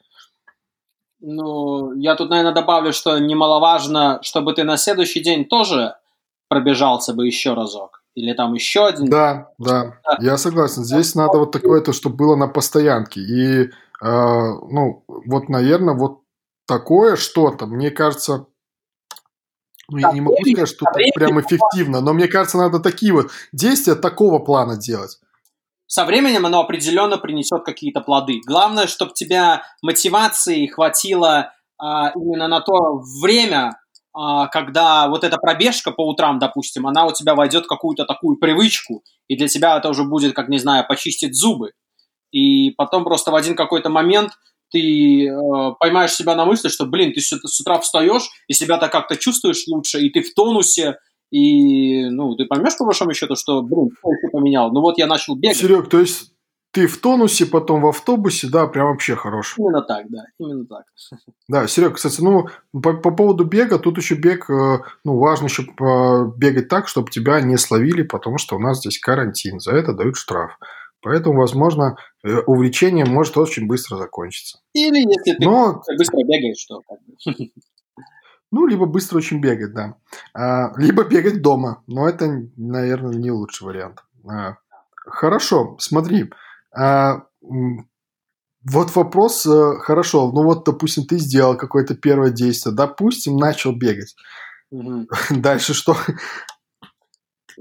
Ну, 1.21 1.93
я 1.93 2.15
тут, 2.15 2.29
наверное, 2.29 2.53
добавлю, 2.53 2.93
что 2.93 3.17
немаловажно, 3.19 4.19
чтобы 4.21 4.53
ты 4.53 4.63
на 4.63 4.77
следующий 4.77 5.21
день 5.21 5.45
тоже 5.45 5.95
пробежался 6.47 7.13
бы 7.13 7.25
еще 7.25 7.53
разок. 7.53 8.03
Или 8.15 8.33
там 8.33 8.53
еще 8.53 8.87
один. 8.87 9.05
Да, 9.09 9.51
да, 9.57 9.99
да. 10.03 10.17
я 10.19 10.37
согласен. 10.37 10.83
Здесь 10.83 11.13
да. 11.13 11.25
надо 11.27 11.39
вот 11.39 11.51
такое-то, 11.51 11.93
чтобы 11.93 12.15
было 12.15 12.35
на 12.35 12.47
постоянке. 12.47 13.21
И, 13.21 13.61
э, 13.63 13.69
ну, 14.01 15.03
вот, 15.07 15.49
наверное, 15.49 15.93
вот 15.93 16.21
такое 16.65 17.15
что-то, 17.15 17.65
мне 17.65 17.91
кажется, 17.91 18.47
ну, 19.89 19.97
я 19.97 20.11
не 20.11 20.21
могу 20.21 20.37
сказать, 20.41 20.69
что 20.69 20.85
это 20.95 21.11
прям 21.15 21.39
эффективно, 21.41 22.01
но 22.01 22.13
мне 22.13 22.27
кажется, 22.27 22.57
надо 22.57 22.79
такие 22.79 23.13
вот 23.13 23.31
действия 23.51 23.95
такого 23.95 24.39
плана 24.39 24.77
делать. 24.77 25.19
Со 25.89 26.05
временем 26.05 26.45
оно 26.45 26.59
определенно 26.59 27.17
принесет 27.17 27.65
какие-то 27.65 28.01
плоды. 28.01 28.41
Главное, 28.45 28.85
чтобы 28.85 29.13
тебя 29.13 29.63
мотивации 29.81 30.67
хватило 30.67 31.51
а, 31.79 32.11
именно 32.11 32.47
на 32.47 32.61
то 32.61 33.01
время, 33.23 33.71
а, 34.13 34.45
когда 34.47 35.07
вот 35.07 35.23
эта 35.23 35.37
пробежка 35.37 35.89
по 35.89 36.07
утрам, 36.07 36.37
допустим, 36.37 36.85
она 36.85 37.07
у 37.07 37.11
тебя 37.11 37.33
войдет 37.33 37.65
в 37.65 37.67
какую-то 37.67 38.05
такую 38.05 38.37
привычку, 38.37 39.01
и 39.27 39.35
для 39.35 39.47
тебя 39.47 39.79
это 39.79 39.89
уже 39.89 40.03
будет, 40.03 40.35
как, 40.35 40.47
не 40.47 40.59
знаю, 40.59 40.85
почистить 40.87 41.35
зубы. 41.35 41.71
И 42.31 42.69
потом 42.77 43.03
просто 43.03 43.31
в 43.31 43.35
один 43.35 43.55
какой-то 43.55 43.89
момент 43.89 44.33
ты 44.69 45.27
э, 45.27 45.71
поймаешь 45.79 46.13
себя 46.13 46.35
на 46.35 46.45
мысли, 46.45 46.67
что, 46.67 46.85
блин, 46.85 47.13
ты 47.13 47.19
с, 47.19 47.59
утра 47.61 47.79
встаешь 47.79 48.29
и 48.47 48.53
себя-то 48.53 48.89
как-то 48.89 49.15
чувствуешь 49.15 49.65
лучше, 49.67 49.99
и 50.01 50.11
ты 50.11 50.21
в 50.21 50.35
тонусе, 50.35 50.97
и, 51.31 52.09
ну, 52.09 52.35
ты 52.35 52.45
поймешь, 52.45 52.77
по 52.77 52.85
большому 52.85 53.13
счету, 53.13 53.35
что, 53.35 53.61
блин, 53.61 53.89
что 53.99 54.11
еще 54.11 54.29
поменял? 54.31 54.71
Ну 54.71 54.81
вот 54.81 54.97
я 54.97 55.07
начал 55.07 55.35
бегать. 55.35 55.57
Серег, 55.57 55.89
то 55.89 55.99
есть 55.99 56.31
ты 56.71 56.87
в 56.87 56.99
тонусе, 56.99 57.45
потом 57.45 57.81
в 57.81 57.87
автобусе, 57.87 58.47
да, 58.47 58.67
прям 58.67 58.87
вообще 58.87 59.15
хорош. 59.15 59.55
Именно 59.57 59.81
так, 59.81 60.05
да, 60.09 60.23
именно 60.39 60.65
так. 60.65 60.83
Да, 61.47 61.67
Серег, 61.67 61.95
кстати, 61.95 62.21
ну, 62.21 62.47
по, 62.71 62.93
по 62.93 63.11
поводу 63.11 63.43
бега, 63.43 63.79
тут 63.79 63.97
еще 63.97 64.15
бег, 64.15 64.49
э, 64.49 64.79
ну, 65.03 65.17
важно 65.17 65.45
еще 65.45 65.63
бегать 66.37 66.67
так, 66.67 66.87
чтобы 66.87 67.09
тебя 67.09 67.41
не 67.41 67.57
словили, 67.57 68.03
потому 68.03 68.37
что 68.37 68.55
у 68.55 68.59
нас 68.59 68.79
здесь 68.79 68.99
карантин, 68.99 69.59
за 69.59 69.71
это 69.71 69.93
дают 69.93 70.15
штраф. 70.15 70.59
Поэтому, 71.01 71.39
возможно, 71.39 71.95
э, 72.23 72.39
увлечение 72.45 73.05
может 73.05 73.37
очень 73.37 73.67
быстро 73.67 73.95
закончиться. 73.95 74.59
Или 74.73 74.99
если 74.99 75.37
ты 75.37 75.45
Но... 75.45 75.81
быстро 75.97 76.17
бегаешь, 76.23 76.65
то 76.65 76.81
как 76.87 76.99
бы. 77.05 77.51
Ну, 78.51 78.65
либо 78.65 78.85
быстро 78.85 79.17
очень 79.17 79.41
бегать, 79.41 79.73
да. 79.73 79.95
А, 80.33 80.73
либо 80.77 81.03
бегать 81.03 81.41
дома. 81.41 81.83
Но 81.87 82.07
это, 82.07 82.27
наверное, 82.57 83.13
не 83.13 83.31
лучший 83.31 83.67
вариант. 83.67 84.03
А, 84.27 84.57
хорошо, 84.95 85.77
смотри. 85.79 86.31
А, 86.75 87.25
вот 87.41 88.95
вопрос, 88.95 89.45
э, 89.45 89.77
хорошо, 89.79 90.31
ну 90.31 90.43
вот, 90.43 90.65
допустим, 90.65 91.05
ты 91.05 91.17
сделал 91.17 91.55
какое-то 91.55 91.95
первое 91.95 92.29
действие, 92.29 92.75
допустим, 92.75 93.37
начал 93.37 93.71
бегать. 93.73 94.15
Угу. 94.71 95.07
Дальше 95.37 95.73
что? 95.73 95.95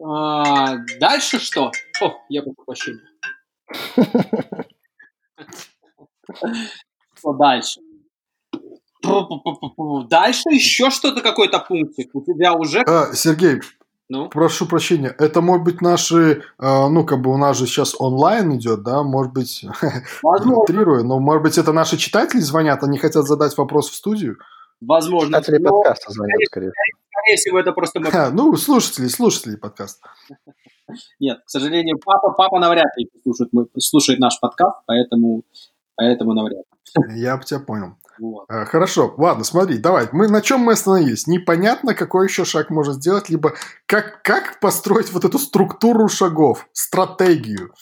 А, 0.03 0.77
дальше 1.01 1.39
что? 1.39 1.71
О, 2.01 2.13
я 2.29 2.43
прошу 2.43 2.65
прощения. 2.65 3.01
Что 7.19 7.33
дальше? 7.33 7.81
Дальше 10.09 10.49
еще 10.51 10.91
что-то, 10.91 11.21
какой-то 11.21 11.59
пунктик. 11.61 12.15
У 12.15 12.23
тебя 12.23 12.55
уже... 12.55 12.81
А, 12.81 13.13
Сергей, 13.15 13.61
ну? 14.11 14.31
Прошу 14.31 14.67
прощения, 14.67 15.15
это 15.19 15.43
может 15.43 15.65
быть 15.65 15.83
наши, 15.83 16.43
э, 16.59 16.89
ну, 16.89 17.05
как 17.05 17.21
бы 17.21 17.31
у 17.31 17.37
нас 17.37 17.59
же 17.59 17.67
сейчас 17.67 17.95
онлайн 17.99 18.57
идет, 18.57 18.83
да, 18.83 19.03
может 19.03 19.35
быть, 19.35 19.67
утрирую, 20.23 21.05
но 21.05 21.19
может 21.19 21.43
быть 21.43 21.59
это 21.59 21.75
наши 21.75 21.99
читатели 21.99 22.41
звонят, 22.41 22.83
они 22.83 22.97
хотят 22.97 23.27
задать 23.27 23.57
вопрос 23.59 23.91
в 23.91 23.95
студию? 23.95 24.39
Возможно. 24.81 25.29
Читатели 25.29 25.59
но... 25.59 25.71
подкаста 25.71 26.11
звонят, 26.11 26.39
скорее. 26.47 26.73
Скорее 27.11 27.37
всего, 27.37 27.59
это 27.59 27.73
просто... 27.73 28.01
А, 28.15 28.31
ну, 28.31 28.57
слушатели, 28.57 29.09
слушатели 29.09 29.57
подкаста. 29.57 30.09
Нет, 31.21 31.41
к 31.45 31.51
сожалению, 31.51 31.99
папа, 32.03 32.31
папа 32.31 32.59
навряд 32.61 32.97
ли 32.97 33.11
слушает, 33.23 33.51
слушает 33.79 34.21
наш 34.21 34.41
подкаст, 34.41 34.79
поэтому, 34.87 35.43
поэтому 35.97 36.33
навряд 36.33 36.65
ли. 36.97 37.21
Я 37.21 37.37
бы 37.37 37.45
тебя 37.45 37.61
понял. 37.61 37.97
Вот. 38.19 38.47
А, 38.49 38.65
хорошо, 38.65 39.15
ладно, 39.17 39.45
смотри, 39.45 39.79
давай. 39.79 40.09
Мы 40.13 40.29
на 40.29 40.43
чем 40.43 40.61
мы 40.61 40.73
остановились? 40.73 41.27
Непонятно, 41.27 41.95
какой 41.95 42.27
еще 42.27 42.45
шаг 42.45 42.71
можно 42.71 42.95
сделать, 42.95 43.29
либо 43.29 43.55
как, 43.87 44.23
как 44.23 44.61
построить 44.61 45.13
вот 45.13 45.25
эту 45.25 45.39
структуру 45.39 46.09
шагов, 46.09 46.69
стратегию. 46.73 47.73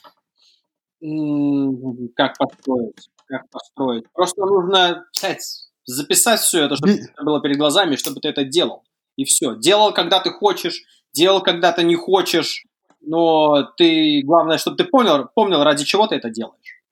Как 2.16 2.36
построить? 2.38 3.08
Как 3.26 3.48
построить? 3.50 4.04
Просто 4.12 4.44
нужно 4.44 5.06
взять, 5.12 5.68
записать 5.84 6.40
все 6.40 6.64
это, 6.64 6.76
чтобы 6.76 6.92
это 6.92 7.24
было 7.24 7.40
перед 7.40 7.56
глазами, 7.56 7.96
чтобы 7.96 8.20
ты 8.20 8.28
это 8.28 8.44
делал. 8.44 8.84
И 9.16 9.24
все. 9.24 9.54
Делал, 9.54 9.94
когда 9.94 10.20
ты 10.20 10.30
хочешь, 10.30 10.82
делал, 11.12 11.42
когда 11.42 11.72
ты 11.72 11.82
не 11.82 11.96
хочешь, 11.96 12.64
но 13.00 13.62
ты, 13.76 14.22
главное, 14.24 14.58
чтобы 14.58 14.76
ты 14.76 14.84
понял, 14.84 15.28
помнил, 15.34 15.62
ради 15.62 15.84
чего 15.84 16.06
ты 16.06 16.16
это 16.16 16.28
делаешь. 16.28 16.82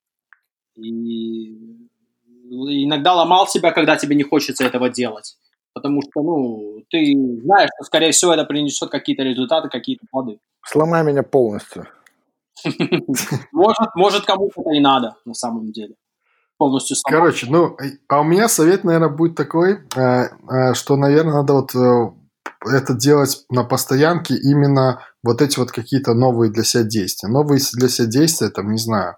И 0.77 1.84
иногда 2.85 3.15
ломал 3.15 3.47
себя, 3.47 3.73
когда 3.73 3.97
тебе 3.97 4.17
не 4.17 4.23
хочется 4.23 4.65
этого 4.65 4.89
делать. 4.89 5.37
Потому 5.75 6.03
что, 6.03 6.23
ну, 6.23 6.85
ты 6.89 7.15
знаешь, 7.43 7.71
что, 7.77 7.85
скорее 7.85 8.13
всего, 8.13 8.33
это 8.33 8.45
принесет 8.45 8.91
какие-то 8.91 9.25
результаты, 9.25 9.69
какие-то 9.69 10.07
плоды. 10.11 10.39
Сломай 10.65 11.05
меня 11.05 11.23
полностью. 11.23 11.87
Может, 13.53 13.95
может 13.97 14.25
кому-то 14.25 14.61
это 14.61 14.71
и 14.71 14.81
надо, 14.81 15.17
на 15.25 15.35
самом 15.35 15.73
деле. 15.73 15.97
Полностью 16.57 16.97
сломать. 16.97 17.21
Короче, 17.21 17.47
ну, 17.51 17.77
а 18.09 18.21
у 18.21 18.25
меня 18.25 18.49
совет, 18.49 18.85
наверное, 18.85 19.09
будет 19.09 19.35
такой, 19.35 19.81
э, 19.97 20.01
э, 20.01 20.75
что, 20.75 20.97
наверное, 20.97 21.35
надо 21.35 21.53
вот 21.55 21.75
э, 21.75 22.11
это 22.65 22.95
делать 22.95 23.45
на 23.51 23.65
постоянке 23.65 24.35
именно 24.37 25.03
вот 25.25 25.43
эти 25.43 25.59
вот 25.59 25.73
какие-то 25.73 26.15
новые 26.15 26.53
для 26.53 26.63
себя 26.63 26.85
действия. 26.85 27.29
Новые 27.29 27.61
для 27.73 27.89
себя 27.89 28.07
действия, 28.07 28.51
там, 28.51 28.71
не 28.71 28.79
знаю, 28.79 29.17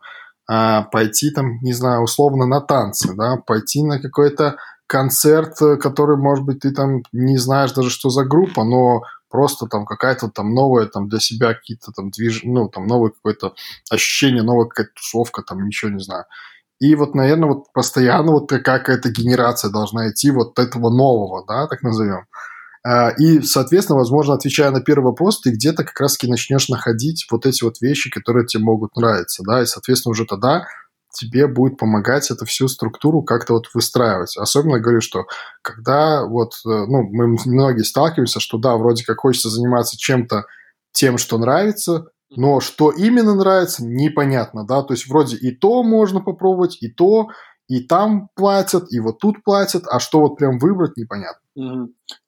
а, 0.48 0.82
пойти 0.82 1.30
там, 1.30 1.58
не 1.62 1.72
знаю, 1.72 2.02
условно 2.02 2.46
на 2.46 2.60
танцы, 2.60 3.14
да, 3.14 3.36
пойти 3.36 3.82
на 3.82 4.00
какой-то 4.00 4.56
концерт, 4.86 5.58
который, 5.80 6.16
может 6.16 6.44
быть, 6.44 6.60
ты 6.60 6.72
там 6.72 7.02
не 7.12 7.38
знаешь 7.38 7.72
даже, 7.72 7.90
что 7.90 8.08
за 8.08 8.24
группа, 8.24 8.64
но 8.64 9.02
просто 9.28 9.66
там 9.66 9.84
какая-то 9.84 10.28
там 10.28 10.54
новая 10.54 10.86
там 10.86 11.08
для 11.08 11.18
себя 11.18 11.54
какие-то 11.54 11.92
там 11.92 12.10
движ... 12.10 12.42
ну, 12.44 12.68
там 12.68 12.86
новое 12.86 13.10
какое-то 13.10 13.54
ощущение, 13.90 14.42
новая 14.42 14.66
какая-то 14.66 14.92
тусовка, 14.94 15.42
там 15.42 15.64
ничего 15.64 15.90
не 15.90 16.02
знаю. 16.02 16.24
И 16.78 16.94
вот, 16.94 17.14
наверное, 17.14 17.48
вот 17.48 17.72
постоянно 17.72 18.32
вот 18.32 18.48
какая-то 18.48 19.10
генерация 19.10 19.70
должна 19.70 20.10
идти 20.10 20.30
вот 20.30 20.58
этого 20.58 20.90
нового, 20.90 21.44
да, 21.46 21.66
так 21.66 21.82
назовем. 21.82 22.26
А, 22.88 23.10
и, 23.18 23.40
соответственно, 23.40 23.98
возможно, 23.98 24.34
отвечая 24.34 24.70
на 24.70 24.80
первый 24.80 25.06
вопрос, 25.06 25.40
ты 25.40 25.50
где-то 25.50 25.82
как 25.82 25.98
раз-таки 25.98 26.30
начнешь 26.30 26.68
находить 26.68 27.26
вот 27.32 27.44
эти 27.44 27.64
вот 27.64 27.80
вещи, 27.80 28.10
которые 28.10 28.46
тебе 28.46 28.62
могут 28.62 28.94
нравиться, 28.94 29.42
да, 29.44 29.60
и, 29.60 29.66
соответственно, 29.66 30.12
уже 30.12 30.24
тогда 30.24 30.68
тебе 31.12 31.48
будет 31.48 31.78
помогать 31.78 32.30
эту 32.30 32.44
всю 32.44 32.68
структуру 32.68 33.22
как-то 33.22 33.54
вот 33.54 33.64
выстраивать. 33.74 34.36
Особенно 34.36 34.78
говорю, 34.78 35.00
что 35.00 35.24
когда 35.62 36.24
вот, 36.26 36.52
э, 36.64 36.68
ну, 36.68 37.02
мы 37.10 37.36
многие 37.46 37.82
сталкиваемся, 37.82 38.38
что 38.38 38.56
да, 38.58 38.76
вроде 38.76 39.04
как 39.04 39.18
хочется 39.18 39.50
заниматься 39.50 39.96
чем-то 39.98 40.44
тем, 40.92 41.18
что 41.18 41.38
нравится, 41.38 42.04
но 42.30 42.60
что 42.60 42.92
именно 42.92 43.34
нравится, 43.34 43.84
непонятно, 43.84 44.64
да, 44.64 44.82
то 44.82 44.94
есть 44.94 45.08
вроде 45.08 45.36
и 45.36 45.50
то 45.50 45.82
можно 45.82 46.20
попробовать, 46.20 46.78
и 46.80 46.88
то, 46.88 47.30
и 47.66 47.80
там 47.80 48.28
платят, 48.36 48.92
и 48.92 49.00
вот 49.00 49.18
тут 49.18 49.42
платят, 49.42 49.88
а 49.90 49.98
что 49.98 50.20
вот 50.20 50.36
прям 50.36 50.60
выбрать, 50.60 50.96
непонятно. 50.96 51.45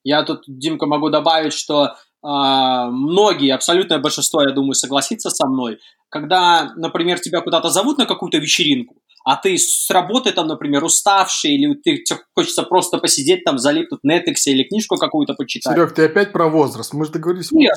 Я 0.05 0.23
тут, 0.23 0.45
Димка, 0.47 0.87
могу 0.87 1.11
добавить, 1.11 1.53
что 1.53 1.95
а, 2.23 2.91
многие, 2.91 3.55
абсолютное 3.55 3.99
большинство, 3.99 4.43
я 4.43 4.53
думаю, 4.53 4.75
согласится 4.75 5.31
со 5.31 5.47
мной, 5.47 5.79
когда, 6.09 6.73
например, 6.77 7.21
тебя 7.21 7.41
куда-то 7.41 7.71
зовут 7.71 7.99
на 7.99 8.07
какую-то 8.07 8.39
вечеринку, 8.39 8.97
а 9.25 9.37
ты 9.37 9.59
с 9.59 9.91
работы 9.91 10.33
там, 10.33 10.47
например, 10.47 10.83
уставший, 10.85 11.53
или 11.53 11.75
ты, 11.75 11.99
тебе 11.99 12.21
хочется 12.35 12.63
просто 12.63 12.99
посидеть 12.99 13.45
там, 13.45 13.59
залипнуть 13.59 14.01
Netflix 14.03 14.47
или 14.47 14.65
книжку 14.65 14.97
какую-то 14.97 15.35
почитать. 15.35 15.77
Серег, 15.77 15.93
ты 15.93 16.07
опять 16.07 16.33
про 16.33 16.49
возраст. 16.49 16.95
Мы 16.95 17.05
же 17.05 17.13
договорились, 17.13 17.53
Нет, 17.53 17.75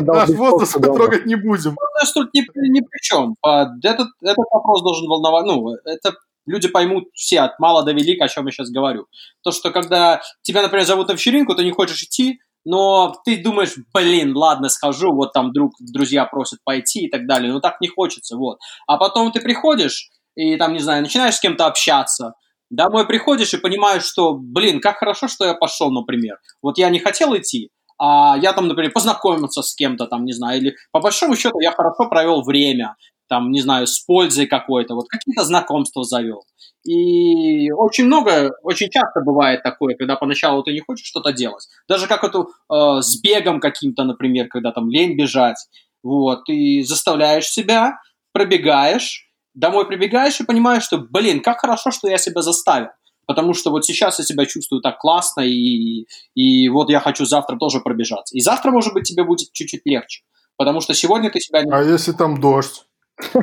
Наш 0.00 0.30
возраст 0.30 0.76
мы 0.76 0.82
трогать 0.82 1.26
не 1.26 1.34
будем. 1.34 1.76
Возраст 1.76 2.14
тут 2.14 2.32
ни, 2.32 2.40
при 2.40 3.02
чем. 3.02 3.36
Этот, 3.44 4.08
этот 4.22 4.44
вопрос 4.50 4.82
должен 4.82 5.06
волновать. 5.06 5.44
Ну, 5.44 5.74
это 5.84 6.14
люди 6.46 6.68
поймут 6.68 7.04
все 7.14 7.40
от 7.40 7.58
мала 7.58 7.84
до 7.84 7.92
велика, 7.92 8.24
о 8.24 8.28
чем 8.28 8.46
я 8.46 8.52
сейчас 8.52 8.70
говорю. 8.70 9.06
То, 9.42 9.50
что 9.50 9.70
когда 9.70 10.20
тебя, 10.42 10.62
например, 10.62 10.86
зовут 10.86 11.08
на 11.08 11.12
вечеринку, 11.12 11.54
ты 11.54 11.64
не 11.64 11.72
хочешь 11.72 12.02
идти, 12.02 12.38
но 12.64 13.14
ты 13.24 13.42
думаешь, 13.42 13.74
блин, 13.94 14.36
ладно, 14.36 14.68
схожу, 14.68 15.12
вот 15.12 15.32
там 15.32 15.52
друг, 15.52 15.74
друзья 15.80 16.24
просят 16.24 16.58
пойти 16.64 17.06
и 17.06 17.10
так 17.10 17.26
далее, 17.26 17.52
но 17.52 17.60
так 17.60 17.80
не 17.80 17.88
хочется, 17.88 18.36
вот. 18.36 18.58
А 18.88 18.96
потом 18.96 19.30
ты 19.30 19.40
приходишь 19.40 20.10
и 20.34 20.56
там, 20.56 20.72
не 20.72 20.80
знаю, 20.80 21.02
начинаешь 21.02 21.36
с 21.36 21.40
кем-то 21.40 21.66
общаться, 21.66 22.34
домой 22.68 23.06
приходишь 23.06 23.54
и 23.54 23.58
понимаешь, 23.58 24.04
что, 24.04 24.34
блин, 24.34 24.80
как 24.80 24.98
хорошо, 24.98 25.28
что 25.28 25.44
я 25.44 25.54
пошел, 25.54 25.90
например. 25.90 26.38
Вот 26.60 26.76
я 26.76 26.90
не 26.90 26.98
хотел 26.98 27.36
идти, 27.36 27.70
а 27.98 28.36
я 28.36 28.52
там, 28.52 28.68
например, 28.68 28.92
познакомился 28.92 29.62
с 29.62 29.74
кем-то 29.74 30.06
там, 30.06 30.24
не 30.24 30.32
знаю, 30.32 30.60
или 30.60 30.74
по 30.92 31.00
большому 31.00 31.36
счету 31.36 31.58
я 31.60 31.72
хорошо 31.72 32.08
провел 32.08 32.42
время, 32.42 32.96
там, 33.28 33.50
не 33.50 33.60
знаю, 33.60 33.86
с 33.86 34.00
пользой 34.00 34.46
какой-то, 34.46 34.94
вот 34.94 35.06
какие-то 35.08 35.44
знакомства 35.44 36.04
завел. 36.04 36.44
И 36.84 37.70
очень 37.72 38.04
много, 38.04 38.52
очень 38.62 38.88
часто 38.90 39.20
бывает 39.20 39.62
такое, 39.62 39.96
когда 39.96 40.16
поначалу 40.16 40.62
ты 40.62 40.72
не 40.72 40.80
хочешь 40.80 41.06
что-то 41.06 41.32
делать. 41.32 41.66
Даже 41.88 42.06
как 42.06 42.22
это 42.22 42.40
э, 42.42 43.00
с 43.00 43.20
бегом 43.20 43.60
каким-то, 43.60 44.04
например, 44.04 44.48
когда 44.48 44.70
там 44.70 44.88
лень 44.88 45.16
бежать. 45.16 45.58
Вот, 46.02 46.44
ты 46.44 46.84
заставляешь 46.86 47.48
себя, 47.48 47.98
пробегаешь, 48.32 49.28
домой 49.54 49.88
прибегаешь 49.88 50.40
и 50.40 50.44
понимаешь, 50.44 50.84
что, 50.84 50.98
блин, 50.98 51.40
как 51.40 51.60
хорошо, 51.60 51.90
что 51.90 52.08
я 52.08 52.18
себя 52.18 52.42
заставил. 52.42 52.88
Потому 53.26 53.54
что 53.54 53.70
вот 53.70 53.84
сейчас 53.84 54.20
я 54.20 54.24
себя 54.24 54.46
чувствую 54.46 54.80
так 54.80 54.98
классно, 54.98 55.40
и, 55.40 56.06
и 56.36 56.68
вот 56.68 56.90
я 56.90 57.00
хочу 57.00 57.24
завтра 57.24 57.56
тоже 57.56 57.80
пробежаться. 57.80 58.36
И 58.36 58.40
завтра, 58.40 58.70
может 58.70 58.94
быть, 58.94 59.08
тебе 59.08 59.24
будет 59.24 59.52
чуть-чуть 59.52 59.82
легче. 59.84 60.22
Потому 60.56 60.80
что 60.80 60.94
сегодня 60.94 61.30
ты 61.30 61.40
себя... 61.40 61.64
А 61.70 61.82
если 61.82 62.12
там 62.12 62.40
дождь? 62.40 62.85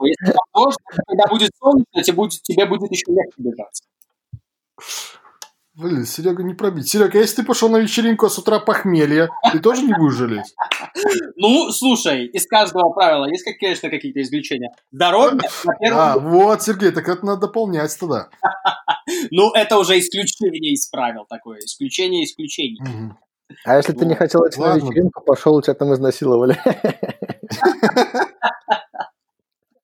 Если 0.00 0.34
дождь, 0.54 0.78
когда 1.06 1.26
будет 1.28 1.50
солнечно, 1.58 2.02
тебе 2.02 2.16
будет, 2.16 2.42
тебе 2.42 2.66
будет 2.66 2.90
еще 2.90 3.06
легче 3.08 3.34
бежаться. 3.38 3.84
Блин, 5.76 6.06
Серега 6.06 6.44
не 6.44 6.54
пробить. 6.54 6.88
Серега, 6.88 7.18
если 7.18 7.36
ты 7.36 7.44
пошел 7.44 7.68
на 7.68 7.78
вечеринку, 7.78 8.26
а 8.26 8.30
с 8.30 8.38
утра 8.38 8.60
похмелье, 8.60 9.28
ты 9.50 9.58
тоже 9.58 9.82
не 9.82 9.92
будешь 9.92 10.14
жалеть? 10.14 10.54
Ну, 11.36 11.72
слушай, 11.72 12.26
из 12.26 12.46
каждого 12.46 12.90
правила 12.90 13.28
есть, 13.28 13.44
конечно, 13.58 13.90
какие-то 13.90 14.22
исключения. 14.22 14.70
Здоровье, 14.92 15.40
во-первых... 15.64 16.00
А, 16.00 16.18
вот, 16.18 16.62
Сергей, 16.62 16.92
так 16.92 17.08
это 17.08 17.26
надо 17.26 17.48
дополнять 17.48 17.94
тогда. 17.98 18.28
Ну, 19.32 19.50
это 19.52 19.76
уже 19.78 19.98
исключение 19.98 20.72
из 20.72 20.88
правил 20.88 21.26
такое. 21.28 21.58
Исключение 21.58 22.24
исключений. 22.24 22.80
А 23.64 23.76
если 23.76 23.92
ты 23.92 24.06
не 24.06 24.14
хотел 24.14 24.46
идти 24.48 24.60
на 24.60 24.76
вечеринку, 24.76 25.22
пошел, 25.24 25.56
у 25.56 25.62
тебя 25.62 25.74
там 25.74 25.92
изнасиловали. 25.92 26.56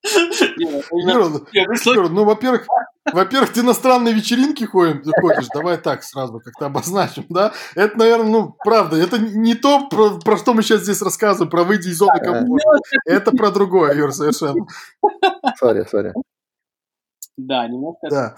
Юра, 0.03 2.09
ну, 2.09 2.25
во-первых, 2.25 2.67
во-первых, 3.13 3.53
ты 3.53 3.63
на 3.63 3.75
странные 3.75 4.15
вечеринки 4.15 4.65
ходишь, 4.65 5.49
давай 5.53 5.79
так 5.79 6.03
сразу 6.03 6.41
как-то 6.41 6.67
обозначим, 6.67 7.27
да? 7.29 7.53
Это, 7.75 7.99
наверное, 7.99 8.31
ну, 8.31 8.57
правда, 8.65 8.97
это 8.97 9.19
не 9.19 9.55
то, 9.55 9.89
про, 9.89 10.19
про 10.19 10.37
что 10.37 10.55
мы 10.55 10.63
сейчас 10.63 10.83
здесь 10.83 11.03
рассказываем, 11.03 11.51
про 11.51 11.65
выйти 11.65 11.89
из 11.89 11.99
зоны 11.99 12.19
комфорта. 12.19 12.81
Это 13.05 13.31
про 13.33 13.51
другое, 13.51 13.95
Юр, 13.95 14.13
совершенно. 14.13 14.67
Сори, 15.59 15.87
сори. 15.91 16.15
Да, 17.37 17.67
немножко. 17.69 18.09
Да. 18.11 18.37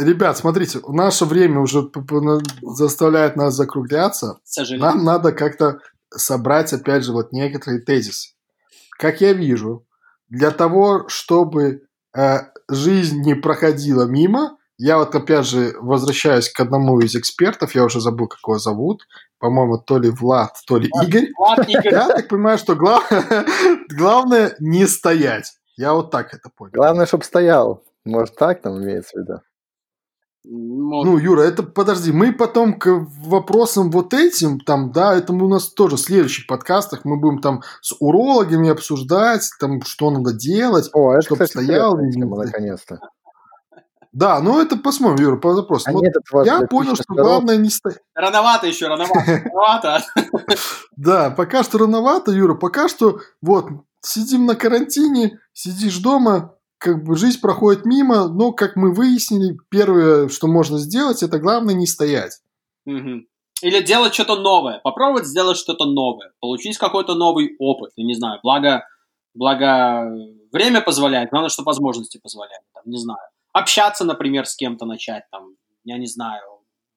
Ребят, 0.00 0.36
смотрите, 0.36 0.80
наше 0.86 1.24
время 1.24 1.60
уже 1.60 1.90
заставляет 2.62 3.36
нас 3.36 3.54
закругляться. 3.54 4.38
Нам 4.70 5.04
надо 5.04 5.32
как-то 5.32 5.80
собрать, 6.10 6.72
опять 6.72 7.04
же, 7.04 7.12
вот 7.12 7.32
некоторые 7.32 7.82
тезисы. 7.82 8.34
Как 8.98 9.20
я 9.20 9.32
вижу, 9.32 9.86
для 10.28 10.50
того, 10.50 11.08
чтобы 11.08 11.82
э, 12.16 12.38
жизнь 12.68 13.22
не 13.22 13.34
проходила 13.34 14.04
мимо, 14.04 14.56
я 14.78 14.98
вот 14.98 15.14
опять 15.14 15.46
же 15.46 15.74
возвращаюсь 15.80 16.50
к 16.50 16.60
одному 16.60 17.00
из 17.00 17.14
экспертов, 17.14 17.74
я 17.74 17.84
уже 17.84 18.00
забыл, 18.00 18.28
как 18.28 18.40
его 18.46 18.58
зовут, 18.58 19.02
по-моему, 19.38 19.78
то 19.78 19.98
ли 19.98 20.10
Влад, 20.10 20.52
то 20.66 20.76
ли 20.76 20.90
Влад, 20.92 21.08
Игорь. 21.08 21.28
Влад, 21.36 21.58
Игорь. 21.68 21.92
Я 21.92 22.08
так 22.08 22.28
понимаю, 22.28 22.58
что 22.58 22.74
глав... 22.74 23.10
главное 23.96 24.54
не 24.60 24.86
стоять. 24.86 25.54
Я 25.76 25.94
вот 25.94 26.10
так 26.10 26.34
это 26.34 26.50
понял. 26.54 26.72
Главное, 26.74 27.06
чтобы 27.06 27.24
стоял. 27.24 27.84
Может, 28.04 28.36
так 28.36 28.62
там 28.62 28.82
имеется 28.82 29.18
в 29.18 29.20
виду? 29.20 29.40
Ну, 30.48 31.18
Юра, 31.18 31.42
это 31.42 31.64
подожди, 31.64 32.12
мы 32.12 32.32
потом 32.32 32.78
к 32.78 32.88
вопросам 33.24 33.90
вот 33.90 34.14
этим, 34.14 34.60
там, 34.60 34.92
да, 34.92 35.16
это 35.16 35.32
у 35.32 35.48
нас 35.48 35.72
тоже 35.72 35.96
в 35.96 36.00
следующих 36.00 36.46
подкастах 36.46 37.04
мы 37.04 37.18
будем 37.18 37.40
там 37.40 37.62
с 37.80 37.96
урологами 37.98 38.70
обсуждать, 38.70 39.42
там, 39.58 39.82
что 39.82 40.10
надо 40.12 40.32
делать, 40.32 40.88
О, 40.92 41.12
это, 41.12 41.22
чтобы 41.22 41.44
кстати, 41.46 41.64
стоял. 41.64 41.98
Тема, 42.12 42.44
наконец-то. 42.44 43.00
Да, 44.12 44.40
ну 44.40 44.62
это 44.62 44.76
посмотрим, 44.76 45.24
Юра, 45.26 45.36
по 45.36 45.54
запросу. 45.54 45.90
А 45.90 45.92
вот 45.92 46.46
я 46.46 46.62
понял, 46.62 46.94
что 46.94 47.12
главное 47.12 47.56
не 47.56 47.68
стоять. 47.68 47.98
Рановато 48.14 48.68
еще, 48.68 48.86
рановато, 48.86 49.20
рановато. 49.26 50.04
Да, 50.96 51.30
пока 51.30 51.64
что 51.64 51.78
рановато, 51.78 52.30
Юра, 52.30 52.54
пока 52.54 52.88
что 52.88 53.18
вот 53.42 53.66
сидим 54.00 54.46
на 54.46 54.54
карантине, 54.54 55.40
сидишь 55.52 55.98
дома, 55.98 56.55
как 56.86 57.02
бы 57.02 57.16
жизнь 57.16 57.40
проходит 57.40 57.84
мимо, 57.84 58.28
но, 58.28 58.52
как 58.52 58.76
мы 58.76 58.94
выяснили, 58.94 59.56
первое, 59.70 60.28
что 60.28 60.46
можно 60.46 60.78
сделать, 60.78 61.20
это 61.20 61.40
главное 61.40 61.74
не 61.74 61.84
стоять. 61.84 62.38
Угу. 62.86 63.24
Или 63.62 63.82
делать 63.82 64.14
что-то 64.14 64.36
новое, 64.36 64.78
попробовать 64.84 65.26
сделать 65.26 65.56
что-то 65.56 65.84
новое, 65.86 66.30
получить 66.38 66.78
какой-то 66.78 67.16
новый 67.16 67.56
опыт, 67.58 67.90
я 67.96 68.06
не 68.06 68.14
знаю, 68.14 68.38
благо, 68.44 68.86
благо 69.34 70.08
время 70.52 70.80
позволяет, 70.80 71.30
главное, 71.30 71.48
что 71.48 71.64
возможности 71.64 72.20
позволяют, 72.22 72.62
там, 72.72 72.84
не 72.86 72.98
знаю, 72.98 73.18
общаться, 73.52 74.04
например, 74.04 74.46
с 74.46 74.54
кем-то 74.54 74.86
начать, 74.86 75.24
там, 75.32 75.56
я 75.82 75.98
не 75.98 76.06
знаю, 76.06 76.42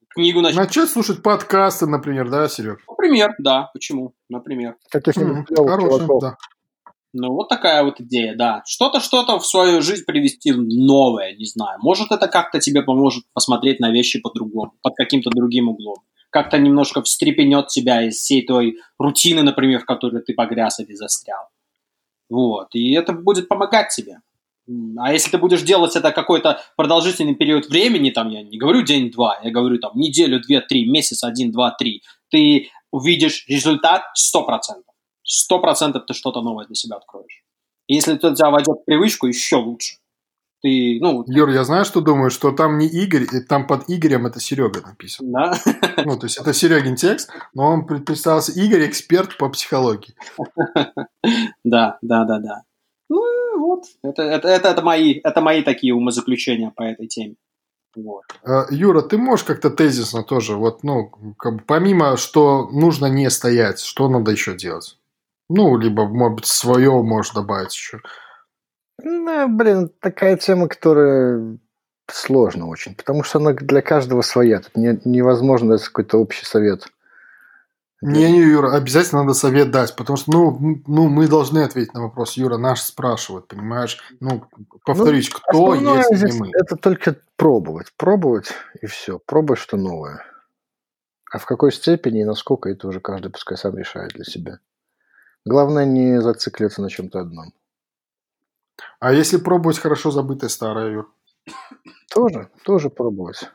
книгу 0.09 0.41
начать. 0.41 0.59
Начать 0.59 0.89
слушать 0.91 1.23
подкасты, 1.23 1.87
например, 1.87 2.29
да, 2.29 2.47
Серег? 2.47 2.79
Например, 2.87 3.33
да, 3.39 3.71
почему, 3.73 4.13
например. 4.29 4.75
Каких-нибудь 4.91 5.49
mm, 5.49 5.67
хороших, 5.67 6.07
да. 6.21 6.37
Ну, 7.11 7.33
вот 7.33 7.49
такая 7.49 7.83
вот 7.83 7.99
идея, 8.01 8.35
да. 8.35 8.61
Что-то, 8.67 8.99
что-то 8.99 9.39
в 9.39 9.45
свою 9.45 9.81
жизнь 9.81 10.05
привести 10.05 10.51
новое, 10.51 11.35
не 11.35 11.45
знаю. 11.45 11.79
Может, 11.81 12.11
это 12.11 12.27
как-то 12.27 12.59
тебе 12.59 12.83
поможет 12.83 13.23
посмотреть 13.33 13.79
на 13.79 13.89
вещи 13.91 14.19
по-другому, 14.19 14.73
под 14.83 14.95
каким-то 14.95 15.31
другим 15.31 15.69
углом. 15.69 15.97
Как-то 16.29 16.59
немножко 16.59 17.01
встрепенет 17.01 17.67
тебя 17.67 18.03
из 18.03 18.17
всей 18.17 18.45
той 18.45 18.77
рутины, 18.99 19.41
например, 19.41 19.79
в 19.79 19.85
которой 19.85 20.21
ты 20.21 20.35
погряз 20.35 20.79
или 20.79 20.93
застрял. 20.93 21.45
Вот. 22.29 22.75
И 22.75 22.91
это 22.91 23.13
будет 23.13 23.47
помогать 23.47 23.89
тебе. 23.89 24.19
А 24.99 25.11
если 25.11 25.31
ты 25.31 25.39
будешь 25.39 25.63
делать 25.63 25.95
это 25.95 26.11
какой-то 26.11 26.61
продолжительный 26.77 27.33
период 27.33 27.67
времени, 27.69 28.11
там, 28.11 28.29
я 28.29 28.43
не 28.43 28.59
говорю 28.59 28.83
день-два, 28.83 29.39
я 29.43 29.49
говорю 29.49 29.79
там 29.79 29.93
неделю, 29.95 30.39
две, 30.39 30.61
три, 30.61 30.87
месяц, 30.87 31.23
один, 31.23 31.51
два, 31.51 31.71
три, 31.71 32.03
ты 32.29 32.69
увидишь 32.91 33.45
результат 33.47 34.03
сто 34.13 34.43
процентов 34.43 34.88
сто 35.29 35.59
процентов 35.59 36.05
ты 36.07 36.13
что-то 36.13 36.41
новое 36.41 36.65
для 36.65 36.75
себя 36.75 36.97
откроешь. 36.97 37.43
И 37.87 37.95
если 37.95 38.15
это 38.15 38.35
тебя 38.35 38.49
войдет 38.49 38.79
в 38.81 38.85
привычку, 38.85 39.27
еще 39.27 39.57
лучше. 39.57 39.97
Ты, 40.61 40.97
ну... 40.99 41.23
Юр, 41.27 41.49
я 41.49 41.63
знаю, 41.63 41.85
что 41.85 42.01
думаю, 42.01 42.29
что 42.29 42.51
там 42.51 42.77
не 42.77 42.87
Игорь, 42.87 43.25
там 43.47 43.65
под 43.65 43.89
Игорем 43.89 44.25
это 44.25 44.41
Серега 44.41 44.81
написано. 44.81 45.31
Да? 45.31 45.73
Ну, 46.05 46.17
то 46.17 46.25
есть 46.25 46.37
это 46.37 46.53
Серегин 46.53 46.95
текст, 46.95 47.31
но 47.53 47.67
он 47.67 47.85
представился 47.85 48.51
Игорь, 48.51 48.87
эксперт 48.87 49.37
по 49.37 49.49
психологии. 49.49 50.15
Да, 51.63 51.97
да, 52.01 52.25
да, 52.25 52.39
да. 52.39 52.61
Ну, 53.09 53.59
вот. 53.59 53.85
Это, 54.03 54.23
это, 54.23 54.47
это, 54.47 54.69
это, 54.69 54.81
мои, 54.81 55.19
это 55.23 55.41
мои 55.41 55.61
такие 55.61 55.93
умозаключения 55.93 56.71
по 56.75 56.83
этой 56.83 57.07
теме. 57.07 57.35
Вот. 57.95 58.23
Э, 58.43 58.65
Юра, 58.71 59.01
ты 59.01 59.17
можешь 59.17 59.45
как-то 59.45 59.69
тезисно 59.69 60.23
тоже, 60.23 60.55
вот, 60.55 60.83
ну, 60.83 61.09
как 61.37 61.55
бы 61.55 61.63
помимо, 61.65 62.17
что 62.17 62.69
нужно 62.69 63.07
не 63.07 63.29
стоять, 63.29 63.79
что 63.81 64.09
надо 64.09 64.31
еще 64.31 64.55
делать? 64.55 64.98
Ну, 65.49 65.77
либо, 65.77 66.05
может 66.05 66.35
быть, 66.37 66.45
свое 66.45 66.91
можешь 66.91 67.33
добавить 67.33 67.73
еще. 67.73 68.01
Ну, 69.01 69.47
блин, 69.49 69.89
такая 69.99 70.37
тема, 70.37 70.67
которая 70.67 71.57
сложно 72.07 72.67
очень, 72.67 72.95
потому 72.95 73.23
что 73.23 73.39
она 73.39 73.53
для 73.53 73.81
каждого 73.81 74.21
своя. 74.21 74.59
Тут 74.59 74.75
не, 74.75 74.99
невозможно 75.05 75.71
дать 75.71 75.83
какой-то 75.83 76.17
общий 76.17 76.45
совет. 76.45 76.87
Не, 78.01 78.31
не, 78.31 78.39
Юра, 78.39 78.75
обязательно 78.75 79.23
надо 79.23 79.33
совет 79.33 79.71
дать, 79.71 79.93
потому 79.95 80.15
что, 80.15 80.31
ну, 80.31 80.81
ну, 80.87 81.09
мы 81.09 81.27
должны 81.27 81.59
ответить 81.59 81.93
на 81.93 82.03
вопрос. 82.03 82.37
Юра, 82.37 82.57
наш 82.57 82.81
спрашивает, 82.81 83.47
понимаешь? 83.47 83.99
Ну, 84.21 84.45
повторюсь, 84.85 85.29
ну, 85.33 85.39
кто, 85.39 85.75
если 85.75 86.31
не 86.31 86.39
мы? 86.39 86.49
Это 86.53 86.77
только 86.77 87.17
пробовать, 87.35 87.91
пробовать 87.97 88.53
и 88.81 88.85
все, 88.85 89.19
пробовать 89.19 89.59
что 89.59 89.75
новое. 89.75 90.23
А 91.29 91.39
в 91.39 91.45
какой 91.45 91.73
степени 91.73 92.21
и 92.21 92.25
насколько 92.25 92.69
это 92.69 92.87
уже 92.87 93.01
каждый 93.01 93.31
пускай 93.31 93.57
сам 93.57 93.77
решает 93.77 94.13
для 94.13 94.23
себя. 94.23 94.59
Главное 95.45 95.85
не 95.85 96.21
зацикливаться 96.21 96.81
на 96.81 96.89
чем-то 96.89 97.19
одном. 97.19 97.53
А 98.99 99.13
если 99.13 99.37
пробовать 99.37 99.79
хорошо 99.79 100.11
забытое 100.11 100.49
старое, 100.49 100.91
Юр? 100.91 101.13
Тоже, 102.09 102.49
тоже 102.63 102.89
пробовать. 102.89 103.49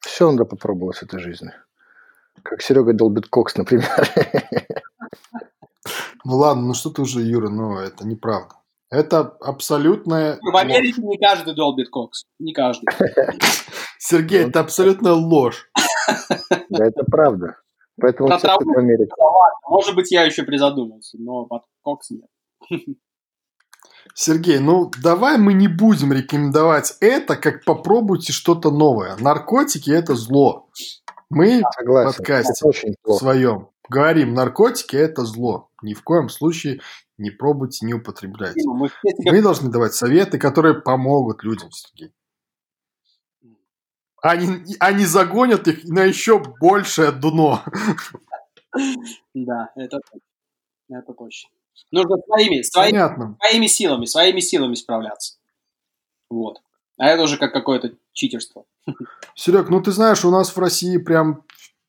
Все 0.00 0.30
надо 0.30 0.44
попробовать 0.44 0.98
в 0.98 1.02
этой 1.02 1.20
жизни. 1.20 1.52
Как 2.42 2.62
Серега 2.62 2.92
долбит 2.92 3.28
кокс, 3.28 3.56
например. 3.56 3.88
Ну 6.24 6.36
ладно, 6.36 6.68
ну 6.68 6.74
что 6.74 6.90
ты 6.90 7.02
уже, 7.02 7.20
Юра, 7.20 7.48
ну 7.48 7.78
это 7.78 8.06
неправда. 8.06 8.54
Это 8.90 9.20
абсолютная... 9.40 10.38
В 10.40 10.56
Америке 10.56 11.02
не 11.02 11.18
каждый 11.18 11.54
долбит 11.56 11.88
кокс. 11.88 12.26
Не 12.38 12.52
каждый. 12.52 12.86
Сергей, 13.98 14.46
это 14.46 14.60
абсолютная 14.60 15.14
ложь. 15.14 15.68
Да, 16.68 16.86
это 16.86 17.04
правда. 17.04 17.56
Поэтому 18.00 18.28
Про 18.28 18.38
все 18.38 18.48
траву 18.48 18.72
в 18.72 18.78
Америке. 18.78 19.12
Может 19.68 19.94
быть, 19.94 20.10
я 20.10 20.24
еще 20.24 20.42
призадумался, 20.44 21.18
но 21.20 21.46
под 21.46 21.62
кокс 21.82 22.10
нет. 22.10 22.26
Сергей, 24.14 24.58
ну 24.58 24.90
давай 25.02 25.38
мы 25.38 25.52
не 25.52 25.68
будем 25.68 26.12
рекомендовать 26.12 26.96
это, 27.00 27.36
как 27.36 27.64
попробуйте 27.64 28.32
что-то 28.32 28.70
новое. 28.70 29.16
Наркотики– 29.18 29.90
это 29.92 30.14
зло. 30.16 30.68
Мы 31.30 31.60
в 31.60 31.74
Согласен. 31.74 32.16
подкасте 32.16 32.52
Это 32.52 32.68
очень 32.68 32.94
в 33.04 33.12
своем 33.14 33.72
говорим, 33.92 34.34
наркотики– 34.34 34.96
это 34.96 35.24
зло. 35.24 35.70
Ни 35.82 35.94
в 35.94 36.02
коем 36.02 36.28
случае 36.28 36.80
не 37.18 37.30
пробуйте, 37.30 37.86
не 37.86 37.94
употребляйте. 37.94 38.62
Мы. 38.64 38.88
Мы 39.24 39.42
должны 39.42 39.70
давать 39.70 39.94
советы, 39.94 40.38
которые 40.38 40.80
помогут 40.80 41.44
людям, 41.44 41.70
Сергей. 41.70 42.12
Они, 44.22 44.64
они 44.78 45.04
загонят 45.04 45.66
их 45.66 45.84
на 45.84 46.04
еще 46.04 46.38
большее 46.60 47.10
дно. 47.10 47.62
Да, 49.34 49.70
это. 49.76 49.98
Это 50.88 51.12
точно. 51.12 51.50
Нужно 51.90 52.16
своими, 52.26 52.62
своими, 52.62 52.92
Понятно. 52.92 53.36
своими 53.40 53.66
силами, 53.66 54.04
своими 54.04 54.40
силами 54.40 54.74
справляться. 54.74 55.38
Вот. 56.30 56.60
А 56.98 57.08
это 57.08 57.22
уже 57.22 57.36
как 57.36 57.52
какое-то 57.52 57.94
читерство. 58.12 58.64
Серег, 59.34 59.68
ну 59.70 59.82
ты 59.82 59.90
знаешь, 59.90 60.24
у 60.24 60.30
нас 60.30 60.54
в 60.54 60.58
России 60.58 60.98
прям 60.98 61.44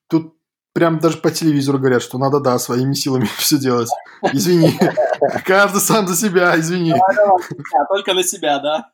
тут 0.07 0.36
прям 0.73 0.99
даже 0.99 1.17
по 1.17 1.31
телевизору 1.31 1.77
говорят, 1.77 2.01
что 2.01 2.17
надо, 2.17 2.39
да, 2.39 2.57
своими 2.59 2.93
силами 2.93 3.25
все 3.38 3.57
делать. 3.57 3.89
Извини. 4.31 4.77
Каждый 5.45 5.81
сам 5.81 6.07
за 6.07 6.15
себя, 6.15 6.57
извини. 6.59 6.95
Только 7.89 8.13
на 8.13 8.23
себя, 8.23 8.59
да? 8.59 8.91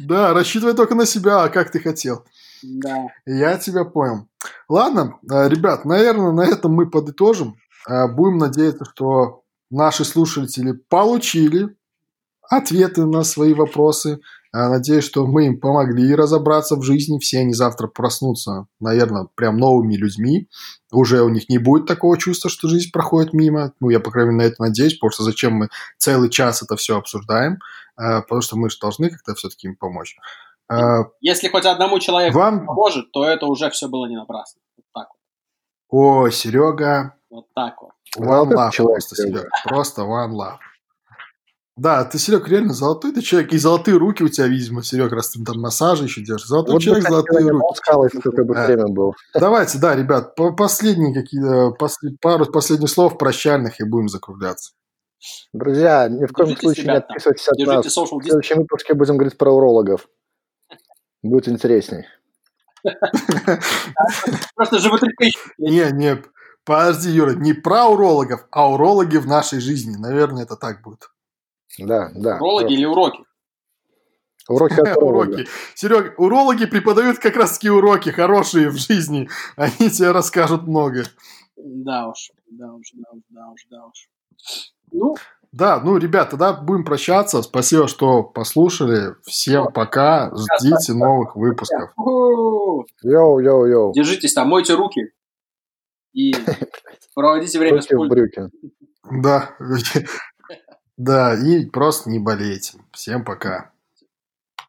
Да, 0.00 0.32
рассчитывай 0.32 0.74
только 0.74 0.94
на 0.94 1.06
себя, 1.06 1.42
а 1.42 1.48
как 1.48 1.70
ты 1.70 1.80
хотел. 1.80 2.24
Да. 2.62 3.08
Я 3.26 3.58
тебя 3.58 3.84
понял. 3.84 4.28
Ладно, 4.68 5.18
э, 5.30 5.48
ребят, 5.48 5.84
наверное, 5.84 6.32
на 6.32 6.42
этом 6.42 6.72
мы 6.72 6.88
подытожим. 6.88 7.56
Э, 7.88 8.08
Будем 8.08 8.38
надеяться, 8.38 8.84
что 8.84 9.42
наши 9.70 10.04
слушатели 10.04 10.72
получили 10.72 11.76
ответы 12.48 13.06
на 13.06 13.22
свои 13.24 13.54
вопросы. 13.54 14.20
Э, 14.54 14.68
Надеюсь, 14.68 15.04
что 15.04 15.26
мы 15.26 15.46
им 15.46 15.60
помогли 15.60 16.14
разобраться 16.14 16.76
в 16.76 16.82
жизни. 16.82 17.18
Все 17.18 17.40
они 17.40 17.54
завтра 17.54 17.86
проснутся, 17.88 18.66
наверное, 18.80 19.28
прям 19.34 19.56
новыми 19.56 19.94
людьми. 19.94 20.48
Уже 20.92 21.22
у 21.22 21.28
них 21.28 21.48
не 21.48 21.58
будет 21.58 21.86
такого 21.86 22.16
чувства, 22.18 22.50
что 22.50 22.68
жизнь 22.68 22.90
проходит 22.92 23.32
мимо. 23.32 23.72
Ну, 23.80 23.90
я, 23.90 24.00
по 24.00 24.10
крайней 24.10 24.32
мере, 24.32 24.48
на 24.48 24.52
это 24.52 24.62
надеюсь, 24.62 24.94
потому 24.94 25.12
что 25.12 25.24
зачем 25.24 25.54
мы 25.54 25.68
целый 25.98 26.30
час 26.30 26.62
это 26.62 26.76
все 26.76 26.96
обсуждаем? 26.96 27.58
Потому 27.94 28.40
что 28.40 28.56
мы 28.56 28.70
же 28.70 28.78
должны 28.80 29.10
как-то 29.10 29.34
все-таки 29.34 29.68
им 29.68 29.76
помочь. 29.76 30.16
Э, 30.72 31.04
Если 31.20 31.48
хоть 31.48 31.66
одному 31.66 31.98
человеку 31.98 32.38
Вам... 32.38 32.66
поможет, 32.66 33.10
то 33.12 33.24
это 33.24 33.46
уже 33.46 33.70
все 33.70 33.88
было 33.88 34.06
не 34.06 34.16
напрасно. 34.16 34.60
Вот 34.76 34.84
так 34.94 35.08
вот. 35.10 35.18
О, 36.26 36.30
Серега, 36.30 37.14
Вот 37.30 37.46
так 37.54 37.74
вот. 37.82 37.90
One 38.18 38.50
love 38.50 38.70
человек, 38.72 38.96
просто, 39.06 39.16
Серег. 39.16 39.48
Просто 39.64 40.02
one 40.02 40.32
love. 40.32 40.56
Да, 41.74 42.04
ты, 42.04 42.18
Серег, 42.18 42.46
реально 42.48 42.74
золотой 42.74 43.12
ты 43.12 43.22
человек. 43.22 43.52
И 43.54 43.58
золотые 43.58 43.96
руки 43.96 44.22
у 44.22 44.28
тебя, 44.28 44.46
видимо, 44.46 44.82
Серег, 44.82 45.10
раз 45.12 45.30
ты 45.30 45.42
там 45.42 45.58
массажи 45.58 46.04
еще 46.04 46.22
держишь. 46.22 46.46
Золотой 46.48 46.74
Вот 46.74 46.82
человек, 46.82 47.08
золотые 47.08 47.48
руки. 47.48 47.64
пускал, 47.66 48.04
если 48.04 48.20
только 48.20 48.44
бы 48.44 48.54
Да. 48.54 48.66
время 48.66 48.88
было. 48.88 49.14
Давайте, 49.34 49.78
да, 49.78 49.96
ребят, 49.96 50.34
по- 50.34 50.52
последние 50.52 51.14
какие-то, 51.14 51.70
после- 51.78 52.10
пару 52.20 52.44
последних 52.44 52.90
слов 52.90 53.16
прощальных 53.16 53.80
и 53.80 53.84
будем 53.84 54.08
закругляться. 54.10 54.72
Друзья, 55.54 56.08
ни 56.08 56.26
в 56.26 56.32
коем 56.32 56.48
Держитесь, 56.48 56.60
случае 56.62 56.84
не 56.84 56.90
ребята. 56.90 57.06
отписывайтесь 57.08 57.48
от 57.48 57.56
Держите 57.56 57.76
нас. 57.76 57.96
В 57.96 58.22
следующем 58.22 58.56
выпуске 58.58 58.94
будем 58.94 59.16
говорить 59.16 59.38
про 59.38 59.50
урологов. 59.52 60.08
Будет 61.22 61.48
интересней. 61.48 62.06
Просто 64.54 64.78
животрепещущие. 64.78 65.54
Не, 65.58 65.90
не, 65.92 66.22
подожди, 66.64 67.10
Юра, 67.10 67.34
не 67.34 67.52
про 67.52 67.86
урологов, 67.86 68.46
а 68.50 68.70
урологи 68.70 69.18
в 69.18 69.26
нашей 69.26 69.60
жизни. 69.60 69.96
Наверное, 69.96 70.42
это 70.42 70.56
так 70.56 70.82
будет. 70.82 71.10
Да, 71.78 72.10
да. 72.14 72.36
Урологи 72.36 72.74
или 72.74 72.84
уроки? 72.84 73.24
Уроки 74.48 74.80
от. 74.80 74.96
Уроки. 75.02 75.46
Серег, 75.74 76.18
урологи 76.18 76.66
преподают 76.66 77.18
как 77.18 77.36
раз 77.36 77.54
таки 77.54 77.70
уроки 77.70 78.10
хорошие 78.10 78.68
в 78.68 78.76
жизни. 78.76 79.28
Они 79.56 79.90
тебе 79.90 80.10
расскажут 80.10 80.66
много. 80.66 81.04
Да 81.56 82.08
уж, 82.08 82.32
да 82.50 82.72
уж, 82.72 82.90
да 82.94 83.08
уж, 83.12 83.22
да 83.28 83.48
уж, 83.48 83.66
да 83.70 83.86
уж. 83.86 84.08
Ну, 84.90 85.14
Да, 85.52 85.80
ну, 85.80 85.98
ребят, 85.98 86.30
тогда 86.30 86.52
будем 86.54 86.84
прощаться. 86.84 87.42
Спасибо, 87.42 87.86
что 87.86 88.22
послушали. 88.22 89.14
Всем 89.22 89.70
пока. 89.72 90.32
Ждите 90.34 90.94
новых 90.94 91.36
выпусков. 91.36 91.92
Yo-yo-yo. 93.04 93.92
держитесь 93.92 94.32
там, 94.32 94.48
мойте 94.48 94.74
руки 94.74 95.12
и 96.14 96.32
проводите 97.14 97.58
время 97.58 97.82
с 97.82 97.90
Руки 97.90 97.94
в 97.94 97.98
пультом. 97.98 98.16
брюки. 98.16 98.50
Да. 99.22 99.50
Да, 100.98 101.34
и 101.34 101.64
просто 101.66 102.10
не 102.10 102.18
болейте. 102.20 102.78
Всем 102.92 103.24
пока. 103.24 103.71